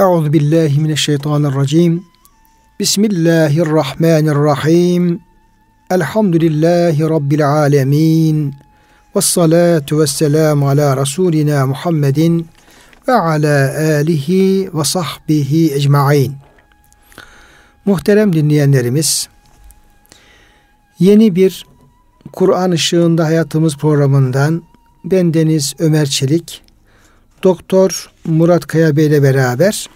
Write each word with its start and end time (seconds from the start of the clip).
Euzu 0.00 0.32
billahi 0.32 0.80
mineşşeytanirracim. 0.80 2.04
Bismillahirrahmanirrahim. 2.80 5.20
Elhamdülillahi 5.90 7.02
rabbil 7.02 7.48
alamin. 7.48 8.54
Ves 9.16 9.24
salatu 9.24 10.00
vesselamu 10.00 10.68
ala 10.68 10.96
rasulina 10.96 11.66
Muhammedin 11.66 12.48
ve 13.08 13.12
ala 13.12 13.78
alihi 13.78 14.70
ve 14.74 14.84
sahbihi 14.84 15.74
ecmaîn. 15.74 16.34
Muhterem 17.84 18.32
dinleyenlerimiz, 18.32 19.28
yeni 20.98 21.34
bir 21.34 21.66
Kur'an 22.32 22.70
ışığında 22.70 23.24
hayatımız 23.24 23.76
programından 23.76 24.62
ben 25.04 25.34
Deniz 25.34 25.74
Ömer 25.78 26.06
Çelik, 26.06 26.62
Doktor 27.42 28.10
Murat 28.28 28.66
Kaya 28.66 28.96
Bey 28.96 29.06
ile 29.06 29.22
beraber 29.22 29.88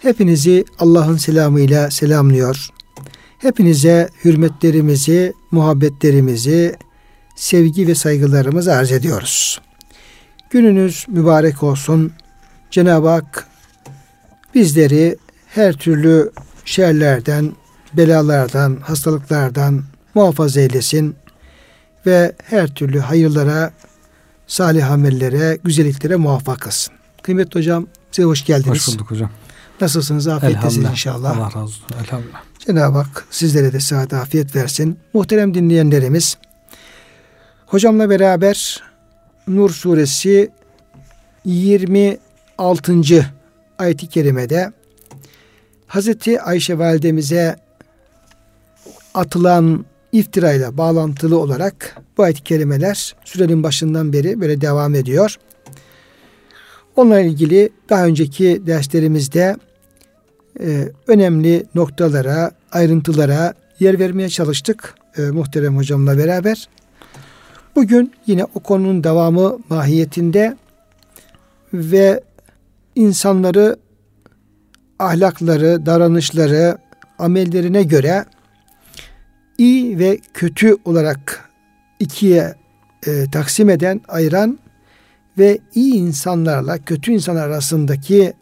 hepinizi 0.00 0.64
Allah'ın 0.78 1.16
selamıyla 1.16 1.90
selamlıyor. 1.90 2.68
Hepinize 3.38 4.08
hürmetlerimizi, 4.24 5.32
muhabbetlerimizi, 5.50 6.76
sevgi 7.36 7.86
ve 7.86 7.94
saygılarımızı 7.94 8.74
arz 8.74 8.92
ediyoruz. 8.92 9.60
Gününüz 10.50 11.06
mübarek 11.08 11.62
olsun. 11.62 12.12
Cenab-ı 12.70 13.08
Hak 13.08 13.46
bizleri 14.54 15.16
her 15.46 15.72
türlü 15.72 16.30
şerlerden, 16.64 17.52
belalardan, 17.92 18.76
hastalıklardan 18.76 19.84
muhafaza 20.14 20.60
eylesin 20.60 21.16
ve 22.06 22.32
her 22.44 22.74
türlü 22.74 22.98
hayırlara, 22.98 23.72
salih 24.46 24.90
amellere, 24.90 25.58
güzelliklere 25.64 26.16
muvaffak 26.16 26.60
kılsın. 26.60 26.97
Kıymetli 27.28 27.60
hocam 27.60 27.86
size 28.10 28.26
hoş 28.26 28.44
geldiniz. 28.44 28.88
Hoş 28.88 28.94
bulduk 28.94 29.10
hocam. 29.10 29.30
Nasılsınız? 29.80 30.28
Afiyettesiniz 30.28 30.90
inşallah. 30.90 31.38
Allah 31.38 31.46
razı 31.46 31.58
olsun. 31.58 31.84
Elhamdülillah. 32.00 32.42
Cenab-ı 32.58 32.98
Hak 32.98 33.26
sizlere 33.30 33.72
de 33.72 33.80
sıhhat 33.80 34.12
afiyet 34.12 34.56
versin. 34.56 34.98
Muhterem 35.14 35.54
dinleyenlerimiz, 35.54 36.38
hocamla 37.66 38.10
beraber 38.10 38.82
Nur 39.48 39.70
suresi 39.70 40.50
26. 41.44 43.32
ayet-i 43.78 44.06
kerimede 44.06 44.72
Hazreti 45.86 46.42
Ayşe 46.42 46.78
validemize 46.78 47.56
atılan 49.14 49.84
iftirayla 50.12 50.76
bağlantılı 50.76 51.38
olarak 51.38 51.96
bu 52.16 52.22
ayet-i 52.22 52.42
kerimeler 52.42 53.16
sürenin 53.24 53.62
başından 53.62 54.12
beri 54.12 54.40
böyle 54.40 54.60
devam 54.60 54.94
ediyor. 54.94 55.38
Onunla 56.98 57.20
ilgili 57.20 57.70
daha 57.88 58.06
önceki 58.06 58.62
derslerimizde 58.66 59.56
e, 60.60 60.88
önemli 61.06 61.66
noktalara, 61.74 62.50
ayrıntılara 62.72 63.54
yer 63.80 63.98
vermeye 63.98 64.28
çalıştık 64.28 64.94
e, 65.16 65.22
muhterem 65.22 65.76
hocamla 65.76 66.18
beraber. 66.18 66.68
Bugün 67.76 68.12
yine 68.26 68.44
o 68.44 68.60
konunun 68.60 69.04
devamı 69.04 69.58
mahiyetinde 69.68 70.56
ve 71.72 72.20
insanları 72.94 73.76
ahlakları, 74.98 75.86
davranışları, 75.86 76.78
amellerine 77.18 77.82
göre 77.82 78.24
iyi 79.58 79.98
ve 79.98 80.18
kötü 80.34 80.76
olarak 80.84 81.50
ikiye 82.00 82.54
e, 83.06 83.30
taksim 83.30 83.70
eden, 83.70 84.00
ayıran 84.08 84.58
ve 85.38 85.58
iyi 85.74 85.94
insanlarla 85.94 86.78
kötü 86.78 87.12
insanlar 87.12 87.46
arasındaki 87.46 88.32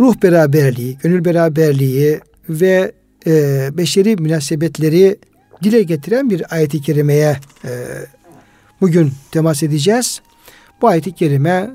ruh 0.00 0.22
beraberliği, 0.22 0.98
gönül 1.02 1.24
beraberliği 1.24 2.20
ve 2.48 2.92
e, 3.26 3.68
beşeri 3.72 4.16
münasebetleri 4.16 5.18
dile 5.62 5.82
getiren 5.82 6.30
bir 6.30 6.54
ayet-i 6.54 6.82
kerimeye 6.82 7.36
e, 7.64 7.70
bugün 8.80 9.12
temas 9.30 9.62
edeceğiz. 9.62 10.20
Bu 10.82 10.88
ayet-i 10.88 11.12
kerime 11.12 11.70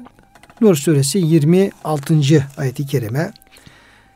Nur 0.61 0.75
suresi 0.75 1.17
26. 1.17 2.15
ayet-i 2.57 2.85
kerime. 2.85 3.31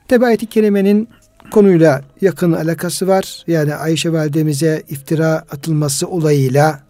Tabi 0.07 0.25
ayet-i 0.25 0.45
kerimenin 0.45 1.09
konuyla 1.51 2.01
yakın 2.21 2.53
alakası 2.53 3.07
var. 3.07 3.43
Yani 3.47 3.75
Ayşe 3.75 4.13
validemize 4.13 4.83
iftira 4.89 5.31
atılması 5.51 6.07
olayıyla 6.07 6.86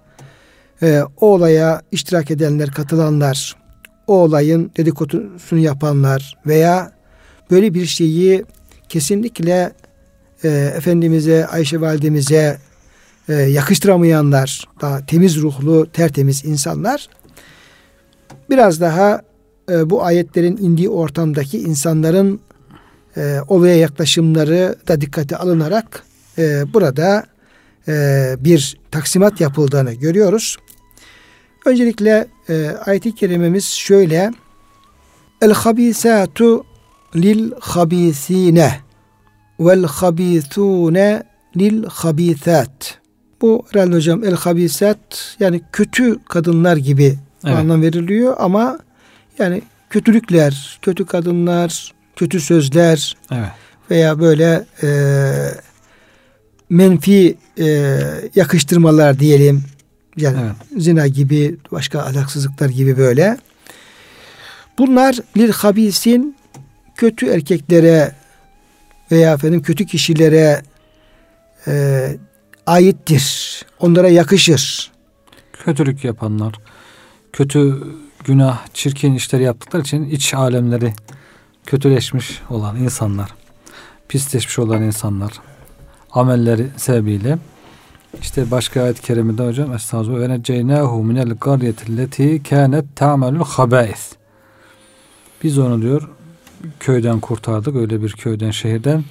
e, 0.81 1.01
o 1.21 1.27
olaya 1.27 1.81
iştirak 1.91 2.31
edenler, 2.31 2.71
katılanlar, 2.71 3.55
o 4.07 4.13
olayın 4.13 4.71
dedikodusunu 4.77 5.59
yapanlar 5.59 6.37
veya 6.47 6.91
böyle 7.51 7.73
bir 7.73 7.85
şeyi 7.85 8.45
kesinlikle 8.89 9.71
e, 10.43 10.49
Efendimiz'e, 10.77 11.47
Ayşe 11.47 11.81
validemize 11.81 12.57
e, 13.29 13.33
yakıştıramayanlar, 13.33 14.65
daha 14.81 15.05
temiz 15.05 15.41
ruhlu, 15.41 15.87
tertemiz 15.93 16.45
insanlar 16.45 17.09
biraz 18.49 18.81
daha 18.81 19.21
e, 19.71 19.89
bu 19.89 20.03
ayetlerin 20.03 20.57
indiği 20.57 20.89
ortamdaki 20.89 21.59
insanların 21.59 22.39
e, 23.17 23.37
olaya 23.47 23.75
yaklaşımları 23.75 24.75
da 24.87 25.01
dikkate 25.01 25.37
alınarak 25.37 26.03
e, 26.37 26.73
burada 26.73 27.25
e, 27.87 28.35
bir 28.39 28.77
taksimat 28.91 29.41
yapıldığını 29.41 29.93
görüyoruz. 29.93 30.57
Öncelikle 31.67 32.27
e, 32.49 32.75
ayet-i 32.85 33.15
kerimemiz 33.15 33.65
şöyle 33.65 34.31
El 35.41 35.51
habisatu 35.51 36.65
lil 37.15 37.51
habisine 37.59 38.79
vel 39.59 39.83
habisune 39.83 41.23
lil 41.57 41.85
habisat. 41.85 42.99
Bu 43.41 43.65
herhalde 43.71 43.95
hocam 43.95 44.23
el 44.23 44.35
habisat 44.35 45.35
yani 45.39 45.61
kötü 45.71 46.23
kadınlar 46.23 46.77
gibi 46.77 47.17
evet. 47.45 47.55
anlam 47.55 47.81
veriliyor 47.81 48.35
ama 48.39 48.79
yani 49.39 49.61
kötülükler, 49.89 50.79
kötü 50.81 51.05
kadınlar, 51.05 51.93
kötü 52.15 52.39
sözler 52.39 53.17
evet. 53.31 53.49
veya 53.91 54.19
böyle 54.19 54.65
e, 54.83 54.89
menfi 56.69 57.37
e, 57.59 57.65
yakıştırmalar 58.35 59.19
diyelim. 59.19 59.63
Yani 60.17 60.37
evet. 60.41 60.83
zina 60.83 61.07
gibi, 61.07 61.57
başka 61.71 61.99
ahlaksızlıklar 61.99 62.69
gibi 62.69 62.97
böyle. 62.97 63.37
Bunlar 64.77 65.19
lil 65.37 65.51
habisin 65.51 66.35
kötü 66.95 67.25
erkeklere 67.25 68.15
veya 69.11 69.33
efendim 69.33 69.61
kötü 69.61 69.85
kişilere 69.85 70.61
e, 71.67 72.17
aittir. 72.67 73.65
Onlara 73.79 74.09
yakışır. 74.09 74.91
Kötülük 75.53 76.03
yapanlar, 76.03 76.55
kötü 77.33 77.83
günah, 78.25 78.67
çirkin 78.73 79.13
işleri 79.13 79.43
yaptıkları 79.43 79.81
için 79.81 80.09
iç 80.09 80.33
alemleri 80.33 80.93
kötüleşmiş 81.65 82.41
olan 82.49 82.75
insanlar, 82.75 83.33
pisleşmiş 84.09 84.59
olan 84.59 84.83
insanlar, 84.83 85.31
amelleri 86.11 86.67
sebebiyle 86.77 87.37
işte 88.21 88.51
başka 88.51 88.83
ayet-i 88.83 89.01
kerimede 89.01 89.47
hocam 89.47 89.73
Estağfurullah 89.73 90.19
ve 90.19 90.29
neceynahu 90.29 91.03
minel 91.03 91.37
qaryetilleti 91.37 92.43
kânet 92.43 92.85
ta'melul 92.95 93.43
habais. 93.43 94.11
Biz 95.43 95.57
onu 95.57 95.81
diyor 95.81 96.09
köyden 96.79 97.19
kurtardık 97.19 97.75
öyle 97.75 98.01
bir 98.01 98.11
köyden 98.11 98.51
şehirden. 98.51 99.03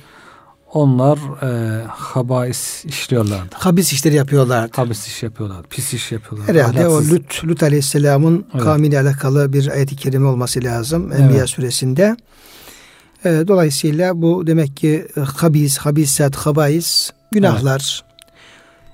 Onlar 0.72 1.18
e, 1.42 1.82
habais 1.88 2.84
işliyorlardı. 2.84 3.54
Habis 3.54 3.92
işleri 3.92 4.14
yapıyorlardı. 4.14 4.72
Habis 4.76 5.06
iş 5.06 5.22
yapıyorlardı. 5.22 5.68
Pis 5.68 5.94
iş 5.94 6.12
yapıyorlardı. 6.12 6.52
Herhalde 6.52 6.86
Ahlaksız. 6.86 7.12
o 7.12 7.14
Lut, 7.14 7.44
Lut 7.44 7.62
Aleyhisselam'ın 7.62 8.46
evet. 8.54 8.64
kavmiyle 8.64 9.00
alakalı 9.00 9.52
bir 9.52 9.68
ayet-i 9.68 9.96
kerime 9.96 10.26
olması 10.26 10.64
lazım. 10.64 11.12
Enbiya 11.12 11.38
evet. 11.38 11.48
suresinde. 11.48 12.16
E, 13.24 13.44
dolayısıyla 13.48 14.22
bu 14.22 14.46
demek 14.46 14.76
ki 14.76 15.06
e, 15.16 15.20
habis, 15.20 15.78
habisat, 15.78 16.36
habais 16.36 17.10
günahlar. 17.32 18.02
Evet. 18.02 18.05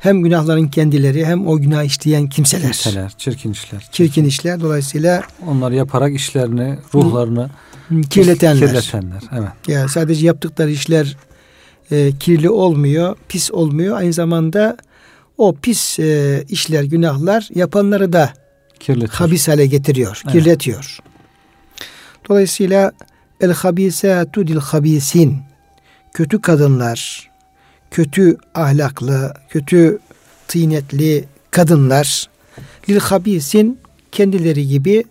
Hem 0.03 0.23
günahların 0.23 0.69
kendileri 0.69 1.27
hem 1.27 1.47
o 1.47 1.59
günah 1.59 1.83
işleyen 1.83 2.29
kimseler. 2.29 2.63
Kimseler, 2.73 3.13
çirkin 3.19 3.53
işler. 3.53 3.89
Çirkin 3.93 4.25
işler. 4.25 4.61
Dolayısıyla 4.61 5.23
onları 5.47 5.75
yaparak 5.75 6.15
işlerini, 6.15 6.79
ruhlarını 6.95 7.51
kirletenler. 8.11 8.69
Kirletenler, 8.69 9.23
evet. 9.33 9.49
Yani 9.69 9.89
sadece 9.89 10.27
yaptıkları 10.27 10.71
işler 10.71 11.17
e, 11.91 12.13
kirli 12.21 12.51
olmuyor, 12.51 13.17
pis 13.29 13.51
olmuyor. 13.51 13.97
Aynı 13.97 14.13
zamanda 14.13 14.77
o 15.39 15.55
pis 15.55 15.99
e, 15.99 16.45
işler, 16.49 16.83
günahlar 16.83 17.49
yapanları 17.55 18.13
da 18.13 18.33
Kirletiyor. 18.81 19.13
habis 19.13 19.49
hale 19.49 19.67
getiriyor, 19.67 20.23
evet. 20.25 20.33
kirletiyor. 20.33 20.99
Dolayısıyla 22.29 22.93
el 23.41 23.53
habisatu 23.53 24.47
dil 24.47 24.57
habisin 24.57 25.39
kötü 26.13 26.41
kadınlar, 26.41 27.31
kötü 27.93 28.37
ahlaklı, 28.55 29.35
kötü 29.49 29.99
tıynetli 30.49 31.25
kadınlar 31.51 32.29
lil 32.89 33.01
habisin 33.01 33.79
kendileri 34.13 34.69
gibi 34.69 35.05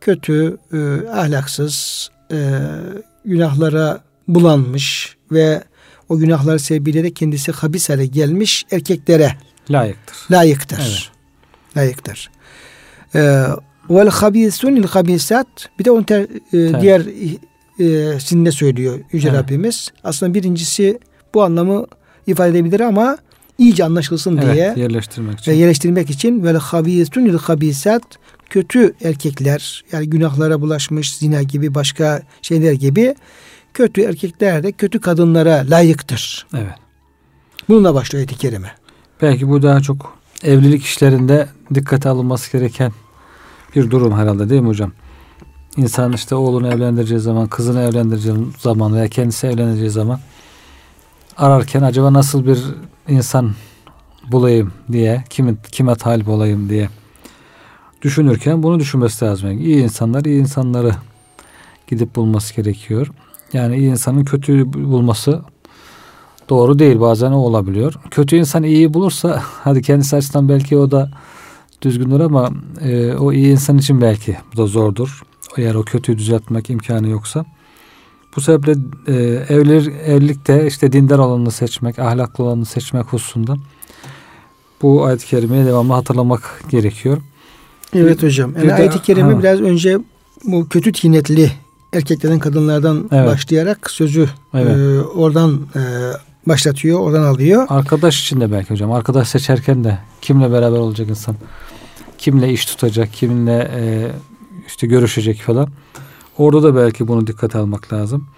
kötü, 0.00 0.58
e, 0.72 1.08
ahlaksız, 1.08 2.08
e, 2.32 2.58
günahlara 3.24 4.00
bulanmış 4.28 5.16
ve 5.32 5.62
o 6.08 6.18
günahlar 6.18 6.58
sebebiyle 6.58 7.04
de 7.04 7.10
kendisi 7.10 7.52
habis 7.52 7.88
hale 7.88 8.06
gelmiş 8.06 8.64
erkeklere 8.70 9.32
layıktır. 9.70 10.16
Layıktır. 10.30 10.78
Evet. 10.80 11.10
Layıktır. 11.76 12.30
Ee, 13.14 13.44
vel 13.90 14.08
habisun 14.08 14.76
il 14.76 14.86
habisat 14.86 15.46
bir 15.78 15.84
de 15.84 15.90
onun 15.90 16.02
ter, 16.02 16.22
e, 16.52 16.80
diğer 16.80 17.02
e, 17.78 18.20
sinde 18.20 18.50
söylüyor 18.50 19.00
Yüce 19.12 19.28
evet. 19.28 19.38
Rabbimiz. 19.38 19.92
Aslında 20.04 20.34
birincisi 20.34 20.98
bu 21.34 21.42
anlamı 21.42 21.86
ifade 22.26 22.50
edebilir 22.50 22.80
ama 22.80 23.18
iyice 23.58 23.84
anlaşılsın 23.84 24.36
evet, 24.36 24.54
diye 24.54 24.74
yerleştirmek 24.76 25.40
için. 25.40 25.52
Ve 25.52 25.56
yerleştirmek 25.56 26.10
için 26.10 26.44
vel 26.44 26.56
habisun 26.56 27.24
il 27.24 27.38
habisat 27.38 28.02
kötü 28.50 28.94
erkekler 29.04 29.84
yani 29.92 30.10
günahlara 30.10 30.60
bulaşmış 30.60 31.16
zina 31.16 31.42
gibi 31.42 31.74
başka 31.74 32.22
şeyler 32.42 32.72
gibi 32.72 33.14
kötü 33.74 34.00
erkekler 34.00 34.62
de 34.62 34.72
kötü 34.72 35.00
kadınlara 35.00 35.64
layıktır. 35.70 36.46
Evet. 36.54 36.74
Bununla 37.68 37.94
başlıyor 37.94 38.20
ayet-i 38.20 38.38
kerime. 38.38 38.70
Belki 39.22 39.48
bu 39.48 39.62
daha 39.62 39.80
çok 39.80 40.18
evlilik 40.42 40.84
işlerinde 40.84 41.48
dikkate 41.74 42.08
alınması 42.08 42.52
gereken 42.52 42.92
bir 43.76 43.90
durum 43.90 44.18
herhalde 44.18 44.50
değil 44.50 44.62
mi 44.62 44.68
hocam? 44.68 44.92
İnsan 45.76 46.12
işte 46.12 46.34
oğlunu 46.34 46.68
evlendireceği 46.68 47.20
zaman, 47.20 47.46
kızını 47.46 47.82
evlendireceği 47.82 48.36
zaman 48.58 48.94
veya 48.94 49.08
kendisi 49.08 49.46
evleneceği 49.46 49.90
zaman 49.90 50.20
ararken 51.36 51.82
acaba 51.82 52.12
nasıl 52.12 52.46
bir 52.46 52.64
insan 53.08 53.52
bulayım 54.32 54.72
diye, 54.92 55.24
kime, 55.30 55.54
kime 55.72 55.94
talip 55.94 56.28
olayım 56.28 56.68
diye 56.68 56.88
düşünürken 58.02 58.62
bunu 58.62 58.80
düşünmesi 58.80 59.24
lazım. 59.24 59.50
Yani 59.50 59.62
iyi 59.62 59.82
insanlar 59.82 60.24
iyi 60.24 60.40
insanları 60.40 60.92
gidip 61.86 62.16
bulması 62.16 62.54
gerekiyor. 62.54 63.10
Yani 63.52 63.76
iyi 63.76 63.90
insanın 63.90 64.24
kötüyü 64.24 64.72
bulması 64.72 65.42
doğru 66.48 66.78
değil. 66.78 67.00
Bazen 67.00 67.32
o 67.32 67.36
olabiliyor. 67.36 67.94
Kötü 68.10 68.36
insan 68.36 68.62
iyiyi 68.62 68.94
bulursa 68.94 69.42
hadi 69.64 69.82
kendisi 69.82 70.16
açısından 70.16 70.48
belki 70.48 70.76
o 70.76 70.90
da 70.90 71.10
düzgündür 71.82 72.20
ama 72.20 72.50
e, 72.80 73.12
o 73.12 73.32
iyi 73.32 73.52
insan 73.52 73.78
için 73.78 74.00
belki 74.00 74.36
bu 74.52 74.56
da 74.56 74.66
zordur. 74.66 75.22
Eğer 75.56 75.74
o 75.74 75.82
kötüyü 75.82 76.18
düzeltmek 76.18 76.70
imkanı 76.70 77.08
yoksa. 77.08 77.44
Bu 78.36 78.40
sebeple 78.40 78.74
e, 79.06 79.14
evlilik, 79.54 79.94
evlilikte 80.06 80.66
işte 80.66 80.92
dindar 80.92 81.18
olanını 81.18 81.50
seçmek, 81.50 81.98
ahlaklı 81.98 82.44
olanını 82.44 82.66
seçmek 82.66 83.06
hususunda 83.06 83.56
bu 84.82 85.04
ayet-i 85.04 85.26
kerimeyi 85.26 85.66
devamlı 85.66 85.92
hatırlamak 85.92 86.62
gerekiyor. 86.68 87.18
Evet 87.94 88.22
hocam. 88.22 88.52
Yani 88.56 88.74
ayet-i 88.74 89.02
kerime 89.02 89.32
ha. 89.32 89.38
biraz 89.38 89.60
önce 89.60 89.98
bu 90.44 90.68
kötü 90.68 90.92
tinetli 90.92 91.52
erkeklerden 91.92 92.38
kadınlardan 92.38 93.08
evet. 93.12 93.26
başlayarak 93.26 93.90
sözü 93.90 94.28
evet. 94.54 94.76
e, 94.76 95.00
oradan 95.00 95.60
e, 95.76 95.80
başlatıyor, 96.48 97.00
oradan 97.00 97.22
alıyor. 97.22 97.66
Arkadaş 97.68 98.20
için 98.20 98.40
de 98.40 98.52
belki 98.52 98.70
hocam. 98.70 98.92
Arkadaş 98.92 99.28
seçerken 99.28 99.84
de 99.84 99.98
kimle 100.22 100.52
beraber 100.52 100.78
olacak 100.78 101.08
insan? 101.08 101.36
Kimle 102.18 102.52
iş 102.52 102.64
tutacak, 102.66 103.12
kiminle 103.12 103.70
e, 103.76 104.10
işte 104.66 104.86
görüşecek 104.86 105.40
falan. 105.40 105.68
Orada 106.38 106.62
da 106.62 106.76
belki 106.76 107.08
bunu 107.08 107.26
dikkate 107.26 107.58
almak 107.58 107.92
lazım. 107.92 108.28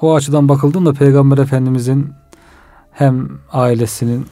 O 0.00 0.14
açıdan 0.14 0.48
bakıldığında 0.48 0.92
Peygamber 0.92 1.38
Efendimizin 1.38 2.12
hem 2.92 3.28
ailesinin 3.52 4.26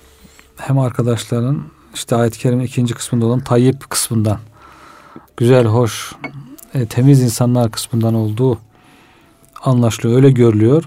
hem 0.57 0.79
arkadaşlarının 0.79 1.63
işte 1.95 2.17
ayet-i 2.17 2.39
kerime 2.39 2.65
ikinci 2.65 2.95
kısmında 2.95 3.27
olan 3.27 3.41
tayyip 3.41 3.91
kısmından 3.91 4.39
güzel, 5.37 5.67
hoş, 5.67 6.13
e, 6.75 6.87
temiz 6.87 7.23
insanlar 7.23 7.71
kısmından 7.71 8.15
olduğu 8.15 8.59
anlaşılıyor. 9.63 10.17
Öyle 10.17 10.31
görülüyor. 10.31 10.85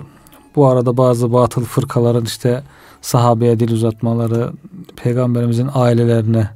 Bu 0.56 0.68
arada 0.68 0.98
bazı 0.98 1.34
batıl 1.34 1.66
fırkaların 1.66 2.26
işte 2.26 2.64
sahabeye 3.02 3.60
dil 3.60 3.72
uzatmaları, 3.72 4.52
peygamberimizin 4.96 5.70
ailelerine 5.74 6.50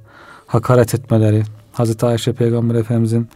hakaret 0.48 0.95
etmeleri, 0.95 1.44
Hazreti 1.74 2.06
Ayşe 2.06 2.33
peygamber 2.33 2.75
efendimizin 2.75 3.27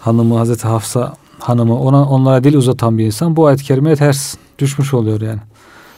hanımı, 0.00 0.38
Hazreti 0.38 0.68
Hafsa 0.68 1.14
hanımı 1.44 1.80
ona 1.80 2.04
onlara 2.04 2.44
dil 2.44 2.56
uzatan 2.56 2.98
bir 2.98 3.04
insan 3.04 3.36
bu 3.36 3.46
ayet-i 3.46 3.64
kerimeye 3.64 3.96
ters 3.96 4.34
düşmüş 4.58 4.94
oluyor 4.94 5.20
yani. 5.20 5.40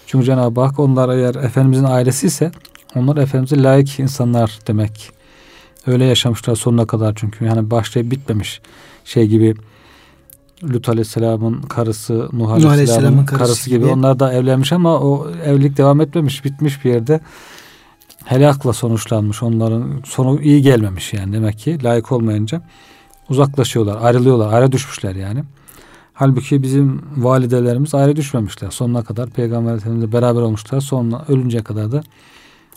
Çünkü 0.06 0.26
Cenab-ı 0.26 0.60
Hak 0.60 0.78
onlar 0.78 1.08
eğer 1.08 1.34
Efendimizin 1.34 1.84
ailesi 1.84 2.26
ise 2.26 2.50
onlar 2.94 3.16
Efendimiz'e 3.16 3.62
layık 3.62 4.00
insanlar 4.00 4.58
demek. 4.66 5.10
Öyle 5.86 6.04
yaşamışlar 6.04 6.56
sonuna 6.56 6.86
kadar 6.86 7.14
çünkü. 7.16 7.44
Yani 7.44 7.70
başlayıp 7.70 8.10
bitmemiş 8.10 8.60
şey 9.04 9.26
gibi 9.26 9.54
Lut 10.64 10.88
Aleyhisselam'ın 10.88 11.62
karısı, 11.62 12.28
Nuh 12.32 12.50
Aleyhisselam'ın 12.50 13.24
karısı, 13.24 13.44
karısı 13.44 13.70
gibi. 13.70 13.78
gibi. 13.78 13.92
Onlar 13.92 14.18
da 14.18 14.32
evlenmiş 14.32 14.72
ama 14.72 15.00
o 15.00 15.30
evlilik 15.44 15.76
devam 15.76 16.00
etmemiş. 16.00 16.44
Bitmiş 16.44 16.84
bir 16.84 16.90
yerde 16.90 17.20
helakla 18.24 18.72
sonuçlanmış. 18.72 19.42
Onların 19.42 20.02
sonu 20.04 20.40
iyi 20.42 20.62
gelmemiş 20.62 21.12
yani 21.12 21.32
demek 21.32 21.58
ki 21.58 21.84
layık 21.84 22.12
olmayınca 22.12 22.62
uzaklaşıyorlar, 23.30 23.98
ayrılıyorlar, 24.02 24.52
ayrı 24.52 24.72
düşmüşler 24.72 25.14
yani. 25.14 25.44
Halbuki 26.14 26.62
bizim 26.62 27.02
validelerimiz 27.16 27.94
ayrı 27.94 28.16
düşmemişler. 28.16 28.70
Sonuna 28.70 29.04
kadar 29.04 29.30
Peygamber 29.30 29.74
Efendimizle 29.74 30.12
beraber 30.12 30.40
olmuşlar. 30.40 30.80
Sonra 30.80 31.24
ölünceye 31.28 31.62
kadar 31.62 31.92
da 31.92 32.02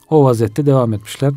o 0.10 0.24
vaziyette 0.24 0.66
devam 0.66 0.94
etmişler. 0.94 1.34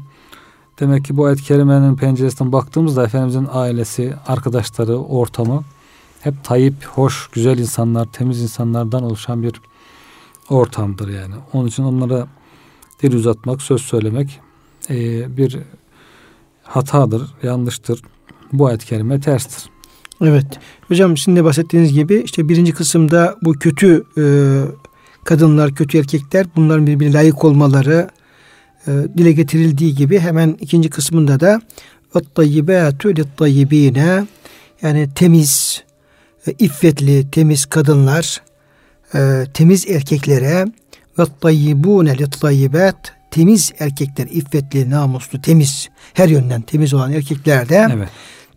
Demek 0.81 1.05
ki 1.05 1.17
bu 1.17 1.25
ayet-i 1.25 1.43
kerimenin 1.43 1.97
penceresinden 1.97 2.53
baktığımızda 2.53 3.05
Efendimizin 3.05 3.49
ailesi, 3.53 4.15
arkadaşları, 4.27 4.97
ortamı 4.97 5.65
hep 6.21 6.45
tayyip, 6.45 6.85
hoş, 6.85 7.29
güzel 7.33 7.59
insanlar, 7.59 8.13
temiz 8.13 8.43
insanlardan 8.43 9.03
oluşan 9.03 9.43
bir 9.43 9.53
ortamdır 10.51 11.09
yani. 11.09 11.35
Onun 11.53 11.67
için 11.67 11.83
onlara 11.83 12.27
dil 13.03 13.15
uzatmak, 13.15 13.63
söz 13.63 13.83
söylemek 13.83 14.41
e, 14.91 14.97
bir 15.37 15.59
hatadır, 16.63 17.35
yanlıştır 17.43 18.03
Bu 18.54 18.68
ayet-i 18.68 18.86
kerime 18.86 19.20
terstir. 19.20 19.70
Evet. 20.22 20.46
Hocam 20.88 21.18
şimdi 21.18 21.44
bahsettiğiniz 21.44 21.94
gibi 21.94 22.22
işte 22.26 22.50
birinci 22.50 22.74
kısımda 22.74 23.36
bu 23.42 23.54
kötü 23.54 24.04
e, 24.18 24.24
kadınlar, 25.24 25.76
kötü 25.76 25.98
erkekler 25.98 26.46
bunların 26.56 26.88
birbirine 26.88 27.14
layık 27.14 27.44
olmaları 27.44 28.10
e, 28.88 28.92
dile 29.18 29.32
getirildiği 29.32 29.96
gibi 29.96 30.20
hemen 30.20 30.58
ikinci 30.62 30.90
kısmında 30.90 31.40
da 31.40 31.62
وَالطَّيِّبَاتُ 32.14 32.98
لِلطَّيِّب۪ينَ 32.98 34.26
yani 34.82 35.10
temiz, 35.16 35.84
e, 36.48 36.52
iffetli, 36.60 37.32
temiz 37.32 37.66
kadınlar, 37.66 38.42
e, 39.16 39.44
temiz 39.54 39.88
erkeklere 39.88 40.66
ve 41.20 41.24
tayyibune 41.42 42.18
littayyibat 42.18 43.14
temiz 43.32 43.72
erkekler, 43.80 44.28
iffetli, 44.32 44.90
namuslu, 44.90 45.42
temiz, 45.42 45.90
her 46.14 46.30
yönden 46.30 46.62
temiz 46.62 46.94
olan 46.94 47.14
erkekler 47.14 47.70
de 47.70 47.88
evet. 47.94 48.10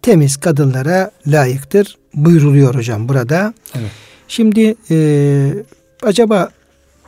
temiz 0.05 0.37
kadınlara 0.37 1.11
layıktır 1.27 1.97
buyruluyor 2.13 2.75
hocam 2.75 3.09
burada. 3.09 3.53
Evet. 3.75 3.91
Şimdi 4.27 4.75
e, 4.91 4.97
acaba 6.03 6.49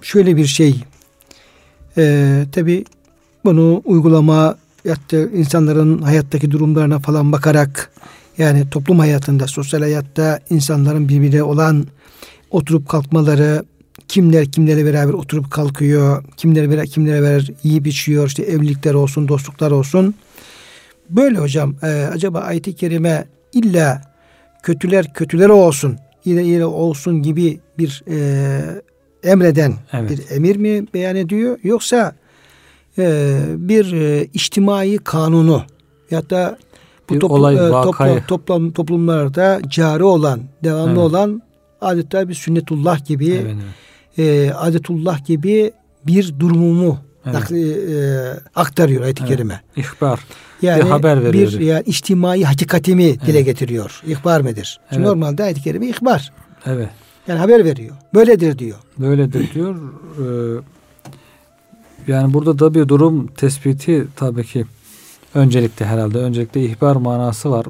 şöyle 0.01 0.37
bir 0.37 0.45
şey 0.45 0.75
e, 1.97 2.43
tabi 2.51 2.85
bunu 3.45 3.81
uygulama 3.85 4.57
yattı 4.85 5.29
insanların 5.33 6.01
hayattaki 6.01 6.51
durumlarına 6.51 6.99
falan 6.99 7.31
bakarak 7.31 7.91
yani 8.37 8.69
toplum 8.69 8.99
hayatında, 8.99 9.47
sosyal 9.47 9.81
hayatta 9.81 10.39
insanların 10.49 11.09
birbirine 11.09 11.43
olan 11.43 11.87
oturup 12.51 12.89
kalkmaları, 12.89 13.63
kimler 14.07 14.51
kimlerle 14.51 14.85
beraber 14.85 15.13
oturup 15.13 15.51
kalkıyor, 15.51 16.23
kimler 16.37 16.87
kimlere 16.87 17.21
beraber 17.21 17.51
yiyip 17.63 17.87
içiyor, 17.87 18.27
işte 18.27 18.43
evlilikler 18.43 18.93
olsun, 18.93 19.27
dostluklar 19.27 19.71
olsun. 19.71 20.15
Böyle 21.09 21.37
hocam 21.37 21.75
e, 21.83 21.87
acaba 21.87 22.39
ayet-i 22.39 22.75
kerime 22.75 23.27
illa 23.53 24.01
kötüler 24.63 25.13
kötüler 25.13 25.49
olsun, 25.49 25.97
yine 26.25 26.43
yine 26.43 26.65
olsun 26.65 27.21
gibi 27.21 27.59
bir 27.77 28.03
e, 28.07 28.59
emreden 29.23 29.73
evet. 29.93 30.09
bir 30.09 30.35
emir 30.35 30.55
mi 30.55 30.87
beyan 30.93 31.15
ediyor? 31.15 31.59
Yoksa 31.63 32.15
e, 32.97 33.37
bir 33.57 33.93
e, 33.93 34.25
içtimai 34.33 34.97
kanunu 34.97 35.63
ya 36.11 36.29
da 36.29 36.57
bu 37.09 37.13
bir 37.13 37.19
toplu, 37.19 37.35
olay, 37.35 37.55
e, 37.55 37.57
toplam, 37.57 38.21
toplam, 38.27 38.71
toplumlarda 38.71 39.59
cari 39.67 40.03
olan, 40.03 40.41
devamlı 40.63 40.89
evet. 40.89 40.97
olan 40.97 41.41
adeta 41.81 42.29
bir 42.29 42.33
sünnetullah 42.33 43.05
gibi 43.05 43.29
evet, 43.29 43.55
evet. 44.17 44.49
E, 44.49 44.53
adetullah 44.53 45.25
gibi 45.25 45.71
bir 46.07 46.39
durumumu 46.39 46.97
evet. 47.25 47.51
e, 47.51 47.57
e, 47.57 47.99
aktarıyor 48.55 49.03
ayet-i 49.03 49.23
evet. 49.23 49.31
kerime. 49.31 49.61
İhbar. 49.75 50.19
Yani 50.61 50.83
bir 50.83 50.89
haber 50.89 51.23
veriyor. 51.23 51.51
Bir 51.51 51.59
yani 51.59 51.83
içtimai 51.85 52.43
hakikatimi 52.43 53.05
evet. 53.05 53.25
dile 53.25 53.41
getiriyor. 53.41 54.01
İhbar 54.07 54.41
mıdır? 54.41 54.79
Çünkü 54.89 55.01
evet. 55.01 55.07
normalde 55.07 55.43
ayet-i 55.43 55.61
kerime 55.61 55.87
ihbar. 55.87 56.31
Evet. 56.65 56.89
Yani 57.27 57.39
haber 57.39 57.65
veriyor. 57.65 57.95
Böyledir 58.13 58.59
diyor. 58.59 58.77
Böyledir 58.97 59.53
diyor. 59.53 59.75
Ee, 60.19 60.61
yani 62.07 62.33
burada 62.33 62.59
da 62.59 62.73
bir 62.73 62.87
durum 62.87 63.27
tespiti 63.27 64.07
tabii 64.15 64.43
ki 64.43 64.65
öncelikle 65.35 65.85
herhalde. 65.85 66.17
Öncelikle 66.17 66.65
ihbar 66.65 66.95
manası 66.95 67.51
var. 67.51 67.65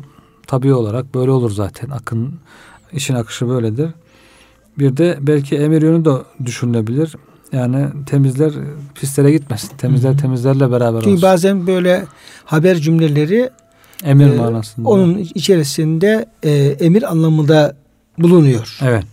Tabii 0.48 0.74
olarak 0.74 1.16
böyle 1.16 1.32
olur 1.32 1.52
zaten. 1.52 1.90
Akın 1.90 2.34
işin 2.92 3.16
akışı 3.16 3.50
böyledir. 3.50 3.90
Bir 4.80 4.98
de 4.98 5.18
belki 5.22 5.58
emir 5.58 5.82
yönü 5.82 6.06
de 6.06 6.12
düşünülebilir. 6.46 7.16
Yani 7.52 7.88
temizler 8.06 8.52
pislere 8.96 9.32
gitmesin. 9.32 9.78
Temizler 9.78 10.10
Hı-hı. 10.10 10.18
temizlerle 10.18 10.72
beraber 10.72 11.00
Çünkü 11.02 11.10
olsun. 11.10 11.22
bazen 11.22 11.68
böyle 11.68 12.06
haber 12.46 12.76
cümleleri 12.76 13.50
emir 14.04 14.34
e, 14.34 14.36
manasında. 14.36 14.90
Onun 14.90 15.18
içerisinde 15.18 16.26
e, 16.44 16.52
emir 16.80 17.12
anlamında 17.12 17.76
bulunuyor. 18.18 18.78
Evet. 18.82 19.04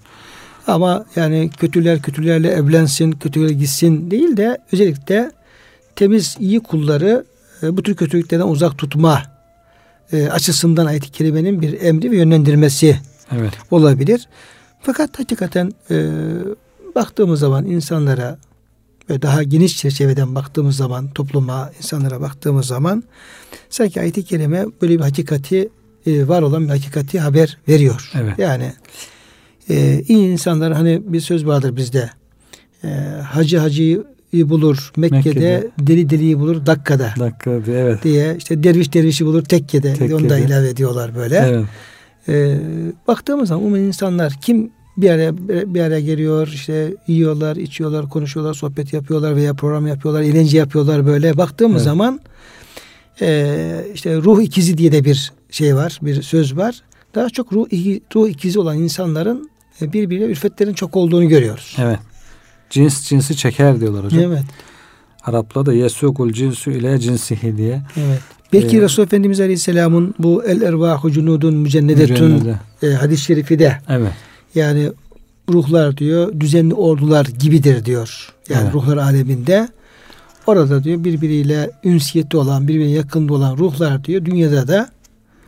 Ama 0.66 1.04
yani 1.16 1.50
kötüler 1.58 2.02
kötülerle 2.02 2.48
evlensin, 2.48 3.12
kötüler 3.12 3.50
gitsin 3.50 4.10
değil 4.10 4.36
de 4.36 4.58
özellikle 4.72 5.32
temiz 5.96 6.36
iyi 6.40 6.60
kulları 6.60 7.24
e, 7.62 7.76
bu 7.76 7.82
tür 7.82 7.96
kötülüklerden 7.96 8.46
uzak 8.46 8.78
tutma 8.78 9.22
e, 10.12 10.28
açısından 10.28 10.86
ayet-i 10.86 11.10
kerimenin 11.10 11.62
bir 11.62 11.80
emri 11.82 12.10
ve 12.10 12.16
yönlendirmesi 12.16 12.98
evet. 13.32 13.52
olabilir. 13.70 14.28
Fakat 14.80 15.18
hakikaten 15.18 15.72
e, 15.90 16.10
baktığımız 16.94 17.40
zaman 17.40 17.66
insanlara 17.66 18.38
ve 19.10 19.22
daha 19.22 19.42
geniş 19.42 19.76
çerçeveden 19.76 20.34
baktığımız 20.34 20.76
zaman 20.76 21.10
topluma, 21.10 21.72
insanlara 21.78 22.20
baktığımız 22.20 22.66
zaman 22.66 23.04
sanki 23.70 24.00
ayet-i 24.00 24.24
kerime 24.24 24.66
böyle 24.82 24.98
bir 24.98 25.00
hakikati 25.00 25.68
e, 26.06 26.28
var 26.28 26.42
olan 26.42 26.64
bir 26.64 26.68
hakikati 26.68 27.20
haber 27.20 27.58
veriyor. 27.68 28.10
Evet. 28.14 28.38
Yani 28.38 28.72
e, 29.70 30.02
iyi 30.08 30.28
insanlar 30.28 30.72
hani 30.72 31.02
bir 31.04 31.20
söz 31.20 31.46
vardır 31.46 31.76
bizde. 31.76 32.10
E, 32.84 32.88
hacı 33.22 33.58
hacıyı 33.58 34.04
bulur 34.34 34.92
Mekke'de, 34.96 35.16
Mekke'de, 35.16 35.70
deli 35.78 36.10
deliyi 36.10 36.38
bulur 36.38 36.66
dakikada. 36.66 37.14
Dakikada 37.18 37.72
evet. 37.72 38.04
Diye 38.04 38.36
işte 38.38 38.62
derviş 38.62 38.94
dervişi 38.94 39.26
bulur 39.26 39.44
tekkede. 39.44 39.92
tekkede. 39.92 40.14
Onu 40.14 40.30
da 40.30 40.38
ilave 40.38 40.68
ediyorlar 40.68 41.14
böyle. 41.16 41.36
Evet. 41.48 41.64
E, 42.28 42.58
baktığımız 43.08 43.48
zaman 43.48 43.64
umum 43.64 43.86
insanlar 43.86 44.32
kim 44.42 44.70
bir 44.96 45.10
araya 45.10 45.36
bir 45.74 45.80
araya 45.80 46.00
geliyor 46.00 46.48
işte 46.54 46.94
yiyorlar, 47.06 47.56
içiyorlar, 47.56 48.08
konuşuyorlar, 48.08 48.54
sohbet 48.54 48.92
yapıyorlar 48.92 49.36
veya 49.36 49.54
program 49.54 49.86
yapıyorlar, 49.86 50.22
eğlence 50.22 50.58
yapıyorlar 50.58 51.06
böyle. 51.06 51.36
Baktığımız 51.36 51.82
evet. 51.82 51.84
zaman 51.84 52.20
e, 53.20 53.86
işte 53.94 54.16
ruh 54.16 54.42
ikizi 54.42 54.78
diye 54.78 54.92
de 54.92 55.04
bir 55.04 55.32
şey 55.50 55.76
var, 55.76 55.98
bir 56.02 56.22
söz 56.22 56.56
var. 56.56 56.82
Daha 57.14 57.30
çok 57.30 57.52
ruh, 57.52 57.66
ruh 58.16 58.28
ikizi 58.28 58.58
olan 58.60 58.78
insanların 58.78 59.50
e, 59.82 59.92
birbirine 59.92 60.24
ülfetlerin 60.24 60.74
çok 60.74 60.96
olduğunu 60.96 61.28
görüyoruz. 61.28 61.76
Evet. 61.78 61.98
Cins 62.70 63.08
cinsi 63.08 63.36
çeker 63.36 63.80
diyorlar 63.80 64.04
hocam. 64.04 64.22
Evet. 64.22 64.42
Araplarda 65.24 65.72
yesukul 65.74 66.32
cinsu 66.32 66.70
ile 66.70 66.98
cinsihi 66.98 67.56
diye. 67.56 67.82
Evet. 67.96 68.20
Belki 68.52 68.78
ee, 68.78 68.80
Resulullah 68.80 69.06
Efendimiz 69.06 69.40
Aleyhisselam'ın 69.40 70.14
bu 70.18 70.44
el 70.44 70.62
ervahu 70.62 71.10
cunudun 71.10 71.54
mücennedetun 71.56 72.30
mücennede. 72.30 72.58
e, 72.82 72.86
hadis-i 72.86 73.24
şerifi 73.24 73.58
de 73.58 73.78
evet. 73.88 74.12
Yani 74.54 74.92
ruhlar 75.50 75.96
diyor 75.96 76.40
düzenli 76.40 76.74
ordular 76.74 77.26
gibidir 77.26 77.84
diyor. 77.84 78.34
Yani 78.48 78.62
evet. 78.64 78.74
ruhlar 78.74 78.96
aleminde 78.96 79.68
orada 80.46 80.84
diyor 80.84 81.04
birbiriyle 81.04 81.70
ünsiyeti 81.84 82.36
olan, 82.36 82.68
birbirine 82.68 82.90
yakında 82.90 83.34
olan 83.34 83.56
ruhlar 83.56 84.04
diyor 84.04 84.24
dünyada 84.24 84.68
da 84.68 84.90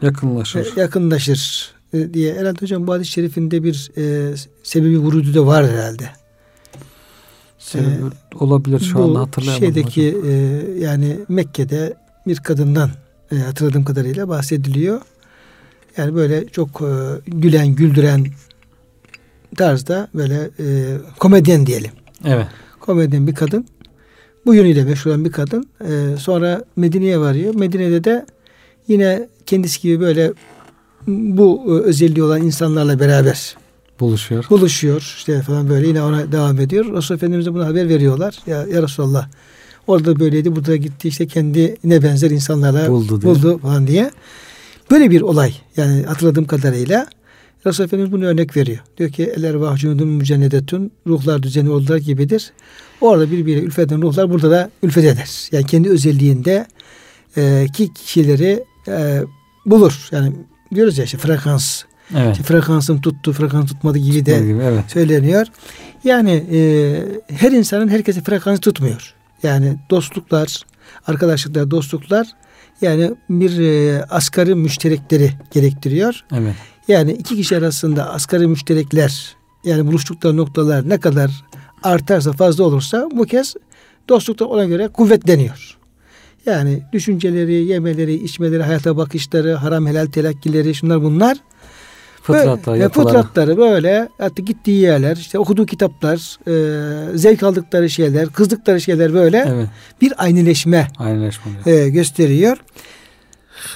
yakınlaşır. 0.03 0.77
E, 0.77 0.81
yakınlaşır 0.81 1.71
e, 1.93 2.15
diye. 2.15 2.35
Herhalde 2.35 2.61
hocam 2.61 2.87
bu 2.87 2.93
hadis-i 2.93 3.11
şerifinde 3.11 3.63
bir 3.63 3.91
e, 3.97 4.35
sebebi 4.63 4.99
vurudu 4.99 5.35
da 5.35 5.47
var 5.47 5.67
herhalde. 5.67 6.11
Sebebi 7.59 7.87
ee, 7.87 8.37
olabilir 8.45 8.81
şu 8.81 9.05
anda 9.05 9.21
hatırlayamadım. 9.21 9.75
Şeydeki 9.75 10.17
e, 10.27 10.33
yani 10.81 11.19
Mekke'de 11.29 11.95
bir 12.27 12.37
kadından 12.37 12.91
e, 13.33 13.37
hatırladığım 13.37 13.85
kadarıyla 13.85 14.29
bahsediliyor. 14.29 15.01
Yani 15.97 16.15
böyle 16.15 16.47
çok 16.47 16.83
e, 16.83 16.91
gülen, 17.27 17.69
güldüren 17.69 18.27
tarzda 19.57 20.09
böyle 20.15 20.51
e, 20.59 20.97
komedyen 21.19 21.67
diyelim. 21.67 21.91
Evet. 22.25 22.47
Komedyen 22.81 23.27
bir 23.27 23.35
kadın. 23.35 23.67
Bu 24.47 24.55
yönüyle 24.55 24.85
meşhur 24.85 25.11
olan 25.11 25.25
bir 25.25 25.33
kadın. 25.33 25.69
E, 25.81 26.17
sonra 26.19 26.65
Medine'ye 26.77 27.19
varıyor. 27.19 27.55
Medine'de 27.55 28.05
de 28.05 28.27
yine 28.89 29.29
kendisi 29.47 29.83
gibi 29.83 30.01
böyle 30.01 30.33
bu 31.07 31.81
özelliği 31.85 32.25
olan 32.25 32.43
insanlarla 32.43 33.01
beraber 33.01 33.57
buluşuyor. 34.01 34.47
Buluşuyor 34.51 35.15
işte 35.17 35.43
falan 35.43 35.69
böyle 35.69 35.89
yine 35.89 36.03
ona 36.03 36.33
devam 36.33 36.61
ediyor. 36.61 36.97
Resul 36.97 37.15
Efendimiz'e 37.15 37.55
bunu 37.55 37.67
haber 37.67 37.89
veriyorlar. 37.89 38.39
Ya, 38.47 38.67
ya 38.67 38.83
Resulallah 38.83 39.29
orada 39.87 40.21
böyleydi 40.21 40.57
burada 40.57 40.77
gitti 40.77 41.09
işte 41.09 41.27
kendine 41.27 42.03
benzer 42.03 42.31
insanlarla 42.31 42.91
buldu, 42.91 43.23
buldu 43.23 43.59
falan 43.59 43.87
diye. 43.87 44.11
Böyle 44.91 45.11
bir 45.11 45.21
olay 45.21 45.55
yani 45.77 46.03
hatırladığım 46.03 46.47
kadarıyla 46.47 47.07
Resul 47.67 47.85
Efendimiz 47.85 48.13
bunu 48.13 48.25
örnek 48.27 48.57
veriyor. 48.57 48.79
Diyor 48.99 49.11
ki 49.11 49.33
eller 49.37 49.55
vahcunudun 49.55 50.09
mücennedetun 50.09 50.91
ruhlar 51.07 51.43
düzeni 51.43 51.71
oldular 51.71 51.97
gibidir. 51.97 52.53
Orada 53.01 53.31
birbiriyle 53.31 53.61
ülfeden 53.61 54.03
ruhlar 54.03 54.31
burada 54.31 54.51
da 54.51 54.71
ülfet 54.83 55.05
eder. 55.05 55.49
Yani 55.53 55.67
kendi 55.67 55.91
özelliğinde 55.91 56.67
e, 57.37 57.67
ki 57.73 57.95
kişileri 57.95 58.65
e, 58.89 59.23
bulur. 59.67 60.09
Yani 60.13 60.33
diyoruz 60.75 60.99
ya 60.99 61.05
işte 61.05 61.19
frekans. 61.19 61.83
Evet. 62.17 62.33
İşte 62.33 62.45
frekansım 62.45 63.01
tuttu, 63.01 63.33
frekans 63.33 63.67
tutmadı 63.67 63.99
gibi 63.99 64.27
de 64.27 64.39
gibi, 64.39 64.63
evet. 64.63 64.85
söyleniyor. 64.89 65.47
Yani 66.05 66.45
e, 66.53 66.59
her 67.35 67.53
insanın 67.53 67.89
herkese 67.89 68.21
frekansı 68.21 68.61
tutmuyor. 68.61 69.15
Yani 69.43 69.77
dostluklar, 69.91 70.63
arkadaşlıklar, 71.07 71.71
dostluklar 71.71 72.27
yani 72.81 73.15
bir 73.31 73.59
e, 73.59 74.05
asgari 74.05 74.55
müşterekleri 74.55 75.31
gerektiriyor. 75.53 76.25
Evet. 76.33 76.55
Yani 76.89 77.13
iki 77.13 77.37
kişi 77.37 77.57
arasında 77.57 78.11
asgari 78.11 78.47
müşterekler 78.47 79.37
yani 79.65 79.87
buluştukları 79.87 80.37
noktalar 80.37 80.89
ne 80.89 81.01
kadar 81.01 81.45
artarsa 81.83 82.33
fazla 82.33 82.65
olursa 82.65 83.09
bu 83.13 83.25
kez 83.25 83.55
dostlukta 84.09 84.45
ona 84.45 84.65
göre 84.65 84.89
kuvvetleniyor. 84.89 85.77
Yani 86.47 86.83
düşünceleri, 86.93 87.55
yemeleri, 87.55 88.15
içmeleri, 88.15 88.63
hayata 88.63 88.97
bakışları, 88.97 89.55
haram 89.55 89.87
helal 89.87 90.07
telakkileri 90.07 90.75
şunlar 90.75 91.03
bunlar. 91.03 91.37
Fıtratlar, 92.23 92.75
böyle, 92.75 92.89
fıtratları 92.89 93.57
böyle 93.57 94.09
hatta 94.19 94.43
gittiği 94.43 94.81
yerler, 94.81 95.17
işte 95.17 95.39
okuduğu 95.39 95.67
kitaplar, 95.67 96.39
e, 96.49 97.19
zevk 97.19 97.43
aldıkları 97.43 97.91
şeyler, 97.91 98.29
kızdıkları 98.29 98.81
şeyler 98.81 99.15
böyle 99.15 99.47
evet. 99.49 99.69
bir 100.01 100.25
aynileşme, 100.25 100.89
aynileşme 100.99 101.53
e, 101.67 101.89
gösteriyor. 101.89 102.57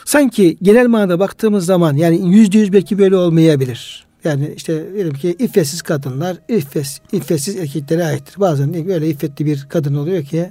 Sanki 0.04 0.56
genel 0.62 0.86
manada 0.86 1.18
baktığımız 1.18 1.66
zaman 1.66 1.96
yani 1.96 2.34
yüzde 2.34 2.58
yüz 2.58 2.72
belki 2.72 2.98
böyle 2.98 3.16
olmayabilir. 3.16 4.06
Yani 4.24 4.52
işte 4.56 4.92
diyelim 4.94 5.14
ki 5.14 5.36
iffetsiz 5.38 5.82
kadınlar 5.82 6.36
iffes, 6.48 7.00
iffetsiz 7.12 7.56
erkeklere 7.56 8.04
aittir. 8.04 8.40
Bazen 8.40 8.88
böyle 8.88 9.08
iffetli 9.08 9.46
bir 9.46 9.66
kadın 9.68 9.94
oluyor 9.94 10.24
ki 10.24 10.50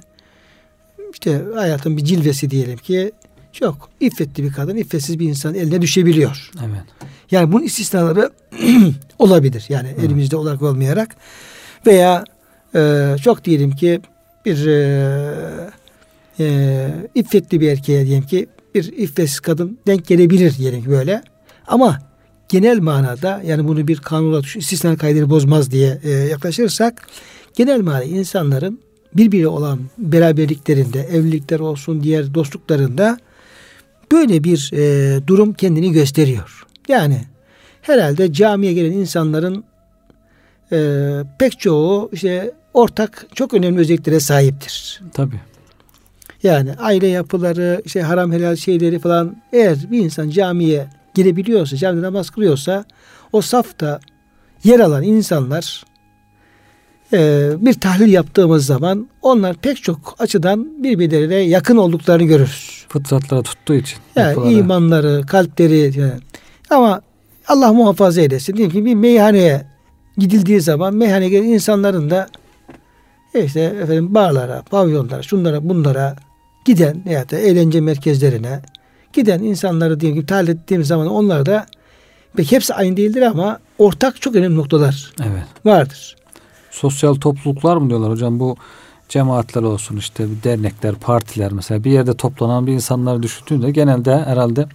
işte 1.12 1.42
hayatın 1.54 1.96
bir 1.96 2.04
cilvesi 2.04 2.50
diyelim 2.50 2.76
ki 2.76 3.12
çok 3.52 3.88
iffetli 4.00 4.44
bir 4.44 4.52
kadın 4.52 4.76
iffetsiz 4.76 5.18
bir 5.18 5.28
insan 5.28 5.54
eline 5.54 5.82
düşebiliyor. 5.82 6.50
Evet. 6.60 7.10
Yani 7.30 7.52
bunun 7.52 7.64
istisnaları 7.64 8.30
olabilir. 9.18 9.64
Yani 9.68 9.88
evet. 9.94 10.04
elimizde 10.04 10.36
olarak 10.36 10.62
olmayarak 10.62 11.16
veya 11.86 12.24
e, 12.74 13.14
çok 13.22 13.44
diyelim 13.44 13.70
ki 13.70 14.00
bir 14.46 14.66
e, 14.66 15.70
e, 16.40 16.88
iffetli 17.14 17.60
bir 17.60 17.68
erkeğe 17.68 18.06
diyelim 18.06 18.26
ki 18.26 18.46
bir 18.74 18.92
iffetsiz 18.92 19.40
kadın 19.40 19.78
denk 19.86 20.06
gelebilir 20.06 20.56
diyelim 20.58 20.84
böyle. 20.86 21.22
Ama 21.66 21.98
genel 22.48 22.78
manada 22.78 23.42
yani 23.46 23.68
bunu 23.68 23.88
bir 23.88 23.96
kanunla 23.96 24.40
istisna 24.56 24.96
kaydını 24.96 25.30
bozmaz 25.30 25.70
diye 25.70 26.00
e, 26.02 26.10
yaklaşırsak 26.10 27.06
genel 27.56 27.80
manada 27.80 28.04
insanların 28.04 28.80
birbiri 29.14 29.48
olan 29.48 29.80
beraberliklerinde, 29.98 31.00
evlilikler 31.00 31.60
olsun, 31.60 32.02
diğer 32.02 32.34
dostluklarında 32.34 33.18
böyle 34.12 34.44
bir 34.44 34.70
e, 34.72 35.26
durum 35.26 35.52
kendini 35.52 35.92
gösteriyor. 35.92 36.66
Yani 36.88 37.20
herhalde 37.82 38.32
camiye 38.32 38.72
gelen 38.72 38.92
insanların 38.92 39.64
e, 40.72 40.78
pek 41.38 41.60
çoğu 41.60 42.10
işte 42.12 42.52
ortak 42.74 43.26
çok 43.34 43.54
önemli 43.54 43.80
özelliklere 43.80 44.20
sahiptir. 44.20 45.00
Tabii. 45.12 45.40
Yani 46.42 46.74
aile 46.78 47.06
yapıları, 47.06 47.82
işte 47.84 48.02
haram 48.02 48.32
helal 48.32 48.56
şeyleri 48.56 48.98
falan 48.98 49.36
eğer 49.52 49.76
bir 49.90 49.98
insan 49.98 50.30
camiye 50.30 50.86
girebiliyorsa, 51.14 51.76
camide 51.76 52.02
namaz 52.02 52.30
kılıyorsa 52.30 52.84
o 53.32 53.40
safta 53.40 54.00
yer 54.64 54.80
alan 54.80 55.02
insanlar 55.02 55.84
e, 57.12 57.50
bir 57.60 57.74
tahlil 57.74 58.12
yaptığımız 58.12 58.66
zaman 58.66 59.08
onlar 59.22 59.56
pek 59.56 59.82
çok 59.82 60.16
açıdan 60.18 60.82
birbirlerine 60.82 61.34
yakın 61.34 61.76
olduklarını 61.76 62.24
görürüz. 62.24 62.86
Fıtratlara 62.88 63.42
tuttuğu 63.42 63.74
için. 63.74 63.98
Yani 64.16 64.28
yapıları. 64.28 64.52
imanları, 64.52 65.26
kalpleri 65.26 66.00
yani. 66.00 66.12
ama 66.70 67.00
Allah 67.48 67.72
muhafaza 67.72 68.20
eylesin. 68.20 68.56
Diyelim 68.56 68.72
ki 68.72 68.84
bir 68.84 68.94
meyhaneye 68.94 69.66
gidildiği 70.18 70.60
zaman 70.60 70.94
meyhaneye 70.94 71.30
gelen 71.30 71.48
insanların 71.48 72.10
da 72.10 72.28
işte 73.34 73.60
efendim 73.60 74.14
barlara, 74.14 74.62
pavyonlara, 74.70 75.22
şunlara, 75.22 75.68
bunlara 75.68 76.16
giden 76.64 77.02
ya 77.06 77.30
da 77.30 77.38
eğlence 77.38 77.80
merkezlerine 77.80 78.60
giden 79.12 79.42
insanları 79.42 80.00
diyelim 80.00 80.20
ki 80.20 80.26
tahlil 80.26 80.48
ettiğim 80.48 80.84
zaman 80.84 81.06
onlar 81.06 81.46
da 81.46 81.66
Peki 82.36 82.56
hepsi 82.56 82.74
aynı 82.74 82.96
değildir 82.96 83.22
ama 83.22 83.58
ortak 83.78 84.22
çok 84.22 84.36
önemli 84.36 84.56
noktalar 84.56 85.12
Evet. 85.22 85.44
vardır. 85.64 86.16
Sosyal 86.70 87.14
topluluklar 87.14 87.76
mı 87.76 87.88
diyorlar 87.88 88.10
hocam 88.10 88.40
bu 88.40 88.56
cemaatler 89.08 89.62
olsun 89.62 89.96
işte 89.96 90.26
dernekler, 90.44 90.94
partiler 90.94 91.52
mesela 91.52 91.84
bir 91.84 91.90
yerde 91.90 92.14
toplanan 92.14 92.66
bir 92.66 92.72
insanları 92.72 93.22
düşündüğünde 93.22 93.70
genelde 93.70 94.24
herhalde 94.24 94.66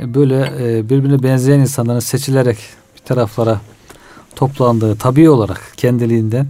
e, 0.00 0.14
böyle 0.14 0.52
e, 0.60 0.88
birbirine 0.88 1.22
benzeyen 1.22 1.60
insanların 1.60 1.98
seçilerek 1.98 2.58
bir 2.96 3.00
taraflara 3.00 3.60
toplandığı 4.36 4.96
tabii 4.96 5.30
olarak 5.30 5.72
kendiliğinden 5.76 6.46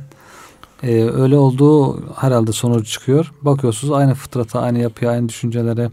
e, 0.82 1.04
öyle 1.10 1.36
olduğu 1.36 2.02
herhalde 2.14 2.52
sonuç 2.52 2.88
çıkıyor. 2.92 3.32
Bakıyorsunuz 3.42 3.92
aynı 3.94 4.14
fıtrata, 4.14 4.60
aynı 4.60 4.78
yapıya, 4.78 5.10
aynı 5.10 5.28
düşüncelere 5.28 5.90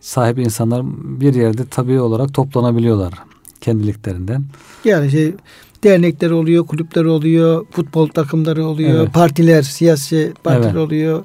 sahip 0.00 0.38
insanlar 0.38 0.82
bir 1.20 1.34
yerde 1.34 1.62
tabii 1.70 2.00
olarak 2.00 2.34
toplanabiliyorlar 2.34 3.12
kendiliklerinden. 3.60 4.44
Yani 4.84 5.10
şey, 5.10 5.34
dernekler 5.84 6.30
oluyor, 6.30 6.66
kulüpler 6.66 7.04
oluyor, 7.04 7.66
futbol 7.70 8.08
takımları 8.08 8.64
oluyor, 8.66 9.00
Evet. 9.00 9.14
partiler, 9.14 9.62
siyasi 9.62 10.32
partiler 10.44 10.66
Evet. 10.70 10.76
oluyor. 10.76 11.24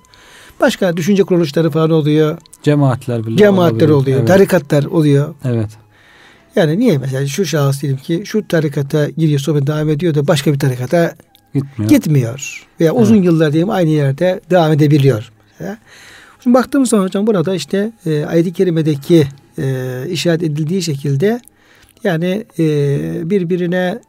Başka 0.62 0.98
düşünce 0.98 1.24
kuruluşları 1.24 1.70
falan 1.70 1.90
oluyor. 1.92 2.38
Cemaatler 2.64 3.26
bile 3.28 3.38
Cemaatler 3.38 3.70
olabilir. 3.76 3.90
oluyor, 3.90 4.18
Evet. 4.20 4.28
tarikatlar 4.28 4.86
oluyor. 4.86 5.36
evet. 5.46 5.70
Yani 6.56 6.80
niye 6.80 6.98
mesela 6.98 7.28
şu 7.28 7.46
şahıs 7.46 7.82
diyelim 7.82 8.00
ki 8.00 8.22
şu 8.26 8.48
tarikata 8.48 9.10
giriyor 9.10 9.40
sohbet 9.40 9.68
devam 9.68 9.90
ediyor 9.90 10.16
da 10.16 10.28
başka 10.28 10.54
bir 10.54 10.60
tarikata 10.60 11.16
Gitmiyor. 11.62 11.90
gitmiyor. 11.92 12.68
Veya 12.80 12.94
uzun 12.94 13.16
yıllar 13.24 13.54
diyelim 13.54 13.70
aynı 13.70 13.90
yerde 13.90 14.42
devam 14.50 14.72
edebiliyor. 14.72 15.32
Şimdi 16.44 16.54
baktığımız 16.54 16.90
zaman 16.90 17.04
hocam 17.04 17.28
burada 17.28 17.56
işte 17.56 17.92
e, 18.06 18.26
ayet-i 18.26 18.54
kerimedeki 18.54 19.28
e, 19.60 20.04
işaret 20.10 20.44
edildiği 20.44 20.82
şekilde 20.82 21.42
yani 22.04 22.46
e, 22.60 22.66
birbirine 23.30 24.00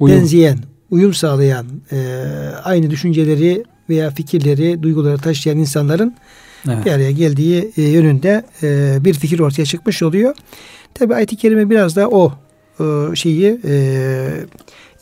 Uyum. 0.00 0.16
benzeyen, 0.18 0.58
uyum 0.90 1.14
sağlayan, 1.14 1.66
e, 1.92 1.96
aynı 2.64 2.90
düşünceleri 2.90 3.64
veya 3.88 4.10
fikirleri, 4.10 4.82
duyguları 4.82 5.18
taşıyan 5.18 5.58
insanların 5.58 6.14
Evet. 6.68 6.86
bir 6.86 6.90
araya 6.92 7.10
geldiği 7.10 7.72
e, 7.76 7.82
yönünde 7.82 8.44
e, 8.62 8.96
bir 9.04 9.14
fikir 9.14 9.38
ortaya 9.38 9.64
çıkmış 9.64 10.02
oluyor. 10.02 10.34
Tabi 10.94 11.14
ayet-i 11.14 11.36
kerime 11.36 11.70
biraz 11.70 11.96
da 11.96 12.08
o 12.08 12.32
e, 12.80 13.16
şeyi 13.16 13.60
e, 13.64 14.28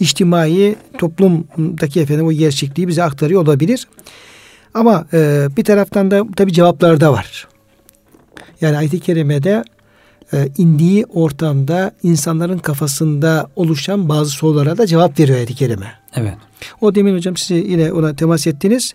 içtimai 0.00 0.76
toplumdaki 0.99 2.00
efendim 2.00 2.26
o 2.26 2.33
gerçekliği 2.33 2.88
bize 2.88 3.03
aktarıyor 3.03 3.43
olabilir. 3.43 3.87
Ama 4.75 5.07
e, 5.12 5.49
bir 5.57 5.65
taraftan 5.65 6.11
da 6.11 6.25
tabi 6.37 6.53
cevaplar 6.53 7.00
da 7.00 7.12
var. 7.12 7.49
Yani 8.61 8.76
ayet-i 8.76 9.00
kerimede 9.00 9.65
e, 10.33 10.49
indiği 10.59 11.07
ortamda 11.07 11.93
insanların 12.03 12.59
kafasında 12.59 13.50
oluşan 13.57 14.09
bazı 14.09 14.31
sorulara 14.31 14.79
da 14.79 14.87
cevap 14.87 15.21
veriyor 15.21 15.38
ayet-i 15.38 15.55
kerime. 15.55 15.93
Evet. 16.15 16.35
O 16.81 16.95
demin 16.95 17.15
hocam 17.15 17.37
siz 17.37 17.50
yine 17.71 17.93
ona 17.93 18.17
temas 18.17 18.47
ettiniz. 18.47 18.95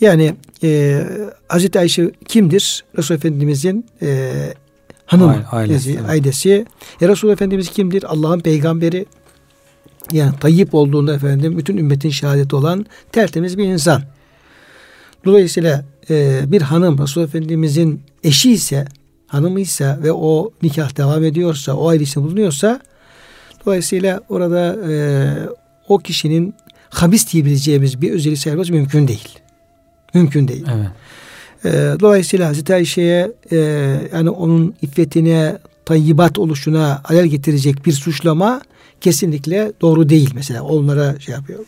Yani 0.00 0.34
e, 0.62 1.00
Hazreti 1.48 1.78
Ayşe 1.78 2.10
kimdir? 2.28 2.84
Resul 2.98 3.14
Efendimizin 3.14 3.86
e, 4.02 4.32
hanımı, 5.06 5.32
Aile- 5.32 5.46
ailesi, 5.46 5.88
ailesi. 5.90 5.98
evet. 6.00 6.10
ailesi. 6.10 6.66
E, 7.00 7.08
Resul 7.08 7.30
Efendimiz 7.30 7.70
kimdir? 7.70 8.04
Allah'ın 8.08 8.40
peygamberi. 8.40 9.06
Yani 10.12 10.32
tayyip 10.40 10.74
olduğunda 10.74 11.14
efendim 11.14 11.58
bütün 11.58 11.76
ümmetin 11.76 12.10
şehadeti 12.10 12.56
olan 12.56 12.86
tertemiz 13.12 13.58
bir 13.58 13.64
insan. 13.64 14.02
Dolayısıyla 15.24 15.84
e, 16.10 16.40
bir 16.46 16.62
hanım 16.62 16.98
Resul 16.98 17.22
Efendimizin 17.22 18.00
eşi 18.24 18.52
ise, 18.52 18.84
hanımı 19.26 19.60
ise 19.60 19.98
ve 20.02 20.12
o 20.12 20.50
nikah 20.62 20.96
devam 20.96 21.24
ediyorsa, 21.24 21.74
o 21.74 21.88
ailesinde 21.88 22.24
bulunuyorsa 22.24 22.80
dolayısıyla 23.66 24.20
orada 24.28 24.76
e, 24.90 24.92
o 25.88 25.98
kişinin 25.98 26.54
habis 26.90 27.32
diyebileceğimiz 27.32 28.02
bir 28.02 28.10
özellik 28.12 28.38
sayılması 28.38 28.72
mümkün 28.72 29.08
değil. 29.08 29.38
Mümkün 30.14 30.48
değil. 30.48 30.66
Evet. 30.74 30.88
E, 31.64 32.00
dolayısıyla 32.00 32.48
Hazreti 32.48 32.74
Ayşe'ye 32.74 33.32
e, 33.52 33.56
yani 34.12 34.30
onun 34.30 34.74
iffetine, 34.82 35.58
tayyibat 35.84 36.38
oluşuna 36.38 37.02
alel 37.04 37.26
getirecek 37.26 37.86
bir 37.86 37.92
suçlama 37.92 38.60
kesinlikle 39.00 39.72
doğru 39.80 40.08
değil 40.08 40.30
mesela. 40.34 40.62
Onlara 40.62 41.20
şey 41.20 41.34
yapıyor. 41.34 41.64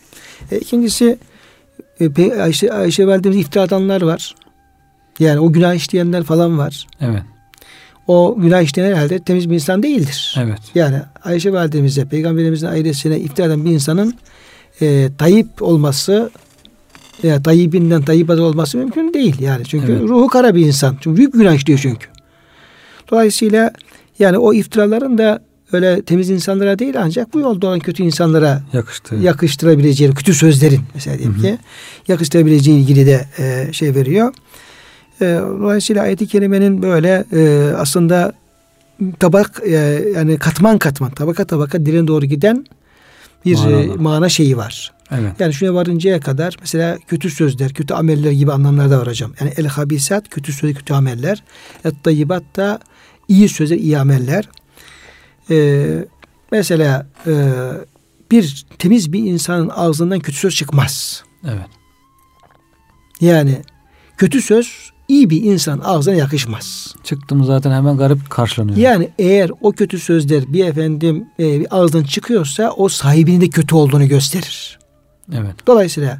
E, 0.50 0.58
ikincisi 0.58 1.18
e, 2.00 2.40
Ayşe, 2.40 2.72
Ayşe 2.72 3.06
validemiz 3.06 3.36
iftira 3.38 3.62
atanlar 3.62 4.02
var. 4.02 4.34
Yani 5.18 5.40
o 5.40 5.52
günah 5.52 5.74
işleyenler 5.74 6.22
falan 6.22 6.58
var. 6.58 6.86
Evet. 7.00 7.22
O 8.06 8.36
günah 8.38 8.62
işleyen 8.62 8.90
herhalde 8.90 9.18
temiz 9.18 9.50
bir 9.50 9.54
insan 9.54 9.82
değildir. 9.82 10.36
Evet. 10.38 10.60
Yani 10.74 10.96
Ayşe 11.24 11.52
validemize, 11.52 12.04
peygamberimizin 12.04 12.66
ailesine 12.66 13.20
iftira 13.20 13.46
eden 13.46 13.64
bir 13.64 13.70
insanın 13.70 14.14
e, 14.80 15.08
tayyip 15.18 15.62
olması 15.62 16.30
ya 17.22 17.42
tayyibinden 17.42 18.02
tayyibat 18.02 18.38
olması 18.38 18.78
mümkün 18.78 19.14
değil 19.14 19.40
yani. 19.40 19.64
Çünkü 19.64 19.92
Evet. 19.92 20.02
ruhu 20.02 20.28
kara 20.28 20.54
bir 20.54 20.66
insan. 20.66 20.96
Çünkü 21.00 21.16
büyük 21.16 21.32
günah 21.32 21.54
işliyor 21.54 21.78
çünkü. 21.82 22.06
Dolayısıyla 23.10 23.70
yani 24.18 24.38
o 24.38 24.54
iftiraların 24.54 25.18
da 25.18 25.42
öyle 25.72 26.02
temiz 26.02 26.30
insanlara 26.30 26.78
değil 26.78 26.94
ancak 26.98 27.34
bu 27.34 27.40
yolda 27.40 27.66
olan 27.66 27.80
kötü 27.80 28.02
insanlara 28.02 28.62
Yakıştı. 28.72 29.14
yakıştırabileceği 29.14 30.14
kötü 30.14 30.34
sözlerin 30.34 30.80
mesela 30.94 31.18
diyelim 31.18 31.40
ki 31.42 31.58
yakıştırabileceği 32.08 32.80
ilgili 32.80 33.06
de 33.06 33.26
e, 33.38 33.72
şey 33.72 33.94
veriyor. 33.94 34.34
E, 35.20 35.24
dolayısıyla 35.60 36.02
ayet-i 36.02 36.26
kerimenin 36.26 36.82
böyle 36.82 37.24
e, 37.32 37.72
aslında 37.76 38.32
tabak 39.20 39.62
e, 39.66 39.70
yani 40.14 40.38
katman 40.38 40.78
katman 40.78 41.10
tabaka 41.10 41.44
tabaka 41.44 41.86
diline 41.86 42.06
doğru 42.06 42.26
giden 42.26 42.66
bir 43.44 43.56
e, 43.56 43.86
mana 43.96 44.28
şeyi 44.28 44.56
var. 44.56 44.92
Evet. 45.12 45.32
Yani 45.38 45.52
şuna 45.54 45.74
varıncaya 45.74 46.20
kadar 46.20 46.56
mesela 46.60 46.98
kötü 47.08 47.30
sözler, 47.30 47.72
kötü 47.72 47.94
ameller 47.94 48.30
gibi 48.30 48.52
anlamlar 48.52 48.90
da 48.90 48.98
var 48.98 49.08
hocam. 49.08 49.32
Yani 49.40 49.52
el 49.56 49.66
habisat 49.66 50.28
kötü 50.28 50.52
söz, 50.52 50.74
kötü 50.74 50.94
ameller. 50.94 51.42
Et 51.84 51.94
tayyibat 52.04 52.42
da 52.56 52.78
iyi 53.28 53.48
sözler, 53.48 53.76
iyi 53.76 53.98
ameller. 53.98 54.48
Ee, 55.50 56.04
mesela 56.52 57.06
e, 57.26 57.52
bir 58.30 58.66
temiz 58.78 59.12
bir 59.12 59.18
insanın 59.18 59.68
ağzından 59.68 60.20
kötü 60.20 60.38
söz 60.38 60.54
çıkmaz. 60.54 61.24
Evet. 61.44 61.68
Yani 63.20 63.62
kötü 64.16 64.42
söz 64.42 64.90
iyi 65.08 65.30
bir 65.30 65.42
insan 65.42 65.80
ağzına 65.84 66.14
yakışmaz. 66.14 66.94
Çıktım 67.04 67.44
zaten 67.44 67.70
hemen 67.70 67.96
garip 67.96 68.30
karşılanıyor. 68.30 68.76
Yani 68.76 69.10
eğer 69.18 69.50
o 69.60 69.72
kötü 69.72 69.98
sözler 69.98 70.52
bir 70.52 70.64
efendim 70.64 71.26
e, 71.38 71.60
bir 71.60 71.76
ağızdan 71.76 72.02
çıkıyorsa 72.02 72.70
o 72.70 72.88
sahibinin 72.88 73.40
de 73.40 73.48
kötü 73.48 73.74
olduğunu 73.74 74.08
gösterir. 74.08 74.78
Evet. 75.32 75.66
Dolayısıyla 75.66 76.18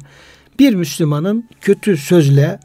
bir 0.59 0.75
Müslümanın 0.75 1.49
kötü 1.61 1.97
sözle 1.97 2.59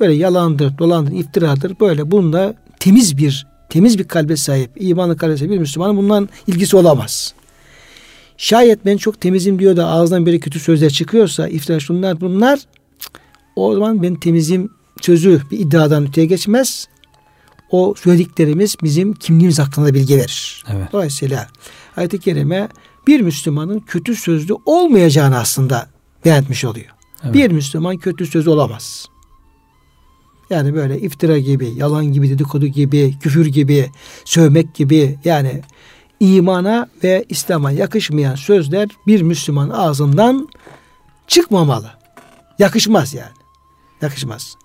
böyle 0.00 0.12
yalandır, 0.12 0.78
dolandır, 0.78 1.12
iftiradır 1.12 1.80
böyle 1.80 2.10
bununla 2.10 2.54
temiz 2.80 3.16
bir 3.16 3.46
temiz 3.70 3.98
bir 3.98 4.04
kalbe 4.04 4.36
sahip, 4.36 4.70
imanlı 4.76 5.16
kalbe 5.16 5.36
sahip 5.36 5.52
bir 5.52 5.58
Müslümanın 5.58 5.96
bundan 5.96 6.28
ilgisi 6.46 6.76
olamaz. 6.76 7.34
Şayet 8.36 8.86
ben 8.86 8.96
çok 8.96 9.20
temizim 9.20 9.58
diyor 9.58 9.76
da 9.76 9.86
ağzından 9.86 10.26
böyle 10.26 10.38
kötü 10.38 10.60
sözler 10.60 10.90
çıkıyorsa, 10.90 11.48
iftira 11.48 11.80
şunlar 11.80 12.20
bunlar 12.20 12.60
o 13.56 13.74
zaman 13.74 14.02
ben 14.02 14.14
temizim 14.14 14.70
sözü 15.00 15.42
bir 15.50 15.58
iddiadan 15.58 16.06
öteye 16.06 16.26
geçmez. 16.26 16.88
O 17.70 17.94
söylediklerimiz 17.96 18.76
bizim 18.82 19.12
kimliğimiz 19.12 19.58
hakkında 19.58 19.94
bilgi 19.94 20.16
verir. 20.16 20.64
Evet. 20.68 20.92
Dolayısıyla 20.92 21.46
ayet-i 21.96 22.18
kerime 22.18 22.68
bir 23.06 23.20
Müslümanın 23.20 23.80
kötü 23.80 24.16
sözlü 24.16 24.54
olmayacağını 24.66 25.38
aslında 25.38 25.86
beyan 26.24 26.42
etmiş 26.42 26.64
oluyor. 26.64 26.86
Evet. 27.24 27.34
Bir 27.34 27.50
Müslüman 27.50 27.96
kötü 27.96 28.26
söz 28.26 28.48
olamaz. 28.48 29.06
Yani 30.50 30.74
böyle 30.74 31.00
iftira 31.00 31.38
gibi, 31.38 31.72
yalan 31.76 32.12
gibi, 32.12 32.30
dedikodu 32.30 32.66
gibi, 32.66 33.14
küfür 33.20 33.46
gibi, 33.46 33.90
sövmek 34.24 34.74
gibi 34.74 35.18
yani 35.24 35.60
imana 36.20 36.88
ve 37.04 37.24
İslam'a 37.28 37.70
yakışmayan 37.70 38.34
sözler 38.34 38.88
bir 39.06 39.22
Müslüman 39.22 39.70
ağzından 39.70 40.48
çıkmamalı. 41.26 41.90
Yakışmaz 42.58 43.14
yani. 43.14 43.40
Yakışmaz. 44.02 44.56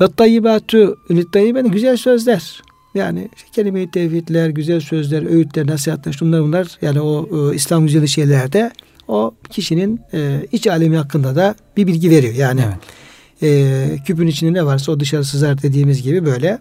Ve 0.00 0.12
tayyibatü 0.12 0.94
tayyiben 1.32 1.68
güzel 1.68 1.96
sözler. 1.96 2.62
Yani 2.94 3.28
işte 3.36 3.48
kelime-i 3.52 3.90
tevhidler, 3.90 4.48
güzel 4.48 4.80
sözler, 4.80 5.22
öğütler, 5.22 5.66
nasihatler, 5.66 6.12
şunlar 6.12 6.42
bunlar 6.42 6.78
yani 6.82 7.00
o 7.00 7.28
e, 7.52 7.54
İslam 7.54 7.86
güzeli 7.86 8.08
şeylerde 8.08 8.72
o 9.08 9.34
kişinin 9.50 10.00
e, 10.14 10.46
iç 10.52 10.66
alemi 10.66 10.96
hakkında 10.96 11.36
da 11.36 11.54
bir 11.76 11.86
bilgi 11.86 12.10
veriyor. 12.10 12.34
Yani 12.34 12.60
Evet. 12.66 13.05
E, 13.42 13.88
küpün 14.04 14.26
içinde 14.26 14.52
ne 14.52 14.66
varsa 14.66 14.92
o 14.92 15.00
dışarı 15.00 15.24
sızar 15.24 15.62
dediğimiz 15.62 16.02
gibi 16.02 16.26
böyle. 16.26 16.58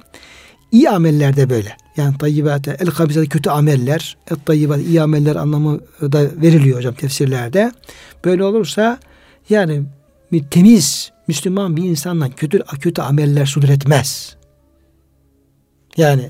İyi 0.71 0.89
ameller 0.89 1.35
de 1.35 1.49
böyle. 1.49 1.77
Yani 1.97 2.17
tayyibate, 2.17 2.77
el 2.79 2.87
kabisate 2.87 3.27
kötü 3.27 3.49
ameller, 3.49 4.17
el 4.31 4.37
tayyibat 4.45 4.81
iyi 4.81 5.01
ameller 5.01 5.35
anlamı 5.35 5.79
da 6.01 6.21
veriliyor 6.41 6.77
hocam 6.77 6.93
tefsirlerde. 6.93 7.71
Böyle 8.25 8.43
olursa 8.43 8.99
yani 9.49 9.83
bir 10.31 10.43
temiz 10.43 11.11
Müslüman 11.27 11.77
bir 11.77 11.83
insandan 11.83 12.31
kötü 12.31 12.63
kötü 12.79 13.01
ameller 13.01 13.45
sudur 13.45 13.69
etmez. 13.69 14.35
Yani 15.97 16.29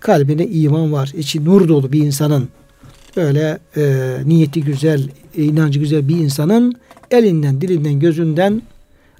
kalbine 0.00 0.46
iman 0.46 0.92
var, 0.92 1.12
içi 1.16 1.44
nur 1.44 1.68
dolu 1.68 1.92
bir 1.92 2.02
insanın 2.02 2.48
böyle 3.16 3.58
e, 3.76 4.16
niyeti 4.24 4.64
güzel, 4.64 5.08
inancı 5.36 5.78
güzel 5.78 6.08
bir 6.08 6.16
insanın 6.16 6.74
elinden, 7.10 7.60
dilinden, 7.60 8.00
gözünden, 8.00 8.62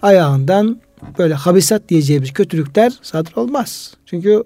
ayağından 0.03 0.81
böyle 1.19 1.35
habisat 1.35 1.89
diyeceğimiz 1.89 2.33
kötülükler 2.33 2.93
sadır 3.03 3.37
olmaz. 3.37 3.95
Çünkü 4.07 4.45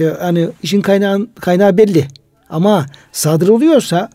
e, 0.00 0.04
hani 0.04 0.48
işin 0.62 0.80
kaynağı, 0.80 1.26
kaynağı 1.40 1.76
belli. 1.76 2.08
Ama 2.50 2.86
sadır 3.12 3.48
oluyorsa 3.48 4.10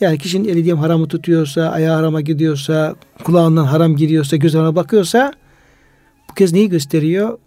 yani 0.00 0.18
kişinin 0.18 0.48
eli 0.48 0.54
diyeyim 0.54 0.78
haramı 0.78 1.08
tutuyorsa, 1.08 1.62
ayağı 1.70 1.96
harama 1.96 2.20
gidiyorsa, 2.20 2.94
kulağından 3.24 3.64
haram 3.64 3.96
giriyorsa, 3.96 4.36
göz 4.36 4.54
harama 4.54 4.76
bakıyorsa 4.76 5.32
bu 6.30 6.34
kez 6.34 6.52
neyi 6.52 6.68
gösteriyor? 6.68 7.38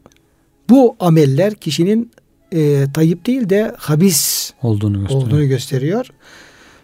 Bu 0.70 0.96
ameller 1.00 1.56
kişinin 1.56 2.12
e, 2.52 2.86
tayyip 2.94 3.26
değil 3.26 3.50
de 3.50 3.76
habis 3.78 4.54
olduğunu 4.62 5.00
gösteriyor. 5.00 5.28
Olduğunu 5.28 5.48
gösteriyor. 5.48 6.08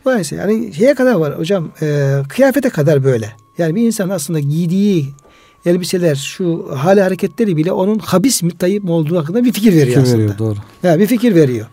Dolayısıyla 0.05 0.51
yani 0.51 0.73
şeye 0.73 0.93
kadar 0.93 1.13
var 1.13 1.39
hocam 1.39 1.71
e, 1.81 2.17
kıyafete 2.29 2.69
kadar 2.69 3.03
böyle. 3.03 3.31
Yani 3.57 3.75
bir 3.75 3.81
insan 3.81 4.09
aslında 4.09 4.39
giydiği 4.39 5.05
elbiseler 5.65 6.15
şu 6.15 6.69
hali 6.75 7.01
hareketleri 7.01 7.57
bile 7.57 7.71
onun 7.71 7.99
habis 7.99 8.43
mi 8.43 8.57
tayyip 8.57 8.83
mi 8.83 8.91
olduğu 8.91 9.17
hakkında 9.17 9.43
bir 9.43 9.53
fikir 9.53 9.71
veriyor 9.71 9.87
fikir 9.87 10.01
aslında. 10.01 10.17
veriyor 10.17 10.37
doğru. 10.37 10.55
Yani 10.83 10.99
bir 10.99 11.07
fikir 11.07 11.35
veriyor. 11.35 11.67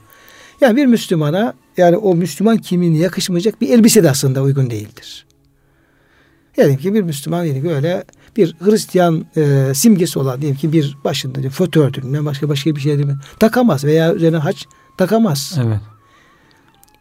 Yani 0.61 0.77
bir 0.77 0.87
Müslümana 0.87 1.55
yani 1.77 1.97
o 1.97 2.15
Müslüman 2.15 2.59
kimliğine 2.59 2.99
yakışmayacak 2.99 3.61
bir 3.61 3.69
elbise 3.69 4.03
de 4.03 4.11
aslında 4.11 4.43
uygun 4.43 4.71
değildir. 4.71 5.27
Yani 6.57 6.79
ki 6.79 6.95
bir 6.95 7.03
Müslüman 7.03 7.45
diyelim 7.45 7.63
ki 7.63 7.71
öyle 7.71 8.05
bir 8.37 8.57
Hristiyan 8.61 9.27
e, 9.37 9.73
simgesi 9.75 10.19
olan 10.19 10.41
diyelim 10.41 10.59
ki 10.59 10.73
bir 10.73 10.97
başında 11.05 11.51
fotoğrafı 11.51 12.25
başka 12.25 12.49
başka 12.49 12.77
bir 12.77 12.81
şey 12.81 12.97
değil 12.99 13.09
mi? 13.09 13.19
takamaz 13.41 13.85
veya 13.85 14.15
üzerine 14.15 14.37
haç 14.37 14.67
takamaz. 14.99 15.59
Evet. 15.67 15.81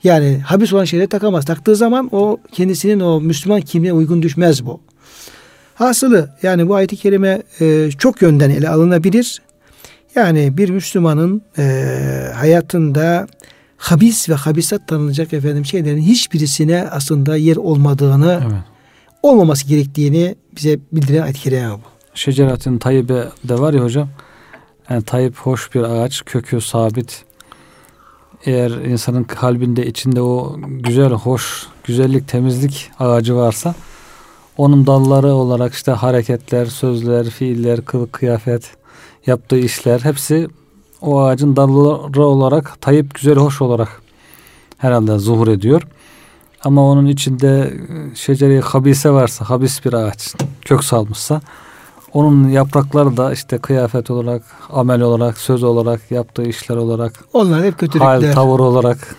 Yani 0.03 0.41
habis 0.45 0.73
olan 0.73 0.85
şeyleri 0.85 1.07
takamaz. 1.07 1.45
Taktığı 1.45 1.75
zaman 1.75 2.09
o 2.11 2.37
kendisinin 2.51 2.99
o 2.99 3.21
Müslüman 3.21 3.61
kimliğine 3.61 3.93
uygun 3.93 4.21
düşmez 4.21 4.65
bu. 4.65 4.81
Hasılı 5.75 6.29
yani 6.43 6.67
bu 6.67 6.75
ayet-i 6.75 6.97
kerime 6.97 7.41
e, 7.61 7.91
çok 7.91 8.21
yönden 8.21 8.49
ele 8.49 8.69
alınabilir. 8.69 9.41
Yani 10.15 10.57
bir 10.57 10.69
Müslümanın 10.69 11.41
e, 11.57 11.63
hayatında 12.35 13.27
habis 13.77 14.29
ve 14.29 14.33
habisat 14.33 14.87
tanınacak 14.87 15.33
efendim 15.33 15.65
şeylerin 15.65 16.01
hiçbirisine 16.01 16.87
aslında 16.91 17.37
yer 17.37 17.55
olmadığını, 17.55 18.41
evet. 18.43 18.63
olmaması 19.23 19.67
gerektiğini 19.67 20.35
bize 20.55 20.79
bildiren 20.91 21.21
ayet-i 21.21 21.39
kerime 21.39 21.71
bu. 21.71 21.81
Şeceratın 22.13 22.77
tayyibe 22.77 23.27
de 23.43 23.59
var 23.59 23.73
ya 23.73 23.83
hocam. 23.83 24.09
Yani 24.89 25.03
tayyip 25.03 25.35
hoş 25.37 25.75
bir 25.75 25.81
ağaç, 25.81 26.25
kökü 26.25 26.61
sabit. 26.61 27.23
Eğer 28.45 28.71
insanın 28.71 29.23
kalbinde, 29.23 29.85
içinde 29.85 30.21
o 30.21 30.55
güzel, 30.67 31.11
hoş, 31.11 31.67
güzellik, 31.83 32.27
temizlik 32.27 32.91
ağacı 32.99 33.35
varsa 33.35 33.75
onun 34.57 34.87
dalları 34.87 35.33
olarak 35.33 35.73
işte 35.73 35.91
hareketler, 35.91 36.65
sözler, 36.65 37.29
fiiller, 37.29 37.85
kılık, 37.85 38.13
kıyafet, 38.13 38.71
yaptığı 39.27 39.59
işler 39.59 39.99
hepsi 39.99 40.47
o 41.01 41.21
ağacın 41.21 41.55
dalları 41.55 42.23
olarak 42.23 42.81
tayyip 42.81 43.15
güzel 43.15 43.35
hoş 43.35 43.61
olarak 43.61 44.01
herhalde 44.77 45.17
zuhur 45.17 45.47
ediyor. 45.47 45.81
Ama 46.63 46.89
onun 46.89 47.05
içinde 47.05 47.73
şeceri 48.15 48.61
habise 48.61 49.09
varsa, 49.09 49.49
habis 49.49 49.85
bir 49.85 49.93
ağaç 49.93 50.33
kök 50.65 50.83
salmışsa 50.83 51.41
onun 52.13 52.49
yaprakları 52.49 53.17
da 53.17 53.33
işte 53.33 53.57
kıyafet 53.57 54.11
olarak, 54.11 54.41
amel 54.69 55.01
olarak, 55.01 55.37
söz 55.37 55.63
olarak, 55.63 56.11
yaptığı 56.11 56.43
işler 56.43 56.75
olarak, 56.75 57.13
onlar 57.33 57.63
hep 57.63 57.77
kötülükler. 57.77 58.07
Hal, 58.07 58.33
tavır 58.33 58.59
olarak, 58.59 59.15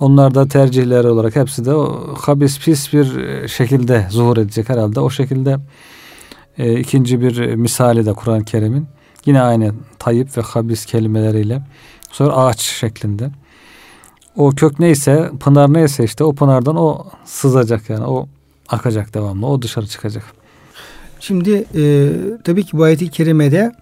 onlar 0.00 0.34
da 0.34 0.48
tercihleri 0.48 1.08
olarak 1.08 1.36
hepsi 1.36 1.64
de 1.64 1.74
o 1.74 2.14
habis 2.18 2.60
pis 2.60 2.92
bir 2.92 3.08
şekilde 3.48 4.06
zuhur 4.10 4.36
edecek 4.36 4.68
herhalde. 4.68 5.00
O 5.00 5.10
şekilde 5.10 5.56
e, 6.58 6.80
ikinci 6.80 7.20
bir 7.20 7.54
misali 7.54 8.06
de 8.06 8.12
Kur'an-ı 8.12 8.44
Kerim'in 8.44 8.88
Yine 9.26 9.42
aynı 9.42 9.74
tayyip 9.98 10.36
ve 10.36 10.40
habis 10.40 10.86
kelimeleriyle. 10.86 11.62
Sonra 12.10 12.36
ağaç 12.36 12.60
şeklinde. 12.60 13.30
O 14.36 14.50
kök 14.50 14.78
neyse, 14.78 15.30
pınar 15.40 15.72
neyse 15.72 16.04
işte 16.04 16.24
o 16.24 16.34
pınardan 16.34 16.76
o 16.76 17.06
sızacak 17.24 17.90
yani. 17.90 18.04
O 18.04 18.28
akacak 18.68 19.14
devamlı. 19.14 19.46
O 19.46 19.62
dışarı 19.62 19.86
çıkacak. 19.86 20.24
Şimdi 21.20 21.64
e, 21.74 22.12
tabii 22.44 22.64
ki 22.64 22.78
bu 22.78 22.82
ayet-i 22.82 23.10
kerimede 23.10 23.72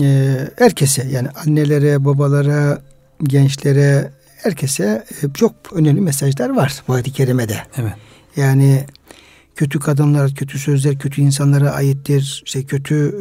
e, 0.00 0.38
herkese 0.56 1.06
yani 1.10 1.28
annelere, 1.46 2.04
babalara, 2.04 2.82
gençlere, 3.22 4.10
herkese 4.44 5.04
e, 5.22 5.32
çok 5.34 5.54
önemli 5.72 6.00
mesajlar 6.00 6.50
var 6.50 6.82
bu 6.88 6.92
ayet-i 6.92 7.12
kerimede. 7.12 7.56
Evet. 7.76 7.92
Yani 8.36 8.86
kötü 9.54 9.80
kadınlar, 9.80 10.34
kötü 10.34 10.58
sözler 10.58 10.98
kötü 10.98 11.22
insanlara 11.22 11.70
aittir. 11.70 12.42
İşte 12.46 12.62
kötü 12.64 13.14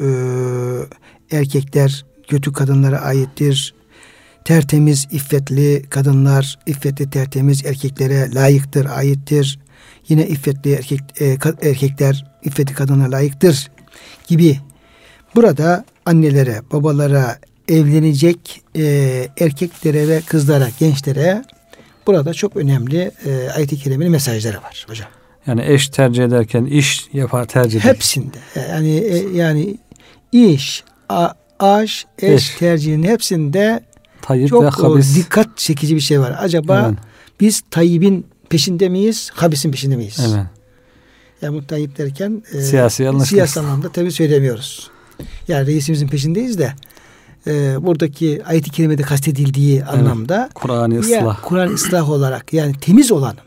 e, 1.32 1.38
erkekler 1.38 2.06
kötü 2.28 2.54
kadınlara 2.54 3.02
aittir. 3.02 3.74
Tertemiz, 4.46 5.08
iffetli 5.12 5.84
kadınlar, 5.90 6.60
iffetli, 6.66 7.10
tertemiz 7.10 7.66
erkeklere 7.66 8.34
layıktır, 8.34 8.86
aittir. 8.86 9.60
Yine 10.08 10.28
iffetli 10.28 10.74
erkek, 10.74 11.00
e, 11.22 11.38
erkekler, 11.62 12.26
iffetli 12.44 12.74
kadınlara 12.74 13.12
layıktır 13.12 13.72
gibi. 14.28 14.60
Burada 15.36 15.86
annelere, 16.06 16.62
babalara, 16.72 17.40
evlenecek 17.74 18.62
e, 18.76 18.84
erkeklere 19.40 20.08
ve 20.08 20.22
kızlara, 20.22 20.68
gençlere 20.80 21.44
burada 22.08 22.34
çok 22.34 22.56
önemli 22.58 23.12
e, 23.26 23.50
ayet-i 23.56 23.78
kerimenin 23.78 24.12
mesajları 24.12 24.58
var 24.58 24.86
hocam. 24.90 25.08
Yani 25.48 25.64
eş 25.66 25.90
tercih 25.90 26.24
ederken 26.24 26.66
iş 26.66 27.08
yapar 27.14 27.46
tercih 27.46 27.82
eder. 27.82 27.90
Hepsinde. 27.90 28.38
Yani 28.70 28.98
e, 28.98 29.38
yani 29.38 29.78
iş, 30.32 30.84
a, 31.10 31.30
aş, 31.60 32.06
eş, 32.20 32.34
eş. 32.34 32.56
tercihinin 32.56 33.08
hepsinde 33.08 33.84
Tayyip 34.22 34.50
çok 34.50 34.64
ve 34.64 34.70
habis. 34.70 35.16
dikkat 35.16 35.58
çekici 35.58 35.96
bir 35.96 36.02
şey 36.02 36.20
var. 36.20 36.36
Acaba 36.40 36.86
evet. 36.90 37.00
biz 37.40 37.62
Tayyip'in 37.72 38.28
peşinde 38.50 38.90
miyiz, 38.90 39.30
habisin 39.34 39.72
peşinde 39.72 39.96
miyiz? 39.96 40.20
Evet. 40.20 40.46
Yani 41.42 41.58
bu 41.58 41.68
Tayyip 41.68 41.98
derken 41.98 42.44
e, 42.54 42.62
siyasi, 42.62 43.10
siyasi 43.26 43.60
anlamda 43.60 43.90
tabi 43.90 44.12
söylemiyoruz. 44.12 44.92
Yani 45.48 45.68
reisimizin 45.68 46.08
peşindeyiz 46.08 46.60
de 46.60 46.74
e, 47.48 47.84
buradaki 47.84 48.42
ayet-i 48.46 48.72
kerimede 48.72 49.02
kastedildiği 49.02 49.78
evet. 49.78 49.90
anlamda 49.90 50.50
Kur'an-ı 50.54 51.00
ıslah. 51.00 51.40
Kur'an 51.44 51.74
ıslah 51.74 52.10
olarak 52.10 52.54
yani 52.54 52.74
temiz 52.82 53.12
olanım. 53.12 53.44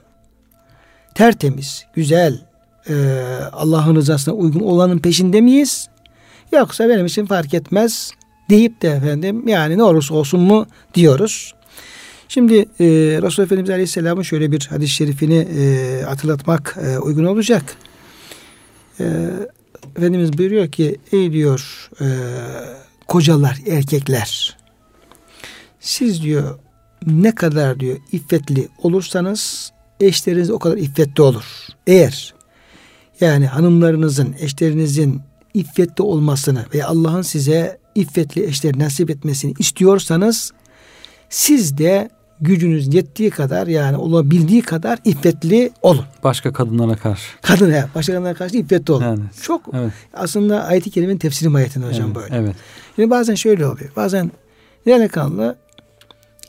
Tertemiz, 1.15 1.85
güzel, 1.95 2.41
e, 2.89 2.95
Allah'ın 3.53 3.97
rızasına 3.97 4.35
uygun 4.35 4.61
olanın 4.61 4.99
peşinde 4.99 5.41
miyiz? 5.41 5.89
Yoksa 6.53 6.89
benim 6.89 7.07
için 7.07 7.27
fark 7.27 7.55
etmez 7.55 8.13
deyip 8.51 8.83
de 8.83 8.89
efendim 8.89 9.49
yani 9.49 9.79
ne 9.79 9.83
olursa 9.83 10.15
olsun 10.15 10.41
mu 10.41 10.67
diyoruz. 10.95 11.55
Şimdi 12.29 12.55
e, 12.55 12.85
Resulullah 13.23 13.47
Efendimiz 13.47 13.71
Aleyhisselam'ın 13.71 14.23
şöyle 14.23 14.53
bir 14.53 14.67
hadis-i 14.71 14.95
şerifini 14.95 15.39
e, 15.39 16.03
hatırlatmak 16.03 16.77
e, 16.87 16.99
uygun 16.99 17.25
olacak. 17.25 17.77
E, 19.01 19.05
Efendimiz 19.97 20.39
buyuruyor 20.39 20.69
ki 20.69 20.97
ey 21.13 21.33
diyor 21.33 21.91
e, 22.01 22.07
kocalar, 23.09 23.59
erkekler 23.66 24.57
siz 25.87 26.23
diyor 26.23 26.59
ne 27.07 27.35
kadar 27.35 27.81
diyor 27.81 27.99
iffetli 28.12 28.69
olursanız 28.83 29.73
eşleriniz 30.01 30.51
o 30.51 30.59
kadar 30.59 30.77
iffetli 30.77 31.23
olur. 31.23 31.45
Eğer 31.87 32.35
yani 33.21 33.47
hanımlarınızın, 33.47 34.35
eşlerinizin 34.40 35.21
iffetli 35.55 36.03
olmasını 36.03 36.66
ve 36.75 36.85
Allah'ın 36.85 37.23
size 37.23 37.79
iffetli 37.95 38.45
eşler 38.45 38.79
nasip 38.79 39.11
etmesini 39.11 39.55
istiyorsanız 39.59 40.53
siz 41.29 41.79
de 41.79 42.11
gücünüz 42.40 42.94
yettiği 42.94 43.31
kadar 43.31 43.66
yani 43.66 43.96
olabildiği 43.96 44.62
kadar 44.62 44.99
iffetli 45.05 45.70
olun. 45.83 46.05
Başka 46.25 46.53
kadınlara 46.53 46.96
karşı. 46.96 47.40
Kadın 47.42 47.70
ya 47.72 47.88
başka 47.94 48.12
kadınlara 48.12 48.35
karşı 48.35 48.57
iffetli 48.57 48.92
olun. 48.92 49.03
Yani, 49.03 49.20
Çok 49.42 49.62
evet. 49.75 49.92
aslında 50.14 50.64
ayet-i 50.64 50.90
kerimenin 50.90 51.18
tefsiri 51.18 51.49
mahiyetinde 51.49 51.87
hocam 51.87 52.07
evet, 52.07 52.16
böyle. 52.16 52.37
Evet. 52.37 52.57
Şimdi 52.96 53.11
bazen 53.11 53.35
şöyle 53.35 53.66
oluyor. 53.66 53.90
Bazen 53.96 54.31
delikanlı 54.87 55.57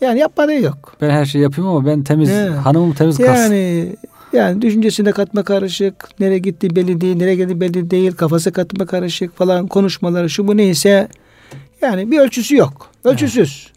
yani 0.01 0.19
yapmadığı 0.19 0.61
yok. 0.61 0.95
Ben 1.01 1.09
her 1.09 1.25
şeyi 1.25 1.41
yapayım 1.41 1.69
ama 1.69 1.85
ben 1.85 2.03
temiz, 2.03 2.29
He. 2.29 2.47
hanımım 2.47 2.93
temiz 2.93 3.17
kalsın. 3.17 3.31
Yani 3.31 3.95
yani 4.33 4.61
düşüncesinde 4.61 5.11
katma 5.11 5.43
karışık, 5.43 6.19
nereye 6.19 6.39
gitti 6.39 6.75
belli 6.75 7.01
değil, 7.01 7.15
nereye 7.15 7.35
geldi 7.35 7.61
belli 7.61 7.91
değil, 7.91 8.11
kafası 8.11 8.51
katma 8.51 8.85
karışık 8.85 9.37
falan 9.37 9.67
konuşmaları 9.67 10.29
şu 10.29 10.47
bu 10.47 10.57
neyse 10.57 11.07
yani 11.81 12.11
bir 12.11 12.19
ölçüsü 12.19 12.55
yok. 12.55 12.91
Ölçüsüz. 13.03 13.67
Evet. 13.67 13.76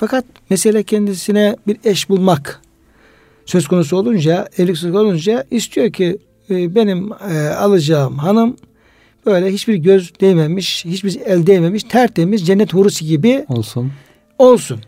Fakat 0.00 0.24
mesele 0.50 0.82
kendisine 0.82 1.56
bir 1.66 1.76
eş 1.84 2.08
bulmak 2.08 2.60
söz 3.46 3.68
konusu 3.68 3.96
olunca, 3.96 4.48
evlilik 4.58 4.78
söz 4.78 4.92
konusu 4.92 5.08
olunca 5.08 5.44
istiyor 5.50 5.92
ki 5.92 6.18
e, 6.50 6.74
benim 6.74 7.12
e, 7.12 7.48
alacağım 7.48 8.18
hanım 8.18 8.56
böyle 9.26 9.52
hiçbir 9.52 9.74
göz 9.74 10.12
değmemiş, 10.20 10.84
hiçbir 10.84 11.20
el 11.20 11.46
değmemiş, 11.46 11.82
tertemiz 11.82 12.46
cennet 12.46 12.74
hurusu 12.74 13.04
gibi 13.04 13.44
olsun. 13.48 13.92
Olsun. 14.38 14.80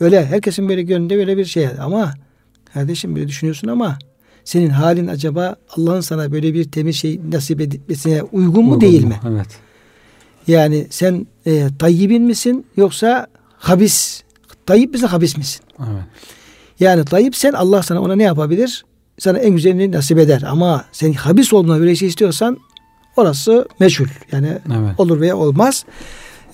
Böyle 0.00 0.26
herkesin 0.26 0.68
böyle 0.68 0.82
gönlünde 0.82 1.16
böyle 1.16 1.36
bir 1.36 1.44
şey 1.44 1.68
ama 1.80 2.14
kardeşim 2.74 3.16
böyle 3.16 3.28
düşünüyorsun 3.28 3.68
ama 3.68 3.98
senin 4.44 4.70
halin 4.70 5.06
acaba 5.06 5.56
Allah'ın 5.76 6.00
sana 6.00 6.32
böyle 6.32 6.54
bir 6.54 6.64
temiz 6.64 6.96
şey 6.96 7.20
nasip 7.32 7.60
etmesine 7.60 8.22
uygun 8.22 8.64
mu 8.64 8.70
Uygun 8.70 8.80
değil 8.80 9.02
mu? 9.02 9.08
mi? 9.08 9.20
Evet. 9.28 9.48
Yani 10.46 10.86
sen 10.90 11.26
e, 11.46 11.66
tayyibin 11.78 12.22
misin 12.22 12.66
yoksa 12.76 13.26
habis? 13.60 14.22
Tayyip 14.66 14.92
misin 14.92 15.06
habis 15.06 15.36
misin? 15.36 15.60
Evet. 15.78 16.02
Yani 16.80 17.04
tayyip 17.04 17.36
sen 17.36 17.52
Allah 17.52 17.82
sana 17.82 18.00
ona 18.02 18.16
ne 18.16 18.22
yapabilir? 18.22 18.84
Sana 19.18 19.38
en 19.38 19.50
güzelini 19.50 19.92
nasip 19.92 20.18
eder. 20.18 20.42
Ama 20.42 20.84
sen 20.92 21.12
habis 21.12 21.52
olduğuna 21.52 21.80
böyle 21.80 21.96
şey 21.96 22.08
istiyorsan 22.08 22.58
orası 23.16 23.68
meçhul. 23.80 24.06
Yani 24.32 24.48
Evet. 24.48 24.94
olur 25.00 25.20
veya 25.20 25.36
olmaz. 25.36 25.84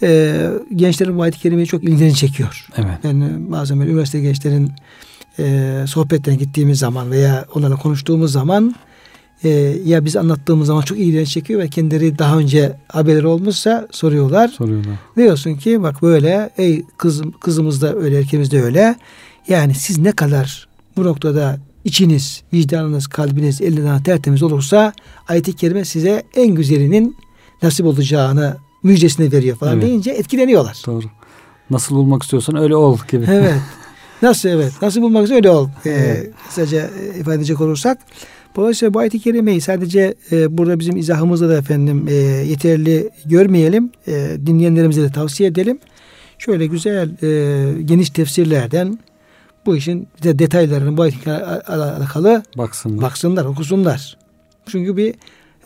Ee, 0.03 0.47
gençlerin 0.75 1.19
bu 1.19 1.23
ayet-i 1.23 1.39
kerimeyi 1.41 1.67
çok 1.67 1.85
ilgilerini 1.85 2.15
çekiyor. 2.15 2.67
Evet. 2.77 2.99
Yani 3.05 3.53
bazen 3.53 3.79
böyle 3.81 3.91
üniversite 3.91 4.21
gençlerin 4.21 4.73
e, 5.39 5.85
sohbetlerine 5.89 6.39
gittiğimiz 6.39 6.79
zaman 6.79 7.11
veya 7.11 7.45
onlarla 7.55 7.77
konuştuğumuz 7.77 8.33
zaman 8.33 8.75
e, 9.45 9.49
ya 9.85 10.05
biz 10.05 10.17
anlattığımız 10.17 10.67
zaman 10.67 10.83
çok 10.83 10.99
ilgilerini 10.99 11.27
çekiyor 11.27 11.61
ve 11.61 11.69
kendileri 11.69 12.19
daha 12.19 12.39
önce 12.39 12.77
haberleri 12.89 13.27
olmuşsa 13.27 13.89
soruyorlar. 13.91 14.49
Soruyorlar. 14.49 14.95
Diyorsun 15.17 15.55
ki 15.55 15.83
bak 15.83 16.03
böyle 16.03 16.51
ey 16.59 16.83
kızım 16.97 17.33
kızımız 17.33 17.83
da 17.83 17.95
öyle 17.95 18.19
erkeğimiz 18.19 18.51
de 18.51 18.63
öyle. 18.63 18.97
Yani 19.49 19.75
siz 19.75 19.99
ne 19.99 20.13
kadar 20.13 20.69
bu 20.97 21.05
noktada 21.05 21.59
içiniz, 21.85 22.43
vicdanınız, 22.53 23.07
kalbiniz, 23.07 23.61
elinden 23.61 24.03
tertemiz 24.03 24.43
olursa 24.43 24.93
ayet-i 25.29 25.57
kerime 25.57 25.85
size 25.85 26.23
en 26.35 26.49
güzelinin 26.49 27.17
nasip 27.63 27.87
olacağını 27.87 28.57
müjdesini 28.83 29.33
veriyor 29.33 29.57
falan 29.57 29.73
Evet. 29.73 29.83
deyince 29.83 30.11
etkileniyorlar. 30.11 30.83
Doğru. 30.87 31.05
Nasıl 31.71 31.97
bulmak 31.97 32.23
istiyorsan 32.23 32.57
öyle 32.57 32.77
ol 32.77 32.99
gibi. 33.11 33.27
Evet. 33.31 33.55
Nasıl 34.23 34.49
evet. 34.49 34.73
Nasıl 34.83 35.03
bulmak 35.03 35.25
için 35.27 35.35
öyle 35.35 35.51
ol. 35.51 35.69
Ee, 35.87 35.91
Evet. 35.91 36.31
kısaca 36.49 36.91
e, 37.15 37.19
ifade 37.21 37.37
edecek 37.37 37.61
olursak. 37.61 37.99
Dolayısıyla 38.57 38.95
bu 38.95 38.99
ayet-i 38.99 39.21
kerimeyi 39.21 39.61
sadece 39.61 40.15
e, 40.33 40.59
burada 40.59 40.79
bizim 40.79 40.97
izahımızda 40.97 41.49
da 41.49 41.59
efendim 41.59 42.07
e, 42.09 42.15
yeterli 42.15 43.11
görmeyelim. 43.25 43.91
E, 44.07 44.37
dinleyenlerimize 44.47 45.03
de 45.03 45.13
tavsiye 45.13 45.49
edelim. 45.49 45.79
Şöyle 46.39 46.67
güzel 46.67 47.11
e, 47.23 47.83
geniş 47.83 48.11
tefsirlerden 48.11 48.99
bu 49.67 49.77
işin 49.77 50.09
de 50.23 50.39
detaylarını 50.39 50.97
bu 50.97 51.03
ayet 51.03 51.29
alakalı 51.69 52.43
Baksınlar. 52.59 53.03
baksınlar, 53.03 53.45
okusunlar. 53.45 54.17
Çünkü 54.67 54.97
bir 54.97 55.15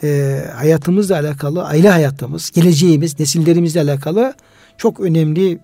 e, 0.02 0.40
hayatımızla 0.56 1.14
alakalı, 1.14 1.64
aile 1.64 1.88
hayatımız, 1.88 2.50
geleceğimiz, 2.50 3.20
nesillerimizle 3.20 3.80
alakalı 3.80 4.34
çok 4.78 5.00
önemli 5.00 5.58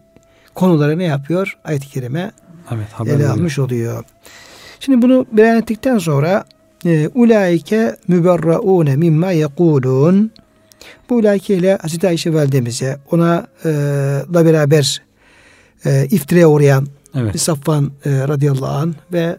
konuları 0.55 0.99
ne 0.99 1.05
yapıyor? 1.05 1.59
Ayet-i 1.65 1.89
Kerime 1.89 2.33
Evet. 2.75 3.11
Ele 3.11 3.29
almış 3.29 3.59
oluyor. 3.59 4.05
Şimdi 4.81 5.03
bunu 5.03 5.27
beyan 5.33 5.59
ettikten 5.59 5.99
sonra 5.99 6.45
ulaike 7.15 7.97
müberraune 8.09 8.97
mimma 8.97 9.31
yekulun 9.31 10.31
bu 11.11 11.15
ulaike 11.15 11.57
ile 11.57 11.79
Hazreti 11.83 12.09
Ayşe 12.09 12.35
validemize 12.35 12.99
ona 13.11 13.47
e, 13.65 13.69
da 14.35 14.45
beraber 14.47 15.03
e, 15.85 16.07
iftiraya 16.11 16.49
uğrayan 16.49 16.87
Evet. 17.15 17.41
Safvan 17.41 17.91
e, 18.05 18.11
radıyallahu 18.29 18.67
anh 18.67 18.95
ve 19.13 19.37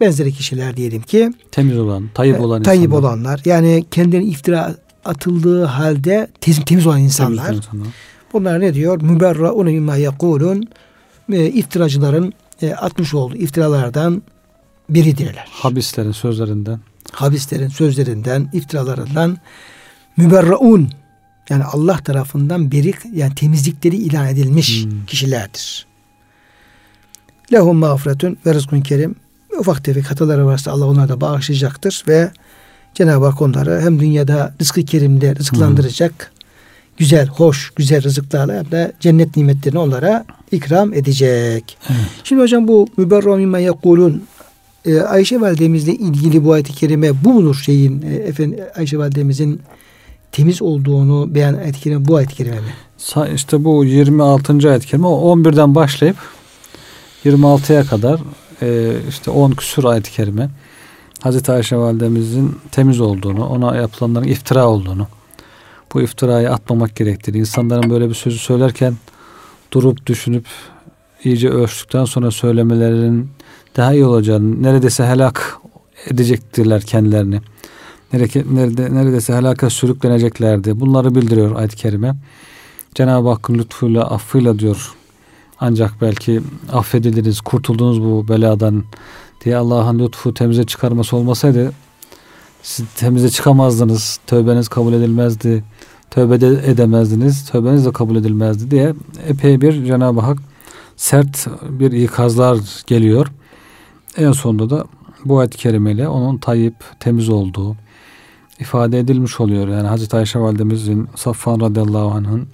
benzeri 0.00 0.32
kişiler 0.32 0.76
diyelim 0.76 1.02
ki 1.02 1.32
Temiz 1.50 1.78
olan, 1.78 2.10
tayyip 2.14 2.40
olan 2.40 2.62
tayyip 2.62 2.84
insanlar. 2.84 3.00
olanlar 3.08 3.40
yani 3.44 3.84
kendilerine 3.90 4.26
iftira 4.26 4.74
atıldığı 5.04 5.64
halde 5.64 6.28
temiz, 6.40 6.64
temiz 6.64 6.86
olan 6.86 6.96
Temiz 6.96 7.12
insanlar. 7.12 7.54
insanlar. 7.54 7.86
Bunlar 8.32 8.60
ne 8.60 8.74
diyor? 8.74 9.02
Müberraune 9.02 9.70
mimma 9.70 9.96
yekulun 9.96 10.68
e, 11.32 11.46
iftiracıların 11.46 12.32
e, 12.62 12.74
atmış 12.74 13.14
olduğu 13.14 13.36
iftiralardan 13.36 14.22
biridirler. 14.94 15.48
Habislerin 15.50 16.12
sözlerinden. 16.12 16.80
Habislerin 17.12 17.68
sözlerinden, 17.68 18.50
iftiralarından 18.52 19.38
müberraun 20.16 20.90
yani 21.50 21.64
Allah 21.64 21.96
tarafından 21.96 22.72
beri 22.72 22.94
yani 23.12 23.34
temizlikleri 23.34 23.96
ilan 23.96 24.26
edilmiş 24.28 24.84
Hmm. 24.84 25.06
kişilerdir. 25.06 25.86
Lehum 27.52 27.76
mağfiretun 27.76 28.38
ve 28.46 28.54
rızkun 28.54 28.80
kerim. 28.80 29.14
Ufak 29.58 29.84
tefek 29.84 30.10
hataları 30.10 30.46
varsa 30.46 30.70
Allah 30.70 30.86
onlara 30.86 31.08
da 31.08 31.20
bağışlayacaktır 31.20 32.04
ve 32.08 32.30
Cenab-ı 32.94 33.24
Hak 33.26 33.42
onları 33.42 33.80
hem 33.80 34.00
dünyada 34.00 34.54
rızkı 34.60 34.84
kerimde 34.84 35.36
rızıklandıracak, 35.36 36.32
güzel, 36.96 37.26
hoş, 37.26 37.70
güzel 37.76 38.02
rızıklarla 38.02 38.54
hem 38.54 38.70
de 38.70 38.92
cennet 39.00 39.36
nimetlerini 39.36 39.78
onlara 39.78 40.24
ikram 40.52 40.94
edecek. 40.94 41.78
Evet. 41.90 42.00
Şimdi 42.24 42.42
hocam 42.42 42.68
bu 42.68 42.88
müberra 42.96 43.36
mimme 43.36 43.62
yekulun 43.62 44.24
e, 44.86 45.00
Ayşe 45.00 45.40
validemizle 45.40 45.94
ilgili 45.94 46.44
bu 46.44 46.52
ayet-i 46.52 46.72
kerime 46.72 47.24
bu 47.24 47.32
mudur 47.32 47.54
şeyin 47.54 48.02
e, 48.02 48.14
efendim 48.14 48.58
Ayşe 48.76 48.98
validemizin 48.98 49.60
temiz 50.32 50.62
olduğunu 50.62 51.34
beyan 51.34 51.54
ayet-i 51.54 51.80
kerime 51.80 52.08
bu 52.08 52.16
ayet-i 52.16 52.34
kerime 52.34 52.56
mi? 52.56 52.74
İşte 53.34 53.64
bu 53.64 53.84
26. 53.84 54.70
ayet 54.70 54.86
kerime 54.86 55.06
o 55.06 55.36
11'den 55.36 55.74
başlayıp 55.74 56.16
26'ya 57.24 57.84
kadar 57.84 58.20
e, 58.62 58.92
işte 59.08 59.30
10 59.30 59.50
küsur 59.50 59.84
ayet 59.84 60.10
kerime 60.10 60.50
Hazreti 61.20 61.52
Ayşe 61.52 61.76
validemizin 61.76 62.56
temiz 62.70 63.00
olduğunu, 63.00 63.46
ona 63.46 63.76
yapılanların 63.76 64.28
iftira 64.28 64.68
olduğunu, 64.68 65.08
bu 65.94 66.02
iftirayı 66.02 66.50
atmamak 66.52 66.96
gerektiğini, 66.96 67.38
insanların 67.38 67.90
böyle 67.90 68.08
bir 68.08 68.14
sözü 68.14 68.38
söylerken 68.38 68.94
durup 69.72 70.06
düşünüp 70.06 70.44
iyice 71.24 71.48
ölçtükten 71.48 72.04
sonra 72.04 72.30
söylemelerinin 72.30 73.30
daha 73.76 73.94
iyi 73.94 74.04
olacağını, 74.04 74.62
neredeyse 74.62 75.06
helak 75.06 75.58
edecektirler 76.06 76.82
kendilerini. 76.82 77.40
Nerede, 78.12 78.44
nerede, 78.54 78.94
neredeyse 78.94 79.34
helaka 79.34 79.70
sürükleneceklerdi. 79.70 80.80
Bunları 80.80 81.14
bildiriyor 81.14 81.56
ayet-i 81.56 81.76
kerime. 81.76 82.14
Cenab-ı 82.94 83.28
Hakk'ın 83.28 83.54
lütfuyla, 83.54 84.04
affıyla 84.04 84.58
diyor. 84.58 84.94
Ancak 85.60 85.92
belki 86.00 86.40
affedildiniz, 86.72 87.40
kurtuldunuz 87.40 88.02
bu 88.02 88.28
beladan 88.28 88.84
diye 89.44 89.56
Allah'ın 89.56 89.98
lütfu 89.98 90.34
temize 90.34 90.64
çıkarması 90.64 91.16
olmasaydı 91.16 91.72
siz 92.62 92.86
temize 92.96 93.30
çıkamazdınız. 93.30 94.20
Tövbeniz 94.26 94.68
kabul 94.68 94.92
edilmezdi. 94.92 95.64
Tövbe 96.10 96.40
de 96.40 96.46
edemezdiniz. 96.46 97.44
Tövbeniz 97.44 97.86
de 97.86 97.92
kabul 97.92 98.16
edilmezdi 98.16 98.70
diye 98.70 98.94
epey 99.28 99.60
bir 99.60 99.84
Cenab-ı 99.84 100.20
Hak 100.20 100.38
sert 100.96 101.46
bir 101.62 101.92
ikazlar 101.92 102.58
geliyor. 102.86 103.26
En 104.16 104.32
sonunda 104.32 104.70
da 104.70 104.84
bu 105.24 105.38
ayet-i 105.38 105.58
kerimeyle 105.58 106.08
onun 106.08 106.38
tayyip, 106.38 106.74
temiz 107.00 107.28
olduğu 107.28 107.76
ifade 108.60 108.98
edilmiş 108.98 109.40
oluyor. 109.40 109.68
Yani 109.68 109.88
Hazreti 109.88 110.16
Ayşe 110.16 110.38
validemizin, 110.38 111.08
Safvan 111.16 111.60
radıyallahu 111.60 112.10
anh'ın 112.10 112.48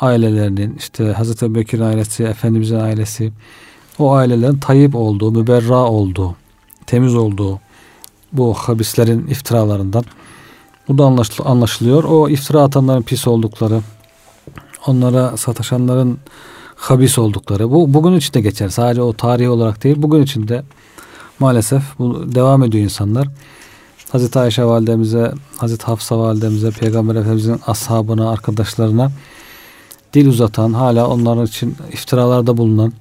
ailelerinin, 0.00 0.76
işte 0.76 1.04
Hazreti 1.12 1.44
Ebubekir'in 1.44 1.82
ailesi, 1.82 2.24
Efendimizin 2.24 2.80
ailesi, 2.80 3.32
o 3.98 4.12
ailelerin 4.12 4.58
tayyip 4.58 4.94
olduğu, 4.94 5.32
müberra 5.32 5.76
olduğu, 5.76 6.36
temiz 6.86 7.14
olduğu 7.14 7.60
bu 8.32 8.54
habislerin 8.54 9.26
iftiralarından 9.26 10.04
bu 10.88 10.98
da 10.98 11.04
anlaşıl- 11.04 11.44
anlaşılıyor. 11.50 12.04
O 12.04 12.28
iftira 12.28 12.62
atanların 12.62 13.02
pis 13.02 13.26
oldukları, 13.26 13.80
onlara 14.86 15.36
sataşanların 15.36 16.18
habis 16.82 17.18
oldukları. 17.18 17.70
Bu 17.70 17.94
bugün 17.94 18.12
için 18.12 18.34
de 18.34 18.40
geçer. 18.40 18.68
Sadece 18.68 19.02
o 19.02 19.12
tarihi 19.12 19.48
olarak 19.48 19.84
değil. 19.84 19.96
Bugün 19.98 20.22
için 20.22 20.48
de 20.48 20.62
maalesef 21.38 21.82
bu 21.98 22.34
devam 22.34 22.62
ediyor 22.62 22.84
insanlar. 22.84 23.28
Hazreti 24.10 24.38
Ayşe 24.38 24.64
validemize, 24.64 25.32
Hazreti 25.56 25.86
Hafsa 25.86 26.18
validemize, 26.18 26.70
Peygamber 26.70 27.14
Efendimizin 27.14 27.60
ashabına, 27.66 28.30
arkadaşlarına 28.30 29.10
dil 30.12 30.28
uzatan, 30.28 30.72
hala 30.72 31.08
onların 31.08 31.46
için 31.46 31.76
iftiralarda 31.92 32.56
bulunan, 32.56 32.92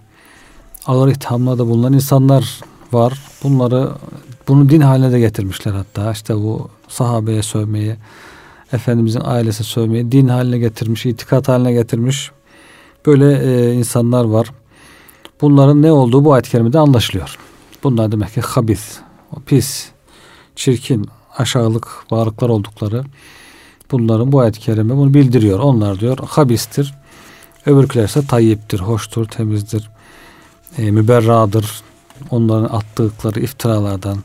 ağır 0.86 1.08
ithamlarda 1.08 1.68
bulunan 1.68 1.94
insanlar 1.94 2.60
var. 2.92 3.22
Bunları 3.44 3.90
bunu 4.48 4.70
din 4.70 4.82
haline 4.82 5.12
de 5.12 5.20
getirmişler 5.20 5.72
hatta. 5.72 6.12
İşte 6.12 6.36
bu 6.36 6.70
sahabeye 6.88 7.44
sövmeyi, 7.44 7.96
Efendimizin 8.74 9.22
ailesi 9.24 9.64
sövmeyi 9.64 10.12
din 10.12 10.28
haline 10.28 10.58
getirmiş, 10.58 11.06
itikat 11.06 11.48
haline 11.48 11.74
getirmiş. 11.74 12.32
Böyle 13.06 13.44
e, 13.44 13.74
insanlar 13.74 14.26
var. 14.26 14.52
Bunların 15.42 15.82
ne 15.82 15.92
olduğu 15.92 16.26
bu 16.26 16.34
ayet-i 16.34 16.50
kerimede 16.50 16.80
anlaşılıyor. 16.80 17.38
Bunlar 17.84 18.12
demek 18.12 18.34
ki 18.34 18.42
habis, 18.42 19.00
pis, 19.46 19.90
çirkin, 20.56 21.10
aşağılık 21.38 22.12
varlıklar 22.12 22.50
oldukları 22.50 23.04
bunların 23.92 24.32
bu 24.32 24.40
ayet-i 24.40 24.60
kerime 24.60 24.98
bunu 24.98 25.14
bildiriyor. 25.14 25.60
Onlar 25.60 26.00
diyor 26.00 26.18
habistir. 26.28 26.94
Öbürküler 27.66 28.04
ise 28.04 28.28
tayyiptir, 28.28 28.80
hoştur, 28.80 29.26
temizdir, 29.26 29.90
e, 30.78 30.92
müberradır. 30.92 31.82
Onların 32.30 32.78
attıkları 32.78 33.40
iftiralardan, 33.40 34.18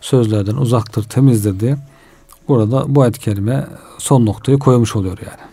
sözlerden 0.00 0.54
uzaktır, 0.54 1.02
temizdir 1.02 1.60
diye 1.60 1.76
burada 2.48 2.94
bu 2.94 3.02
ayet-i 3.02 3.20
kerime 3.20 3.66
son 3.98 4.26
noktayı 4.26 4.58
koymuş 4.58 4.96
oluyor 4.96 5.18
yani. 5.18 5.51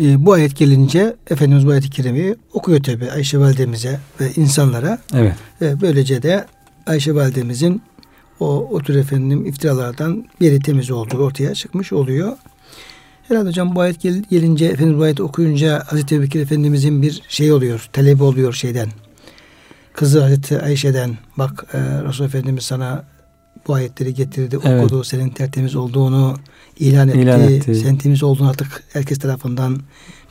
E, 0.00 0.26
bu 0.26 0.32
ayet 0.32 0.56
gelince 0.56 1.16
Efendimiz 1.30 1.66
bu 1.66 1.70
ayet-i 1.70 1.90
kerimeyi 1.90 2.36
okuyor 2.52 2.82
tabi 2.82 3.10
Ayşe 3.10 3.38
validemize 3.38 4.00
ve 4.20 4.32
insanlara. 4.36 4.98
Evet. 5.14 5.34
Ve 5.60 5.80
böylece 5.80 6.22
de 6.22 6.46
Ayşe 6.86 7.14
validemizin 7.14 7.82
o, 8.40 8.68
o 8.72 8.82
tür 8.82 8.94
efendim 8.94 9.46
iftiralardan 9.46 10.24
biri 10.40 10.60
temiz 10.60 10.90
olduğu 10.90 11.16
ortaya 11.16 11.54
çıkmış 11.54 11.92
oluyor. 11.92 12.32
Herhalde 13.28 13.48
hocam 13.48 13.76
bu 13.76 13.80
ayet 13.80 14.00
gel, 14.00 14.22
gelince 14.30 14.66
Efendimiz 14.66 14.98
bu 14.98 15.02
ayeti 15.02 15.22
okuyunca 15.22 15.82
Hazreti 15.86 16.14
Ebubekir 16.14 16.40
Efendimizin 16.40 17.02
bir 17.02 17.22
şey 17.28 17.52
oluyor, 17.52 17.88
talebi 17.92 18.22
oluyor 18.22 18.52
şeyden. 18.52 18.88
Kızı 19.92 20.20
Hazreti 20.20 20.60
Ayşe'den 20.60 21.18
bak 21.38 21.66
e, 21.72 21.78
Resul 21.78 22.24
Efendimiz 22.24 22.64
sana 22.64 23.04
bu 23.68 23.74
ayetleri 23.74 24.14
getirdi, 24.14 24.58
Evet. 24.64 24.84
okudu, 24.84 25.04
senin 25.04 25.28
tertemiz 25.28 25.76
olduğunu 25.76 26.34
ilan 26.78 27.08
etti. 27.08 27.20
İlan 27.20 27.40
etti. 27.40 27.74
Sen 27.74 27.96
temiz 27.96 28.22
olduğunu 28.22 28.48
artık 28.48 28.82
herkes 28.92 29.18
tarafından 29.18 29.80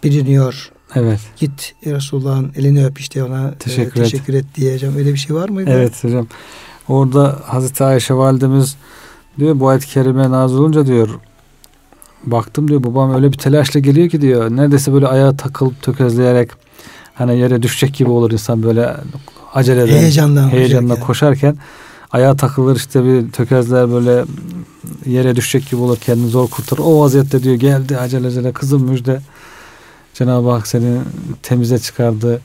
biliniyor. 0.03 0.71
Evet. 0.95 1.19
Git 1.37 1.75
Resulullah'ın 1.85 2.51
elini 2.55 2.85
öp 2.85 2.99
işte 2.99 3.23
ona 3.23 3.47
e, 3.47 3.53
Teşekkür 3.59 4.01
et. 4.01 4.11
teşekkür 4.11 4.33
et 4.33 4.45
diye 4.55 4.73
hocam. 4.73 4.95
Öyle 4.97 5.13
bir 5.13 5.17
şey 5.19 5.35
var 5.35 5.49
mıydı? 5.49 5.69
Evet 5.73 6.03
hocam. 6.03 6.27
Orada 6.87 7.39
Hazreti 7.43 7.83
Ayşe 7.83 8.13
validemiz 8.13 8.75
diyor 9.39 9.59
bu 9.59 9.67
ayet-i 9.69 9.87
kerime 9.87 10.31
nazil 10.31 10.55
olunca 10.55 10.85
diyor 10.87 11.09
baktım 12.25 12.67
diyor 12.67 12.83
babam 12.83 13.15
öyle 13.15 13.31
bir 13.31 13.37
telaşla 13.37 13.79
geliyor 13.79 14.09
ki 14.09 14.21
diyor 14.21 14.51
neredeyse 14.51 14.93
böyle 14.93 15.07
ayağa 15.07 15.37
takılıp 15.37 15.81
tökezleyerek 15.81 16.49
hani 17.15 17.39
yere 17.39 17.61
düşecek 17.63 17.93
gibi 17.95 18.09
olur 18.09 18.31
insan 18.31 18.63
böyle 18.63 18.93
aceleden 19.53 19.97
heyecanla 19.97 20.51
hocam. 20.51 21.05
koşarken 21.07 21.57
ayağa 22.15 22.35
takılır 22.35 22.75
işte 22.75 23.05
bir 23.05 23.31
tökezler 23.31 23.91
böyle 23.91 24.25
yere 25.05 25.35
düşecek 25.35 25.71
gibi 25.71 25.81
olur 25.81 25.97
kendini 25.97 26.27
zor 26.27 26.47
kurtarır. 26.47 26.81
O 26.81 26.99
vaziyette 26.99 27.43
diyor 27.43 27.55
geldi 27.55 27.97
acele 27.97 28.27
acele 28.27 28.51
kızım 28.51 28.83
müjde 28.83 29.21
Cenab-ı 30.13 30.49
Hak 30.49 30.67
seni 30.67 30.97
temize 31.43 31.79
çıkardı 31.79 32.41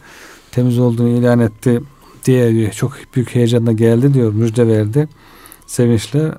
temiz 0.52 0.78
olduğunu 0.78 1.08
ilan 1.08 1.40
etti 1.40 1.80
diye 2.24 2.52
diyor. 2.52 2.72
Çok 2.72 2.92
büyük 3.14 3.34
heyecanla 3.34 3.72
geldi 3.72 4.14
diyor 4.14 4.32
müjde 4.32 4.66
verdi 4.66 5.08
sevinçle. 5.66 6.32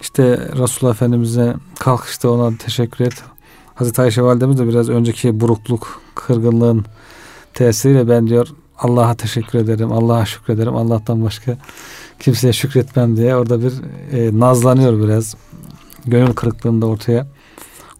İşte 0.00 0.22
Resulullah 0.58 0.94
Efendimiz'e 0.94 1.54
kalk 1.78 2.04
işte 2.04 2.28
ona 2.28 2.56
teşekkür 2.58 3.04
et. 3.04 3.14
Hazreti 3.74 4.02
Ayşe 4.02 4.22
Validemiz 4.22 4.58
de 4.58 4.68
biraz 4.68 4.88
önceki 4.88 5.40
burukluk, 5.40 6.00
kırgınlığın 6.14 6.84
tesiriyle 7.54 8.08
ben 8.08 8.26
diyor 8.26 8.48
Allah'a 8.82 9.14
teşekkür 9.14 9.58
ederim, 9.58 9.92
Allah'a 9.92 10.26
şükrederim, 10.26 10.76
Allah'tan 10.76 11.24
başka 11.24 11.56
kimseye 12.20 12.52
şükretmem 12.52 13.16
diye 13.16 13.36
orada 13.36 13.62
bir 13.62 13.72
e, 14.12 14.38
nazlanıyor 14.38 15.02
biraz. 15.04 15.34
Gönül 16.06 16.32
kırıklığını 16.32 16.82
da 16.82 16.86
ortaya 16.86 17.26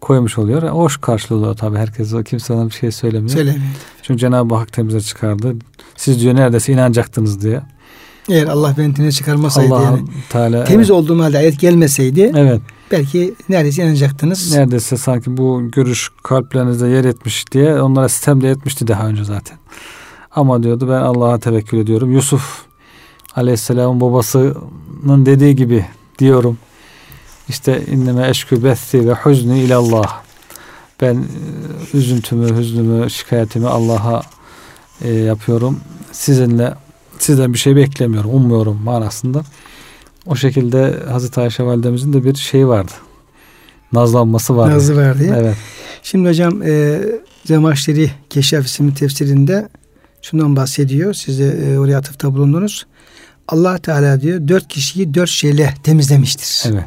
koymuş 0.01 0.37
oluyor. 0.37 0.63
E, 0.63 0.69
hoş 0.69 0.97
karşılıyor 0.97 1.55
tabii 1.55 1.77
herkes. 1.77 2.13
O 2.13 2.23
kimse 2.23 2.53
ona 2.53 2.65
bir 2.65 2.73
şey 2.73 2.91
söylemiyor. 2.91 3.29
Söylemiyor. 3.29 3.71
Çünkü 4.01 4.19
Cenab-ı 4.19 4.55
Hak 4.55 4.73
temize 4.73 5.01
çıkardı. 5.01 5.55
Siz 5.95 6.21
diyor 6.21 6.35
neredeyse 6.35 6.73
inanacaktınız 6.73 7.41
diye. 7.41 7.61
Eğer 8.29 8.47
Allah 8.47 8.75
beni 8.77 8.93
temize 8.93 9.17
çıkarmasaydı 9.17 9.75
Allah 9.75 9.83
yani, 9.83 10.03
Teala 10.29 10.63
temiz 10.63 10.91
olduğum 10.91 11.23
halde 11.23 11.37
ayet 11.37 11.59
gelmeseydi 11.59 12.31
Evet. 12.35 12.61
belki 12.91 13.33
neredeyse 13.49 13.83
inanacaktınız. 13.83 14.55
Neredeyse 14.55 14.97
sanki 14.97 15.37
bu 15.37 15.71
görüş 15.71 16.09
kalplerinizde 16.23 16.87
yer 16.87 17.05
etmiş 17.05 17.51
diye 17.51 17.81
onlara 17.81 18.09
sistem 18.09 18.41
de 18.41 18.49
etmişti 18.49 18.87
daha 18.87 19.07
önce 19.07 19.23
zaten. 19.23 19.57
Ama 20.35 20.63
diyordu 20.63 20.87
ben 20.89 21.01
Allah'a 21.01 21.39
tevekkül 21.39 21.77
ediyorum. 21.77 22.11
Yusuf 22.11 22.61
Aleyhisselam'ın 23.35 24.01
babasının 24.01 25.25
dediği 25.25 25.55
gibi 25.55 25.85
diyorum. 26.19 26.57
İşte 27.49 27.85
inneme 27.85 28.29
eşkü 28.29 28.63
bethi 28.63 29.09
ve 29.09 29.13
huzni 29.13 29.59
ilallah. 29.59 30.21
Ben 31.01 31.15
e, 31.15 31.97
üzüntümü, 31.97 32.57
hüznümü, 32.57 33.09
şikayetimi 33.09 33.67
Allah'a 33.67 34.21
e, 35.01 35.13
yapıyorum. 35.13 35.79
Sizinle 36.11 36.73
sizden 37.19 37.53
bir 37.53 37.57
şey 37.57 37.75
beklemiyorum, 37.75 38.29
ummuyorum 38.33 38.81
manasında. 38.83 39.43
O 40.25 40.35
şekilde 40.35 40.99
Hazreti 41.11 41.41
Ayşe 41.41 41.63
validemizin 41.63 42.13
de 42.13 42.23
bir 42.23 42.35
şeyi 42.35 42.67
vardı. 42.67 42.91
Nazlanması 43.93 44.57
vardı. 44.57 44.75
Nazlı 44.75 44.97
verdi. 44.97 45.33
Evet. 45.37 45.55
Şimdi 46.03 46.29
hocam 46.29 46.63
e, 46.63 47.01
Zemaşleri 47.45 48.11
Keşaf 48.29 48.65
isimli 48.65 48.93
tefsirinde 48.93 49.69
şundan 50.23 50.55
bahsediyor. 50.55 51.13
Siz 51.13 51.39
de 51.39 51.45
e, 51.45 51.77
oraya 51.77 51.97
atıfta 51.97 52.33
bulundunuz. 52.33 52.85
Allah 53.47 53.77
Teala 53.77 54.21
diyor 54.21 54.47
dört 54.47 54.67
kişiyi 54.67 55.13
dört 55.13 55.29
şeyle 55.29 55.73
temizlemiştir. 55.83 56.71
Evet. 56.71 56.85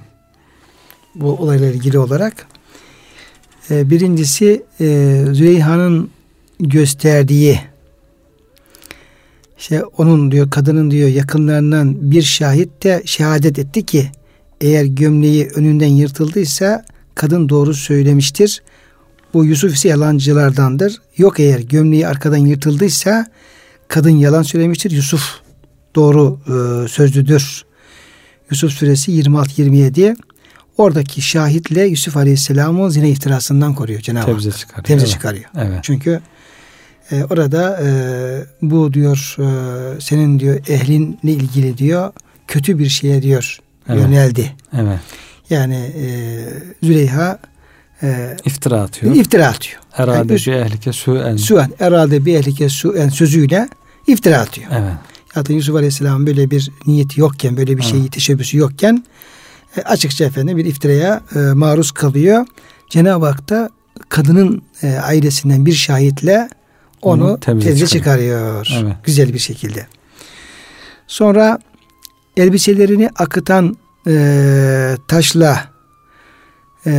Bu 1.14 1.30
olayla 1.30 1.66
ilgili 1.66 1.98
olarak. 1.98 2.46
E, 3.70 3.90
birincisi 3.90 4.62
e, 4.80 4.84
Züleyha'nın 5.32 6.10
gösterdiği 6.60 7.60
işte 9.58 9.84
onun 9.84 10.30
diyor 10.30 10.50
kadının 10.50 10.90
diyor 10.90 11.08
yakınlarından 11.08 12.10
bir 12.10 12.22
şahit 12.22 12.84
de 12.84 13.02
şehadet 13.04 13.58
etti 13.58 13.86
ki 13.86 14.10
eğer 14.60 14.84
gömleği 14.84 15.48
önünden 15.54 15.86
yırtıldıysa 15.86 16.84
kadın 17.14 17.48
doğru 17.48 17.74
söylemiştir. 17.74 18.62
Bu 19.34 19.44
Yusuf 19.44 19.74
ise 19.74 19.88
yalancılardandır. 19.88 20.96
Yok 21.16 21.40
eğer 21.40 21.60
gömleği 21.60 22.06
arkadan 22.06 22.36
yırtıldıysa 22.36 23.26
kadın 23.88 24.10
yalan 24.10 24.42
söylemiştir. 24.42 24.90
Yusuf 24.90 25.40
doğru 25.94 26.40
e, 26.46 26.88
sözlüdür. 26.88 27.64
Yusuf 28.50 28.72
suresi 28.72 29.12
26-27 29.12 30.16
oradaki 30.78 31.22
şahitle 31.22 31.84
Yusuf 31.84 32.16
Aleyhisselam'ı 32.16 32.90
zina 32.90 33.06
iftirasından 33.06 33.74
koruyor 33.74 34.00
Cenab-ı 34.00 34.20
Hak. 34.20 34.28
Temize 34.28 34.52
çıkarıyor. 34.52 34.84
Temize 34.84 35.06
çıkarıyor. 35.06 35.44
Evet. 35.58 35.78
Çünkü 35.82 36.20
e, 37.10 37.24
orada 37.24 37.80
e, 37.82 37.88
bu 38.62 38.94
diyor 38.94 39.36
e, 39.38 40.00
senin 40.00 40.40
diyor 40.40 40.60
ehlinle 40.68 41.32
ilgili 41.32 41.78
diyor 41.78 42.12
kötü 42.48 42.78
bir 42.78 42.88
şeye 42.88 43.22
diyor 43.22 43.58
Evet. 43.88 44.02
yöneldi. 44.02 44.52
Evet. 44.72 44.98
Yani 45.50 45.74
e, 45.74 46.06
Züleyha 46.82 47.38
e, 48.02 48.36
İftira 48.44 48.80
atıyor. 48.80 49.14
iftira 49.14 49.46
atıyor. 49.46 49.80
Herhalde 49.90 50.18
Yani 50.18 50.28
bir 50.28 50.52
ehlike 50.52 50.92
süen. 50.92 51.36
Süen, 51.36 51.70
erade 51.78 52.24
bir 52.26 52.34
ehlike 52.34 52.68
suen 52.68 53.08
sözüyle 53.08 53.68
iftira 54.06 54.38
atıyor. 54.38 54.66
Evet. 54.72 54.92
Zaten 55.34 55.54
Yusuf 55.54 55.76
Aleyhisselam 55.76 56.26
böyle 56.26 56.50
bir 56.50 56.70
niyeti 56.86 57.20
yokken, 57.20 57.56
böyle 57.56 57.76
bir 57.76 57.82
Evet. 57.82 57.90
şeyi 57.90 58.10
teşebbüsü 58.10 58.56
yokken 58.58 59.04
e, 59.76 59.80
açıkça 59.82 60.24
efendim 60.24 60.56
bir 60.56 60.64
iftiraya 60.64 61.20
e, 61.34 61.38
maruz 61.38 61.92
kalıyor. 61.92 62.46
Cenab-ı 62.90 63.26
Hak 63.26 63.48
da 63.50 63.70
kadının 64.08 64.62
e, 64.82 64.96
ailesinden 64.96 65.66
bir 65.66 65.72
şahitle 65.72 66.48
onu 67.02 67.24
Onu 67.24 67.40
temize 67.40 67.66
temize 67.68 67.86
çıkarıyor. 67.86 68.64
çıkarıyor. 68.64 68.86
Evet. 68.90 69.04
Güzel 69.04 69.34
bir 69.34 69.38
şekilde. 69.38 69.86
Sonra 71.06 71.58
elbiselerini 72.36 73.10
akıtan 73.18 73.76
e, 74.08 74.96
taşla 75.08 75.64
e, 76.86 76.90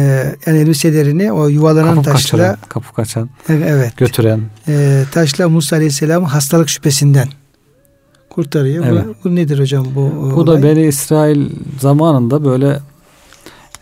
yani 0.46 0.58
elbiselerini 0.58 1.32
o 1.32 1.48
yuvalanan 1.48 1.96
Kapı 1.96 2.10
taşla 2.10 2.38
kaçıran, 2.38 2.58
kapı 2.70 2.94
kaçan, 2.94 3.30
evet 3.50 3.98
götüren. 3.98 4.42
e, 4.68 5.04
taşla 5.12 5.50
Musa 5.50 5.76
Aleyhisselam 5.76 6.24
hastalık 6.24 6.70
şüphesinden 6.70 7.28
kurtarıyor. 8.30 8.86
Evet. 8.86 9.06
Bu, 9.06 9.30
bu 9.30 9.36
nedir 9.36 9.60
hocam 9.60 9.88
bu? 9.96 10.12
Bu 10.36 10.42
olay? 10.42 10.58
da 10.62 10.64
Beni 10.64 10.86
İsrail 10.88 11.50
zamanında 11.80 12.46
böyle 12.46 12.80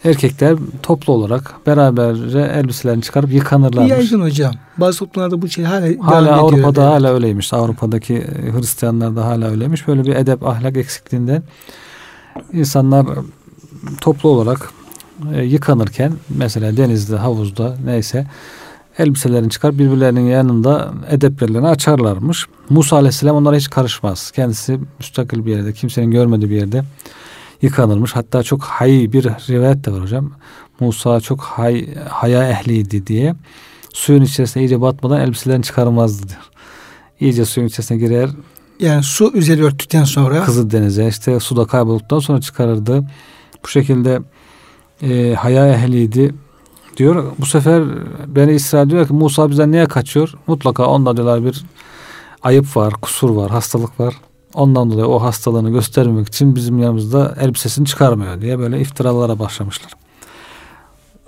erkekler 0.04 0.58
toplu 0.84 1.14
olarak 1.14 1.54
beraber 1.68 2.14
elbiselerini 2.50 3.02
çıkarıp 3.02 3.34
yıkanırlarmış. 3.34 3.92
Yaygın 3.92 4.22
hocam. 4.22 4.54
Bazı 4.78 5.00
toplumlarda 5.00 5.42
bu 5.42 5.50
şey 5.50 5.64
hala, 5.66 5.82
devam 5.84 6.06
Hala 6.06 6.22
ediyor. 6.22 6.38
Avrupa'da 6.38 6.82
Evet. 6.84 6.92
hala 6.94 7.14
öyleymiş. 7.14 7.54
Avrupa'daki 7.54 8.14
e, 8.14 8.52
Hristiyanlar 8.58 9.16
da 9.16 9.26
hala 9.26 9.50
öyleymiş. 9.50 9.88
Böyle 9.88 10.04
bir 10.04 10.16
edep 10.16 10.48
ahlak 10.48 10.78
eksikliğinden 10.78 11.44
insanlar 12.54 13.06
toplu 14.02 14.30
olarak 14.30 14.70
e, 15.34 15.44
yıkanırken 15.44 16.14
mesela 16.30 16.78
denizde, 16.78 17.16
havuzda 17.16 17.76
neyse 17.86 18.28
elbiselerini 18.98 19.50
çıkar 19.50 19.80
birbirlerinin 19.80 20.28
yanında 20.28 20.94
edeplerini 21.10 21.68
açarlarmış. 21.68 22.46
Musa 22.70 22.96
Aleyhisselam 22.96 23.36
onlara 23.36 23.56
hiç 23.56 23.70
karışmaz. 23.70 24.32
Kendisi 24.32 24.80
müstakil 25.00 25.46
bir 25.46 25.56
yerde, 25.56 25.74
kimsenin 25.74 26.12
görmediği 26.12 26.50
bir 26.50 26.56
yerde 26.56 26.84
yıkanırmış. 27.62 28.16
Hatta 28.16 28.44
çok 28.44 28.64
hay 28.64 28.90
bir 28.90 29.24
rivayet 29.24 29.86
de 29.86 29.92
var 29.92 30.02
hocam. 30.02 30.32
Musa 30.80 31.22
çok 31.22 31.42
hay, 31.42 31.94
haya 32.10 32.50
ehliydi 32.50 33.08
diye 33.08 33.36
suyun 33.94 34.22
içerisine 34.22 34.64
iyice 34.64 34.82
batmadan 34.82 35.22
elbiselerini 35.22 35.64
çıkarmazdı 35.64 36.30
diyor. 36.30 36.42
İyice 37.20 37.46
suyun 37.46 37.68
içerisine 37.68 37.98
girer, 37.98 38.30
Yani 38.80 39.04
su 39.04 39.32
üzeri 39.34 39.64
örttükten 39.64 40.04
sonra 40.04 40.44
Kızıl 40.44 40.72
Denize 40.72 41.08
işte 41.08 41.40
suda 41.40 41.66
kaybolduktan 41.66 42.20
sonra 42.20 42.42
çıkarırdı. 42.42 43.04
Bu 43.64 43.68
şekilde 43.68 44.20
e, 45.02 45.34
haya 45.34 45.68
ehliydi 45.68 46.34
diyor. 46.98 47.26
Bu 47.40 47.46
sefer 47.46 47.84
Beni 48.28 48.54
İsrail 48.54 48.90
diyor 48.90 49.08
ki 49.08 49.14
Musa 49.14 49.50
bizden 49.50 49.72
niye 49.72 49.86
kaçıyor? 49.86 50.34
Mutlaka 50.48 50.86
onda 50.86 51.18
diyorlar 51.18 51.46
bir 51.46 51.64
ayıp 52.44 52.78
var, 52.78 52.94
kusur 52.94 53.30
var, 53.30 53.52
hastalık 53.52 54.00
var. 54.00 54.16
Ondan 54.54 54.92
dolayı 54.92 55.08
o 55.08 55.22
hastalığını 55.22 55.70
göstermemek 55.70 56.28
için 56.28 56.56
bizim 56.56 56.80
yanımızda 56.80 57.36
elbisesini 57.40 57.86
çıkarmıyor 57.86 58.42
diye 58.42 58.60
böyle 58.60 58.80
iftiralara 58.80 59.40
başlamışlar. 59.40 59.92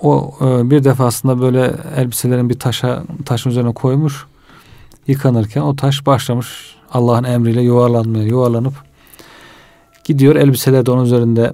o 0.02 0.36
e, 0.42 0.70
bir 0.70 0.84
defasında 0.84 1.42
böyle 1.42 1.74
elbiselerin 1.96 2.50
bir 2.50 2.60
taşa 2.60 3.04
taşın 3.26 3.50
üzerine 3.50 3.74
koymuş. 3.74 4.26
Yıkanırken 5.08 5.62
o 5.62 5.76
taş 5.76 6.06
başlamış 6.06 6.76
Allah'ın 6.92 7.24
emriyle 7.24 7.62
yuvarlanmaya, 7.62 8.24
yuvarlanıp 8.24 8.74
gidiyor. 10.04 10.36
Elbiseler 10.36 10.86
de 10.86 10.92
onun 10.92 11.06
üzerinde 11.06 11.54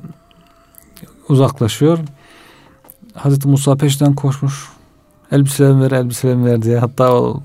uzaklaşıyor. 1.30 2.00
Hazreti 3.14 3.48
Musa 3.48 3.76
peşinden 3.76 4.16
koşmuş. 4.16 4.70
Elbiselerimi 5.32 5.82
ver, 5.82 5.92
elbiselerimi 5.92 6.46
ver 6.46 6.62
diye. 6.62 6.80
Hatta 6.80 7.14
o 7.14 7.44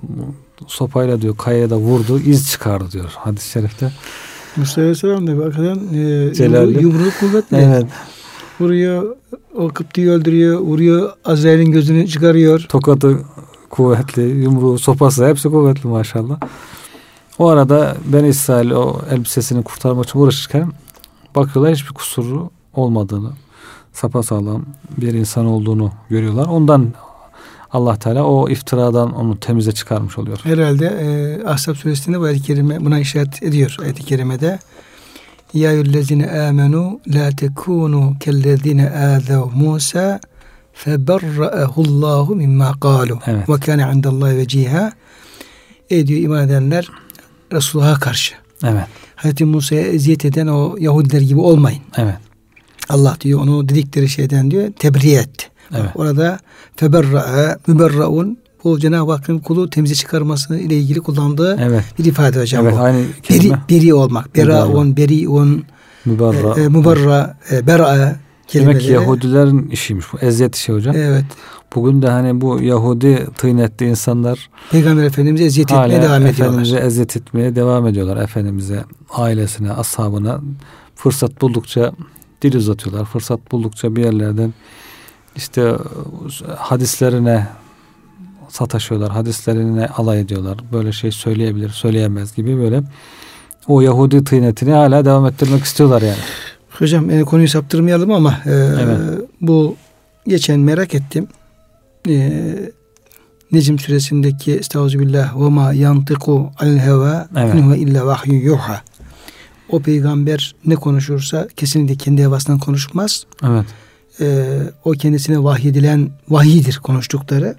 sopayla 0.66 1.20
diyor 1.22 1.36
kayaya 1.36 1.70
da 1.70 1.76
vurdu. 1.76 2.20
iz 2.20 2.50
çıkardı 2.50 2.92
diyor 2.92 3.12
hadis-i 3.16 3.50
şerifte. 3.50 3.92
Musa 4.56 4.80
Aleyhisselam 4.80 5.26
da 5.26 5.44
hakikaten 5.44 5.80
e, 5.94 6.80
yumruğu 6.80 7.10
kuvvetli. 7.20 7.56
Evet. 7.56 7.86
Vuruyor, 8.60 9.16
o 9.54 9.68
Kıpti'yi 9.68 10.10
öldürüyor, 10.10 10.58
vuruyor, 10.58 11.12
Azrail'in 11.24 11.72
gözünü 11.72 12.08
çıkarıyor. 12.08 12.66
Tokadı 12.68 13.18
kuvvetli, 13.70 14.22
yumruğu, 14.22 14.78
sopası 14.78 15.26
hepsi 15.26 15.48
kuvvetli 15.48 15.88
maşallah. 15.88 16.40
O 17.38 17.48
arada 17.48 17.96
Ben 18.12 18.24
İsrail 18.24 18.70
o 18.70 19.00
elbisesini 19.10 19.62
kurtarmak 19.64 20.04
için 20.04 20.18
uğraşırken 20.18 20.72
bakıyorlar 21.36 21.74
hiçbir 21.74 21.94
kusuru 21.94 22.50
olmadığını, 22.74 23.30
sapasağlam 24.00 24.64
bir 24.98 25.14
insan 25.14 25.46
olduğunu 25.46 25.92
görüyorlar. 26.10 26.46
Ondan 26.46 26.94
Allah 27.72 27.96
Teala 27.96 28.24
o 28.24 28.48
iftiradan 28.48 29.14
onu 29.14 29.40
temize 29.40 29.72
çıkarmış 29.72 30.18
oluyor. 30.18 30.40
Herhalde 30.42 30.86
e, 30.86 31.44
Ahzab 31.48 31.74
suresinde 31.74 32.20
bu 32.20 32.24
ayet-i 32.24 32.42
kerime 32.42 32.84
buna 32.84 32.98
işaret 32.98 33.42
ediyor 33.42 33.76
ayet-i 33.82 34.04
kerimede. 34.04 34.58
Ya 35.54 35.72
yüllezine 35.72 36.30
amenu 36.48 37.00
la 37.14 37.30
tekunu 37.30 38.14
kellezine 38.20 38.90
azav 38.90 39.50
Musa 39.54 40.20
feberra'ehullahu 40.72 42.34
mimma 42.34 42.80
kalu 42.80 43.18
evet. 43.26 43.48
ve 43.48 43.54
kâne 43.60 43.92
indallahi 43.94 44.36
veciha 44.36 44.92
Ey 45.90 46.06
diyor 46.06 46.20
iman 46.20 46.44
edenler 46.44 46.88
Resulullah'a 47.52 47.94
karşı. 47.94 48.34
Evet. 48.64 48.84
Hazreti 49.16 49.44
Musa'ya 49.44 49.82
eziyet 49.82 50.24
eden 50.24 50.46
o 50.46 50.76
Yahudiler 50.78 51.20
gibi 51.20 51.40
olmayın. 51.40 51.82
Evet. 51.96 52.14
Allah 52.88 53.16
diyor 53.20 53.40
onu 53.40 53.68
dedikleri 53.68 54.08
şeyden 54.08 54.50
diyor 54.50 54.72
tebriye 54.78 55.20
etti. 55.20 55.46
Evet. 55.74 55.90
Orada 55.94 56.38
feberra'a 56.76 57.58
müberraun 57.66 58.38
bu 58.64 58.78
Cenab-ı 58.80 59.12
Hakk'ın 59.12 59.38
kulu 59.38 59.70
temize 59.70 59.94
çıkarması 59.94 60.56
ile 60.56 60.76
ilgili 60.76 61.00
kullandığı 61.00 61.58
evet. 61.60 61.84
bir 61.98 62.04
ifade 62.04 62.40
hocam 62.40 62.66
evet, 62.66 62.76
bu. 62.76 62.80
Aynı 62.80 63.04
beri, 63.30 63.52
beri 63.70 63.94
olmak. 63.94 64.36
Beraun, 64.36 64.96
beriun, 64.96 65.64
müberra, 66.04 66.60
e, 66.60 66.68
müberra, 66.68 67.36
e, 67.52 67.66
bera'a 67.66 68.16
kelimeleri. 68.46 68.80
Demek 68.80 68.86
ki 68.86 68.92
Yahudilerin 68.92 69.68
işiymiş 69.68 70.06
bu. 70.12 70.18
Eziyet 70.18 70.56
işi 70.56 70.72
hocam. 70.72 70.96
Evet. 70.96 71.24
Bugün 71.74 72.02
de 72.02 72.08
hani 72.10 72.40
bu 72.40 72.62
Yahudi 72.62 73.26
tıynetli 73.38 73.88
insanlar 73.88 74.50
Peygamber 74.70 75.04
Efendimiz'e 75.04 75.44
eziyet 75.44 75.72
etmeye 75.72 76.02
devam 76.02 76.26
ediyorlar. 76.26 76.30
Efendimiz'e 76.30 76.76
eziyet 76.76 77.16
etmeye 77.16 77.56
devam 77.56 77.86
ediyorlar. 77.86 78.16
Efendimiz'e, 78.16 78.84
ailesine, 79.10 79.72
ashabına 79.72 80.40
fırsat 80.94 81.40
buldukça 81.40 81.92
dil 82.42 82.56
uzatıyorlar. 82.56 83.04
Fırsat 83.04 83.52
buldukça 83.52 83.96
bir 83.96 84.04
yerlerden 84.04 84.54
işte 85.36 85.76
hadislerine 86.56 87.46
sataşıyorlar. 88.48 89.10
Hadislerine 89.10 89.86
alay 89.86 90.20
ediyorlar. 90.20 90.58
Böyle 90.72 90.92
şey 90.92 91.12
söyleyebilir, 91.12 91.68
söyleyemez 91.68 92.34
gibi 92.34 92.58
böyle 92.58 92.82
o 93.66 93.80
Yahudi 93.80 94.24
tıynetini 94.24 94.72
hala 94.72 95.04
devam 95.04 95.26
ettirmek 95.26 95.64
istiyorlar 95.64 96.02
yani. 96.02 96.18
Hocam 96.70 97.10
e, 97.10 97.22
konuyu 97.22 97.48
saptırmayalım 97.48 98.12
ama 98.12 98.38
e, 98.46 98.50
evet. 98.50 98.98
bu 99.40 99.76
geçen 100.26 100.60
merak 100.60 100.94
ettim. 100.94 101.28
E, 102.08 102.32
Necim 103.52 103.78
suresindeki 103.78 104.52
Estağfirullah 104.52 105.40
ve 105.40 105.48
ma 105.48 105.72
yantiku 105.72 106.50
al 106.58 106.78
heva 106.78 107.28
evet. 107.36 107.78
illa 107.78 108.06
vahyu 108.06 108.34
yuha. 108.34 108.82
O 109.68 109.80
peygamber 109.80 110.54
ne 110.66 110.74
konuşursa 110.74 111.48
kesinlikle 111.56 111.94
kendi 111.94 112.22
hevasından 112.22 112.58
konuşmaz. 112.58 113.26
Evet. 113.46 113.66
E, 114.20 114.58
o 114.84 114.90
kendisine 114.90 115.44
vahyedilen 115.44 116.10
vahidir 116.28 116.76
konuştukları. 116.76 117.56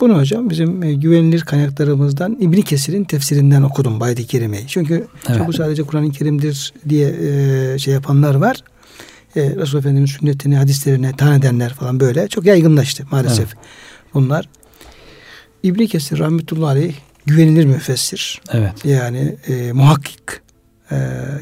Bunu 0.00 0.18
hocam 0.18 0.50
bizim 0.50 0.82
e, 0.82 0.92
güvenilir 0.92 1.40
kaynaklarımızdan 1.40 2.36
İbni 2.40 2.62
Kesir'in 2.62 3.04
tefsirinden 3.04 3.62
okudum 3.62 4.00
Bayet-i 4.00 4.26
Kerime'yi. 4.26 4.64
Çünkü 4.68 5.06
evet. 5.28 5.46
bu 5.46 5.52
sadece 5.52 5.82
Kur'an-ı 5.82 6.10
Kerim'dir 6.10 6.72
diye 6.88 7.08
e, 7.08 7.78
şey 7.78 7.94
yapanlar 7.94 8.34
var. 8.34 8.56
E, 9.36 9.56
Resulullah 9.56 9.84
Efendimiz'in 9.84 10.18
sünnetini, 10.18 10.56
hadislerine 10.56 11.12
tan 11.16 11.38
edenler 11.38 11.74
falan 11.74 12.00
böyle 12.00 12.28
çok 12.28 12.46
yaygınlaştı 12.46 13.06
maalesef 13.10 13.46
evet. 13.46 13.56
bunlar. 14.14 14.48
İbni 15.62 15.88
Kesir 15.88 16.18
rahmetullahi 16.18 16.70
aleyh 16.70 16.94
güvenilir 17.26 17.64
müfessir. 17.64 18.40
Evet. 18.52 18.84
Yani 18.84 19.36
e, 19.48 19.72
muhakkik. 19.72 20.20
E, 20.92 20.96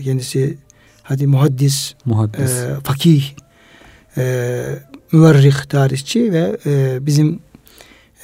kendisi 0.04 0.58
hadi 1.02 1.26
muhaddis, 1.26 1.94
muhaddis. 2.04 2.50
E, 2.50 2.76
fakih, 2.84 3.24
e, 4.16 4.64
müverrih 5.12 5.56
tarihçi 5.68 6.32
ve 6.32 6.58
e, 6.66 7.06
bizim 7.06 7.40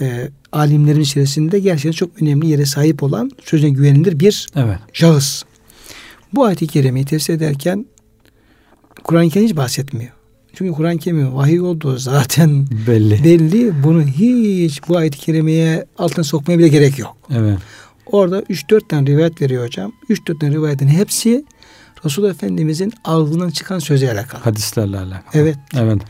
e, 0.01 0.29
alimlerin 0.53 1.01
içerisinde 1.01 1.59
gerçekten 1.59 1.93
çok 1.93 2.23
önemli 2.23 2.47
yere 2.47 2.67
sahip 2.67 3.03
olan 3.03 3.31
sözüne 3.45 3.71
güvenilir 3.71 4.21
bir 4.21 4.47
evet. 4.57 4.79
şahıs. 4.93 5.43
Bu 6.35 6.45
ayet-i 6.45 6.67
kerimeyi 6.67 7.07
tefsir 7.07 7.35
ederken 7.35 7.87
Kur'an-ı 9.05 9.31
Kerim 9.31 9.47
hiç 9.47 9.57
bahsetmiyor. 9.57 10.13
Çünkü 10.55 10.73
Kur'an-ı 10.73 10.99
Kerim'in 10.99 11.35
vahiy 11.35 11.61
olduğu 11.61 11.99
zaten 11.99 12.67
belli. 12.87 13.25
belli. 13.25 13.83
Bunu 13.83 14.03
hiç 14.03 14.89
bu 14.89 14.97
ayet-i 14.97 15.19
kerimeye 15.19 15.85
altına 15.99 16.25
sokmaya 16.25 16.59
bile 16.59 16.69
gerek 16.69 16.99
yok. 16.99 17.17
Evet. 17.31 17.59
Orada 18.07 18.41
3-4 18.41 18.89
tane 18.89 19.07
rivayet 19.07 19.43
veriyor 19.43 19.65
hocam. 19.67 19.93
3-4 20.11 20.39
tane 20.39 20.53
rivayetin 20.55 20.89
hepsi 20.89 21.45
Resulullah 22.05 22.31
Efendimizin 22.31 22.93
ağzından 23.05 23.51
çıkan 23.51 23.79
sözle 23.79 24.13
alakalı. 24.13 24.41
Hadislerle 24.41 24.99
alakalı. 24.99 25.23
Evet. 25.35 25.57
Evet. 25.77 26.03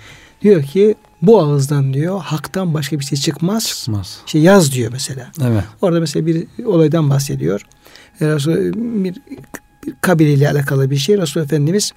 Diyor 0.43 0.63
ki 0.63 0.95
bu 1.23 1.41
ağızdan 1.41 1.95
diyor 1.95 2.21
haktan 2.21 2.75
başka 2.75 2.99
bir 2.99 3.05
şey 3.05 3.19
çıkmaz. 3.19 3.67
Çıkmaz. 3.67 4.21
Şey 4.27 4.41
yaz 4.41 4.73
diyor 4.73 4.93
mesela. 4.93 5.33
Evet. 5.45 5.65
Orada 5.83 6.01
mesela 6.01 6.27
bir 6.27 6.47
olaydan 6.65 7.11
bahsediyor. 7.11 7.67
Resul 8.21 8.55
bir, 9.05 9.15
bir 9.15 9.95
kabileyle 10.01 10.51
alakalı 10.51 10.91
bir 10.91 10.97
şey. 10.97 11.19
Resul 11.19 11.41
Efendimiz 11.41 11.93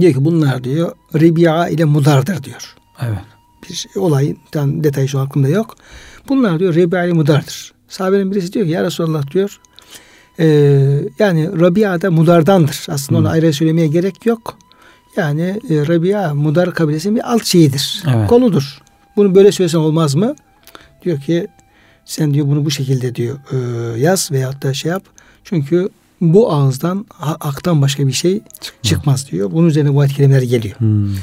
diyor 0.00 0.12
ki 0.12 0.24
bunlar 0.24 0.64
diyor 0.64 0.92
Ribi'a 1.14 1.68
ile 1.68 1.84
Mudar'dır 1.84 2.44
diyor. 2.44 2.74
Evet. 3.00 3.18
Bir 3.68 3.86
olayın 3.96 4.38
tam 4.52 4.84
detayı 4.84 5.08
şu 5.08 5.20
aklımda 5.20 5.48
yok. 5.48 5.76
Bunlar 6.28 6.58
diyor 6.58 6.74
Ribi'a 6.74 7.04
ile 7.04 7.12
Mudar'dır. 7.12 7.72
Sahabenin 7.92 8.32
birisi 8.32 8.52
diyor 8.52 8.66
ki 8.66 8.72
ya 8.72 8.84
Resulallah 8.84 9.30
diyor 9.30 9.60
e, 10.38 10.46
yani 11.18 11.60
Rabia 11.60 12.02
da 12.02 12.10
Mudar'dandır. 12.10 12.86
Aslında 12.88 13.18
hmm. 13.18 13.26
onu 13.26 13.32
ayrı 13.32 13.52
söylemeye 13.52 13.86
gerek 13.86 14.26
yok. 14.26 14.58
Yani 15.16 15.60
e, 15.70 15.86
Rabia 15.88 16.34
Mudar 16.34 16.74
kabilesinin 16.74 17.16
bir 17.16 17.32
alt 17.32 17.44
şeyidir. 17.44 18.02
Evet. 18.16 18.28
Koludur. 18.28 18.78
Bunu 19.16 19.34
böyle 19.34 19.52
söylesen 19.52 19.78
olmaz 19.78 20.14
mı? 20.14 20.34
Diyor 21.04 21.20
ki 21.20 21.48
sen 22.04 22.34
diyor 22.34 22.46
bunu 22.46 22.64
bu 22.64 22.70
şekilde 22.70 23.14
diyor 23.14 23.38
e, 23.52 23.56
yaz 24.00 24.32
veyahut 24.32 24.62
da 24.62 24.74
şey 24.74 24.90
yap. 24.90 25.02
Çünkü 25.44 25.88
bu 26.20 26.52
ağızdan 26.52 27.06
aktan 27.20 27.82
başka 27.82 28.06
bir 28.06 28.12
şey 28.12 28.40
Çıkmaz. 28.60 28.82
çıkmaz 28.82 29.30
diyor. 29.30 29.52
Bunun 29.52 29.68
üzerine 29.68 29.94
bu 29.94 30.06
kelimeler 30.06 30.42
geliyor. 30.42 30.78
Hmm. 30.78 31.14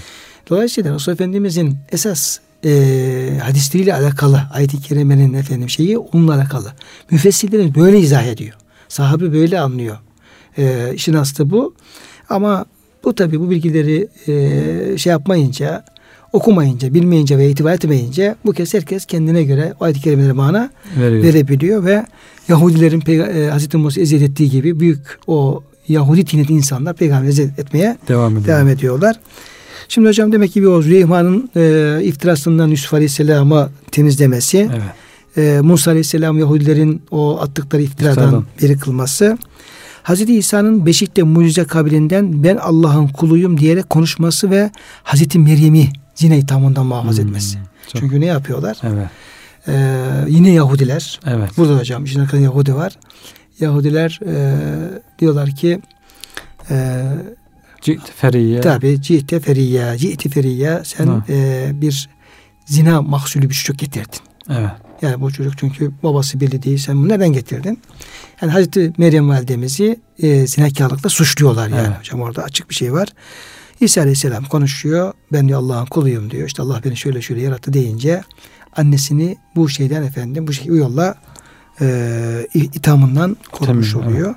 Dolayısıyla 0.50 0.94
Resulullah 0.94 1.16
Efendimizin 1.16 1.78
esas 1.92 2.40
e, 2.66 3.40
hadisleriyle 3.44 3.96
alakalı 3.96 4.42
ayet-i 4.54 4.82
kerimenin 4.82 5.34
efendim 5.34 5.70
şeyi 5.70 5.98
onunla 5.98 6.36
alakalı. 6.36 6.74
Müfessirlerimiz 7.12 7.76
böyle 7.76 8.00
izah 8.00 8.24
ediyor. 8.24 8.56
Sahabe 8.88 9.34
böyle 9.34 9.60
anlıyor. 9.60 9.98
E, 10.58 10.94
işin 10.96 11.14
aslı 11.14 11.50
bu. 11.50 11.74
Ama 12.30 12.66
bu 13.04 13.16
tabi 13.16 13.40
bu 13.40 13.50
bilgileri 13.50 14.08
e, 14.28 14.98
şey 14.98 15.12
yapmayınca, 15.12 15.86
okumayınca, 16.34 16.94
bilmeyince 16.94 17.38
ve 17.38 17.50
itibar 17.50 17.74
etmeyince 17.74 18.36
bu 18.46 18.54
kez 18.54 18.74
herkes 18.74 19.06
kendine 19.06 19.44
göre 19.44 19.74
o 19.80 19.84
ayet-i 19.84 20.02
kerimelere 20.02 20.32
mana 20.32 20.70
Veriyor. 21.00 21.24
verebiliyor 21.24 21.86
ve 21.86 22.06
Yahudilerin 22.48 23.22
e, 23.46 23.50
Hazreti 23.50 23.78
Musa 23.78 24.02
eziyet 24.02 24.24
ettiği 24.24 24.50
gibi 24.50 24.80
büyük 24.80 25.20
o 25.28 25.64
Yahudi 25.88 26.26
tineti 26.26 26.54
insanlar 26.54 26.96
peygamber 26.96 27.28
eziyet 27.28 27.60
etmeye 27.60 27.98
devam, 28.08 28.38
ediyor. 28.38 28.48
devam 28.48 28.68
ediyorlar. 28.68 29.16
Şimdi 29.90 30.08
hocam 30.08 30.32
demek 30.32 30.52
ki 30.52 30.62
bir 30.62 30.68
o 30.68 30.82
Züleyman'ın 30.82 31.50
e, 31.56 32.00
iftirasından 32.04 32.68
Yusuf 32.68 32.94
Aleyhisselam'a 32.94 33.70
temizlemesi, 33.92 34.70
evet. 34.72 35.48
e, 35.58 35.62
Musa 35.62 35.92
Aleyhisselam 35.92 36.40
Yahudilerin 36.40 37.02
o 37.12 37.40
attıkları 37.42 37.82
iftiradan 37.82 38.24
İftirdan. 38.24 38.46
beri 38.62 38.78
kılması, 38.80 39.38
Hazreti 40.04 40.36
İsa'nın 40.38 40.86
Beşik'te 40.86 41.24
mucize 41.24 41.64
kabilinden 41.64 42.44
ben 42.44 42.56
Allah'ın 42.56 43.08
kuluyum 43.08 43.60
diyerek 43.60 43.90
konuşması 43.90 44.52
ve 44.52 44.72
Hazreti 45.04 45.40
Meryem'i 45.40 45.90
zina 46.16 46.36
ithamından 46.36 46.86
muhafaza 46.86 47.22
hmm, 47.22 47.28
etmesi. 47.28 47.58
Çok. 47.88 48.02
Çünkü 48.02 48.22
ne 48.22 48.26
yapıyorlar? 48.26 48.78
Evet. 48.84 49.08
Ee, 49.68 50.26
yine 50.28 50.52
Yahudiler. 50.52 51.20
Evet. 51.26 51.50
Burada 51.58 51.80
hocam 51.80 52.06
işin 52.06 52.20
arkasında 52.20 52.42
Yahudi 52.42 52.76
var. 52.76 53.00
Yahudiler 53.60 54.20
e, 54.26 54.56
diyorlar 55.20 55.50
ki 55.50 55.82
e, 56.70 57.04
Ci't 57.82 58.12
feriye. 58.16 58.62
Tabi 58.62 59.02
ci'te 59.02 59.40
feriye. 59.40 59.98
Ci'ti 59.98 60.30
feriye. 60.30 60.82
Sen 60.84 61.24
e, 61.30 61.70
bir 61.74 62.10
zina 62.66 63.02
mahsulü 63.02 63.50
bir 63.50 63.56
çocuk 63.56 63.80
getirdin. 63.80 64.20
Evet. 64.50 64.72
Yani 65.02 65.22
bu 65.22 65.32
çocuk 65.32 65.58
çünkü 65.58 65.92
babası 66.04 66.40
belli 66.40 66.64
değil. 66.64 66.78
Sen 66.78 66.98
bunu 66.98 67.10
neden 67.10 67.34
getirdin? 67.34 67.80
Yani 68.42 68.52
Hazreti 68.52 68.94
Meryem 68.98 69.30
validemizi 69.30 70.00
e, 70.20 70.48
zinakarlıkla 70.48 71.10
suçluyorlar 71.10 71.68
yani. 71.68 71.88
Evet. 71.88 72.00
Hocam 72.00 72.22
orada 72.22 72.44
açık 72.44 72.70
bir 72.70 72.76
şey 72.76 72.94
var. 72.94 73.08
İsa 73.80 74.02
aleyhisselam 74.02 74.46
konuşuyor. 74.46 75.14
Ben 75.32 75.48
diyor 75.48 75.60
Allah'ın 75.60 75.86
kuluyum 75.86 76.32
diyor. 76.32 76.48
İşte 76.48 76.62
Allah 76.62 76.82
beni 76.86 76.98
şöyle 76.98 77.22
şöyle 77.22 77.42
yarattı 77.42 77.74
deyince 77.74 78.22
annesini 78.76 79.38
bu 79.56 79.70
şeyden 79.70 80.04
efendim 80.04 80.48
bu, 80.48 80.54
şey, 80.54 80.70
bu 80.70 80.76
yolla 80.76 81.16
e, 81.82 82.48
ithamından 82.54 83.38
korumuş 83.52 83.94
Tabii, 83.94 84.08
oluyor. 84.08 84.36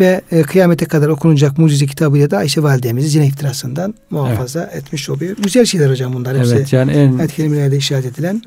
Ve 0.00 0.20
e, 0.32 0.42
kıyamete 0.42 0.86
kadar 0.86 1.08
okunacak 1.08 1.58
mucize 1.58 1.86
kitabıyla 1.86 2.30
da 2.30 2.38
Ayşe 2.38 2.62
validemizi 2.62 3.08
zina 3.08 3.24
iftirasından 3.24 3.94
muhafaza 4.10 4.62
etmiş 4.62 5.10
oluyor. 5.10 5.36
Güzel 5.42 5.64
şeyler 5.64 5.90
hocam 5.90 6.12
bunlar 6.12 6.38
hepsi. 6.38 6.54
Evet 6.54 6.72
yani 6.72 6.92
en 6.92 7.18
Ayet-i 7.18 7.34
kerimelerde 7.36 7.76
işaret 7.76 8.04
edilen. 8.04 8.42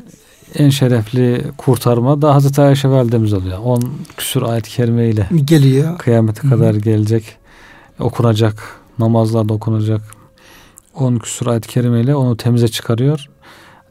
en 0.56 0.70
şerefli 0.70 1.42
kurtarma 1.58 2.22
da 2.22 2.36
Hazreti 2.36 2.62
Ayşe 2.62 2.90
validemiz 2.90 3.34
oluyor. 3.34 3.58
10 3.64 3.84
küsur 4.18 4.42
ayet-i 4.42 4.70
kerime 4.70 5.10
ile 5.10 5.28
Geliyor. 5.46 5.98
kıyamete 5.98 6.48
kadar 6.50 6.74
gelecek. 6.76 7.24
Okunacak. 8.00 8.64
Namazlarda 9.00 9.54
okunacak. 9.54 10.02
10 10.94 11.16
küsur 11.18 11.48
ayet-i 11.48 11.68
kerime 11.68 12.02
ile 12.02 12.16
onu 12.16 12.38
temize 12.38 12.68
çıkarıyor. 12.68 13.30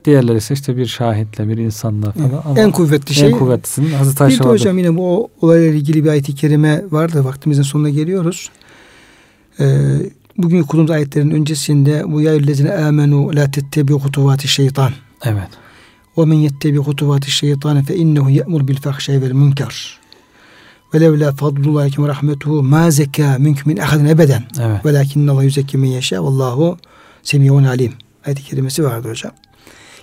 Diğerleri 0.04 0.36
ise 0.36 0.54
işte 0.54 0.76
bir 0.76 0.86
şahitle, 0.86 1.48
bir 1.48 1.58
insanla 1.58 2.12
falan. 2.12 2.42
Ama 2.44 2.60
en 2.60 2.70
kuvvetli 2.70 3.14
şey. 3.14 3.28
en 3.28 3.38
kuvvetlisinin 3.38 3.92
Hazreti 3.92 4.16
Bir 4.20 4.24
Ayşe 4.24 4.38
de 4.38 4.44
validemiz. 4.44 4.60
hocam 4.60 4.78
yine 4.78 4.96
bu 4.96 5.28
olayla 5.40 5.66
ilgili 5.66 6.04
bir 6.04 6.08
ayet-i 6.08 6.34
kerime 6.34 6.84
var 6.90 7.12
da 7.12 7.24
vaktimizin 7.24 7.62
sonuna 7.62 7.88
geliyoruz. 7.90 8.50
Ee, 9.60 9.66
bugün 10.38 10.62
okuduğumuz 10.62 10.90
ayetlerin 10.90 11.30
öncesinde 11.30 12.04
bu 12.06 12.20
ya 12.20 12.34
yüllezine 12.34 12.72
amenu 12.72 13.36
la 13.36 13.50
tettebi 13.50 13.92
hutuvati 13.92 14.48
şeytan. 14.48 14.92
Evet. 15.24 15.48
Ve 16.18 16.24
men 16.24 16.34
yettebi 16.36 16.78
hutuvati 16.78 17.30
şeytan 17.30 17.82
fe 17.82 17.96
innehu 17.96 18.30
ye'mur 18.30 18.68
bil 18.68 18.76
fahşai 18.76 19.22
vel 19.22 19.32
münker. 19.32 19.98
Ve 20.94 21.00
levla 21.00 21.32
fadlullahi 21.32 22.02
ve 22.02 22.08
rahmetuhu 22.08 22.62
ma 22.62 22.90
zeka 22.90 23.36
minkum 23.38 23.72
min 23.72 23.76
ahadin 23.76 24.04
ebeden. 24.04 24.42
Evet. 24.60 24.86
Velakinne 24.86 25.30
Allah 25.30 25.44
yüzekki 25.44 25.78
men 25.78 25.88
yeşâ. 25.88 26.24
Vallahu 26.24 26.78
semiyun 27.22 27.64
alim. 27.64 27.92
Ayet-i 28.26 28.42
kerimesi 28.42 28.84
vardı 28.84 29.08
hocam. 29.08 29.32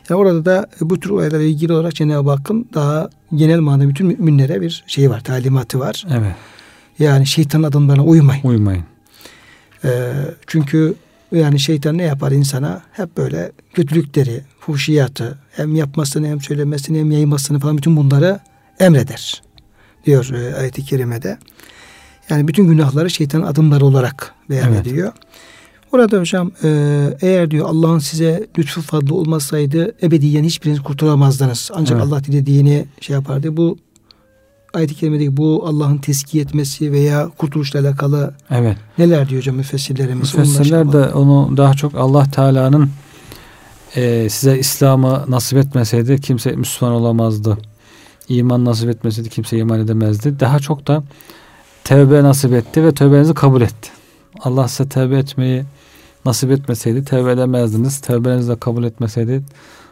Yani 0.09 0.19
orada 0.19 0.45
da 0.45 0.67
bu 0.81 0.99
tür 0.99 1.09
olaylarla 1.09 1.45
ilgili 1.45 1.73
olarak 1.73 1.95
Cenab-ı 1.95 2.29
Hakk'ın 2.29 2.69
daha 2.73 3.09
genel 3.35 3.59
manada 3.59 3.89
bütün 3.89 4.07
müminlere 4.07 4.61
bir 4.61 4.83
şey 4.87 5.09
var, 5.09 5.23
talimatı 5.23 5.79
var. 5.79 6.05
Evet. 6.11 6.35
Yani 6.99 7.25
şeytanın 7.27 7.63
adımlarına 7.63 8.03
uymayın. 8.03 8.41
Uymayın. 8.43 8.83
Ee, 9.85 10.13
çünkü 10.47 10.93
yani 11.31 11.59
şeytan 11.59 11.97
ne 11.97 12.03
yapar 12.03 12.31
insana? 12.31 12.81
Hep 12.91 13.17
böyle 13.17 13.51
kötülükleri, 13.73 14.41
fuhşiyatı 14.59 15.37
hem 15.51 15.75
yapmasını 15.75 16.27
hem 16.27 16.41
söylemesini 16.41 16.99
hem 16.99 17.11
yaymasını 17.11 17.59
falan 17.59 17.77
bütün 17.77 17.97
bunları 17.97 18.39
emreder. 18.79 19.41
Diyor 20.05 20.29
e, 20.33 20.55
ayet-i 20.55 20.85
kerimede. 20.85 21.37
Yani 22.29 22.47
bütün 22.47 22.67
günahları 22.67 23.09
şeytanın 23.09 23.43
adımları 23.43 23.85
olarak 23.85 24.33
beyan 24.49 24.73
Evet. 24.73 24.87
ediyor. 24.87 25.13
Orada 25.91 26.19
hocam 26.19 26.51
e, 26.63 26.69
eğer 27.21 27.51
diyor 27.51 27.69
Allah'ın 27.69 27.99
size 27.99 28.47
lütfu 28.57 28.81
fadlı 28.81 29.15
olmasaydı 29.15 29.95
ebediyen 30.03 30.43
hiçbiriniz 30.43 30.81
kurtulamazdınız. 30.81 31.71
Ancak 31.73 31.97
Evet. 31.97 32.07
Allah 32.07 32.23
dilediğini 32.23 32.85
şey 33.01 33.13
yapardı. 33.13 33.57
Bu 33.57 33.77
ayet-i 34.73 34.95
kerimedeki 34.95 35.37
bu 35.37 35.63
Allah'ın 35.67 35.97
teskiye 35.97 36.43
etmesi 36.43 36.91
veya 36.91 37.29
kurtuluşla 37.37 37.79
alakalı 37.79 38.33
Evet. 38.51 38.77
neler 38.97 39.29
diyor 39.29 39.41
hocam 39.41 39.55
müfessirlerimiz? 39.55 40.31
Şey 40.31 40.39
Müfessirler 40.39 40.91
de 40.93 41.13
onu 41.13 41.57
daha 41.57 41.73
çok 41.73 41.95
Allah 41.95 42.23
Teala'nın 42.31 42.89
e, 43.95 44.29
size 44.29 44.59
İslam'ı 44.59 45.25
nasip 45.27 45.57
etmeseydi 45.57 46.21
kimse 46.21 46.51
Müslüman 46.51 46.95
olamazdı. 46.95 47.57
İman 48.29 48.65
nasip 48.65 48.89
etmeseydi 48.89 49.29
kimse 49.29 49.57
iman 49.57 49.79
edemezdi. 49.79 50.39
Daha 50.39 50.59
çok 50.59 50.87
da 50.87 51.03
tevbe 51.83 52.23
nasip 52.23 52.53
etti 52.53 52.83
ve 52.83 52.91
tövbenizi 52.93 53.33
kabul 53.33 53.61
etti. 53.61 53.89
Allah 54.39 54.67
size 54.67 54.89
tevbe 54.89 55.17
etmeyi 55.17 55.63
nasip 56.27 56.51
etmeseydi 56.51 57.05
tevbe 57.05 57.31
edemezdiniz. 57.31 57.99
Tevbenizi 58.01 58.49
de 58.49 58.55
kabul 58.55 58.83
etmeseydi 58.83 59.43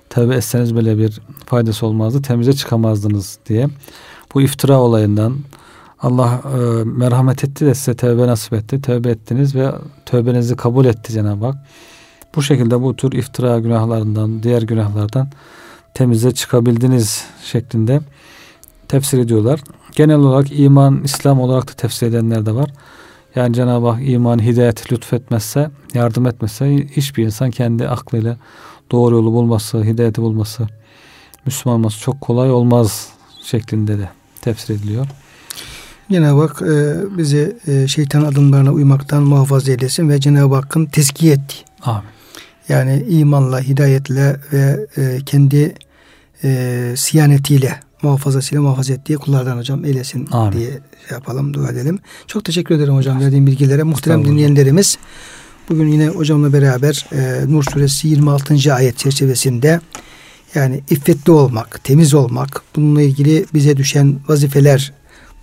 tevbe 0.10 0.36
etseniz 0.36 0.76
bile 0.76 0.98
bir 0.98 1.22
faydası 1.46 1.86
olmazdı. 1.86 2.22
Temize 2.22 2.54
çıkamazdınız 2.54 3.40
diye. 3.46 3.68
Bu 4.34 4.42
iftira 4.42 4.80
olayından 4.80 5.36
Allah 6.00 6.42
e, 6.46 6.84
merhamet 6.84 7.44
etti 7.44 7.66
de 7.66 7.74
size 7.74 7.96
tevbe 7.96 8.28
nasip 8.28 8.54
etti. 8.54 8.82
Tevbe 8.82 9.10
ettiniz 9.10 9.56
ve 9.56 9.72
tövbenizi 10.06 10.56
kabul 10.56 10.86
etti 10.86 11.14
Cenab-ı 11.14 11.46
Hak. 11.46 11.56
Bu 12.36 12.42
şekilde 12.42 12.82
bu 12.82 12.96
tür 12.96 13.12
iftira 13.12 13.60
günahlarından, 13.60 14.44
diğer 14.44 14.62
günahlardan 14.62 15.30
temize 15.94 16.32
çıkabildiniz 16.32 17.26
şeklinde 17.44 18.02
tefsir 18.88 19.20
ediyorlar. 19.20 19.60
Genel 19.96 20.18
olarak 20.18 20.60
iman, 20.60 21.02
İslam 21.04 21.40
olarak 21.40 21.70
da 21.70 21.74
tefsir 21.74 22.08
edenler 22.08 22.46
de 22.46 22.56
var. 22.56 22.70
Yani 23.36 23.54
Cenab-ı 23.54 23.88
Hak 23.88 24.10
iman, 24.10 24.44
hidayet 24.44 24.92
lütfetmezse, 24.92 25.70
yardım 25.94 26.28
etmezse 26.28 26.88
hiçbir 26.92 27.26
insan 27.26 27.52
kendi 27.52 27.88
aklıyla 27.88 28.38
doğru 28.92 29.16
yolu 29.16 29.32
bulması, 29.34 29.84
hidayeti 29.84 30.22
bulması, 30.22 30.68
Müslüman 31.46 31.80
olması 31.80 32.00
çok 32.00 32.22
kolay 32.22 32.52
olmaz 32.52 33.10
şeklinde 33.44 34.00
de 34.00 34.10
tefsir 34.42 34.76
ediliyor. 34.76 35.08
Cenab-ı 36.12 36.42
Hak 36.42 36.62
e, 36.62 36.96
bizi 37.18 37.58
e, 37.68 37.88
şeytan 37.88 38.24
adımlarına 38.24 38.72
uymaktan 38.72 39.24
muhafaza 39.24 39.72
eylesin 39.72 40.10
ve 40.10 40.20
Cenab-ı 40.20 40.56
Hakk'ın 40.56 40.86
tezkiye 40.86 41.34
ettiği 41.34 41.64
Amin. 41.82 42.10
yani 42.70 43.06
imanla, 43.10 43.60
hidayetle 43.62 44.40
ve 44.54 44.88
e, 44.98 45.20
kendi 45.26 45.76
e, 46.44 46.94
siyanetiyle 46.98 47.80
muhafazasıyla 48.06 48.62
muhafaza 48.62 48.94
ettiği 48.94 49.18
kullardan 49.18 49.58
hocam 49.58 49.86
eylesin 49.86 50.28
Amin. 50.32 50.52
diye 50.52 50.70
şey 50.70 51.12
yapalım, 51.12 51.54
dua 51.54 51.70
edelim. 51.70 52.00
Çok 52.28 52.46
teşekkür 52.46 52.76
ederim 52.76 52.96
hocam 52.96 53.22
verdiğim 53.22 53.48
bilgilere. 53.48 53.84
Muhterem 53.84 54.26
dinleyenlerimiz 54.26 54.98
bugün 55.70 55.88
yine 55.88 56.08
hocamla 56.08 56.54
beraber 56.54 57.06
e, 57.12 57.52
Nur 57.52 57.64
suresi 57.64 58.08
26. 58.08 58.74
ayet 58.74 58.98
çerçevesinde 58.98 59.80
yani 60.56 60.84
iffetli 60.90 61.32
olmak, 61.32 61.84
temiz 61.84 62.14
olmak, 62.14 62.62
bununla 62.76 63.02
ilgili 63.02 63.46
bize 63.54 63.78
düşen 63.78 64.20
vazifeler 64.28 64.94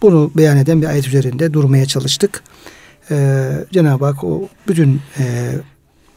bunu 0.03 0.31
beyan 0.37 0.57
eden 0.57 0.83
bir 0.83 0.87
ayet 0.87 1.09
üzerinde 1.09 1.53
durmaya 1.53 1.87
çalıştık. 1.87 2.43
Ee, 3.11 3.51
Cenab-ı 3.73 4.05
Hak 4.05 4.25
o 4.25 4.49
bütün 4.69 5.01
e, 5.19 5.53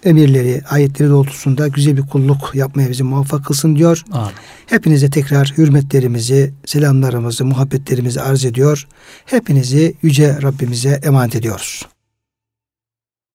emirleri, 0.05 0.61
ayetleri 0.69 1.09
doğrultusunda 1.09 1.67
güzel 1.67 1.97
bir 1.97 2.01
kulluk 2.01 2.51
yapmaya 2.53 2.89
bizi 2.89 3.03
muvaffak 3.03 3.45
kılsın 3.45 3.75
diyor. 3.75 4.03
Amin. 4.11 4.31
Hepinize 4.65 5.09
tekrar 5.09 5.53
hürmetlerimizi, 5.57 6.53
selamlarımızı, 6.65 7.45
muhabbetlerimizi 7.45 8.21
arz 8.21 8.45
ediyor. 8.45 8.87
Hepinizi 9.25 9.95
yüce 10.01 10.41
Rabbimize 10.41 10.99
emanet 11.03 11.35
ediyoruz. 11.35 11.85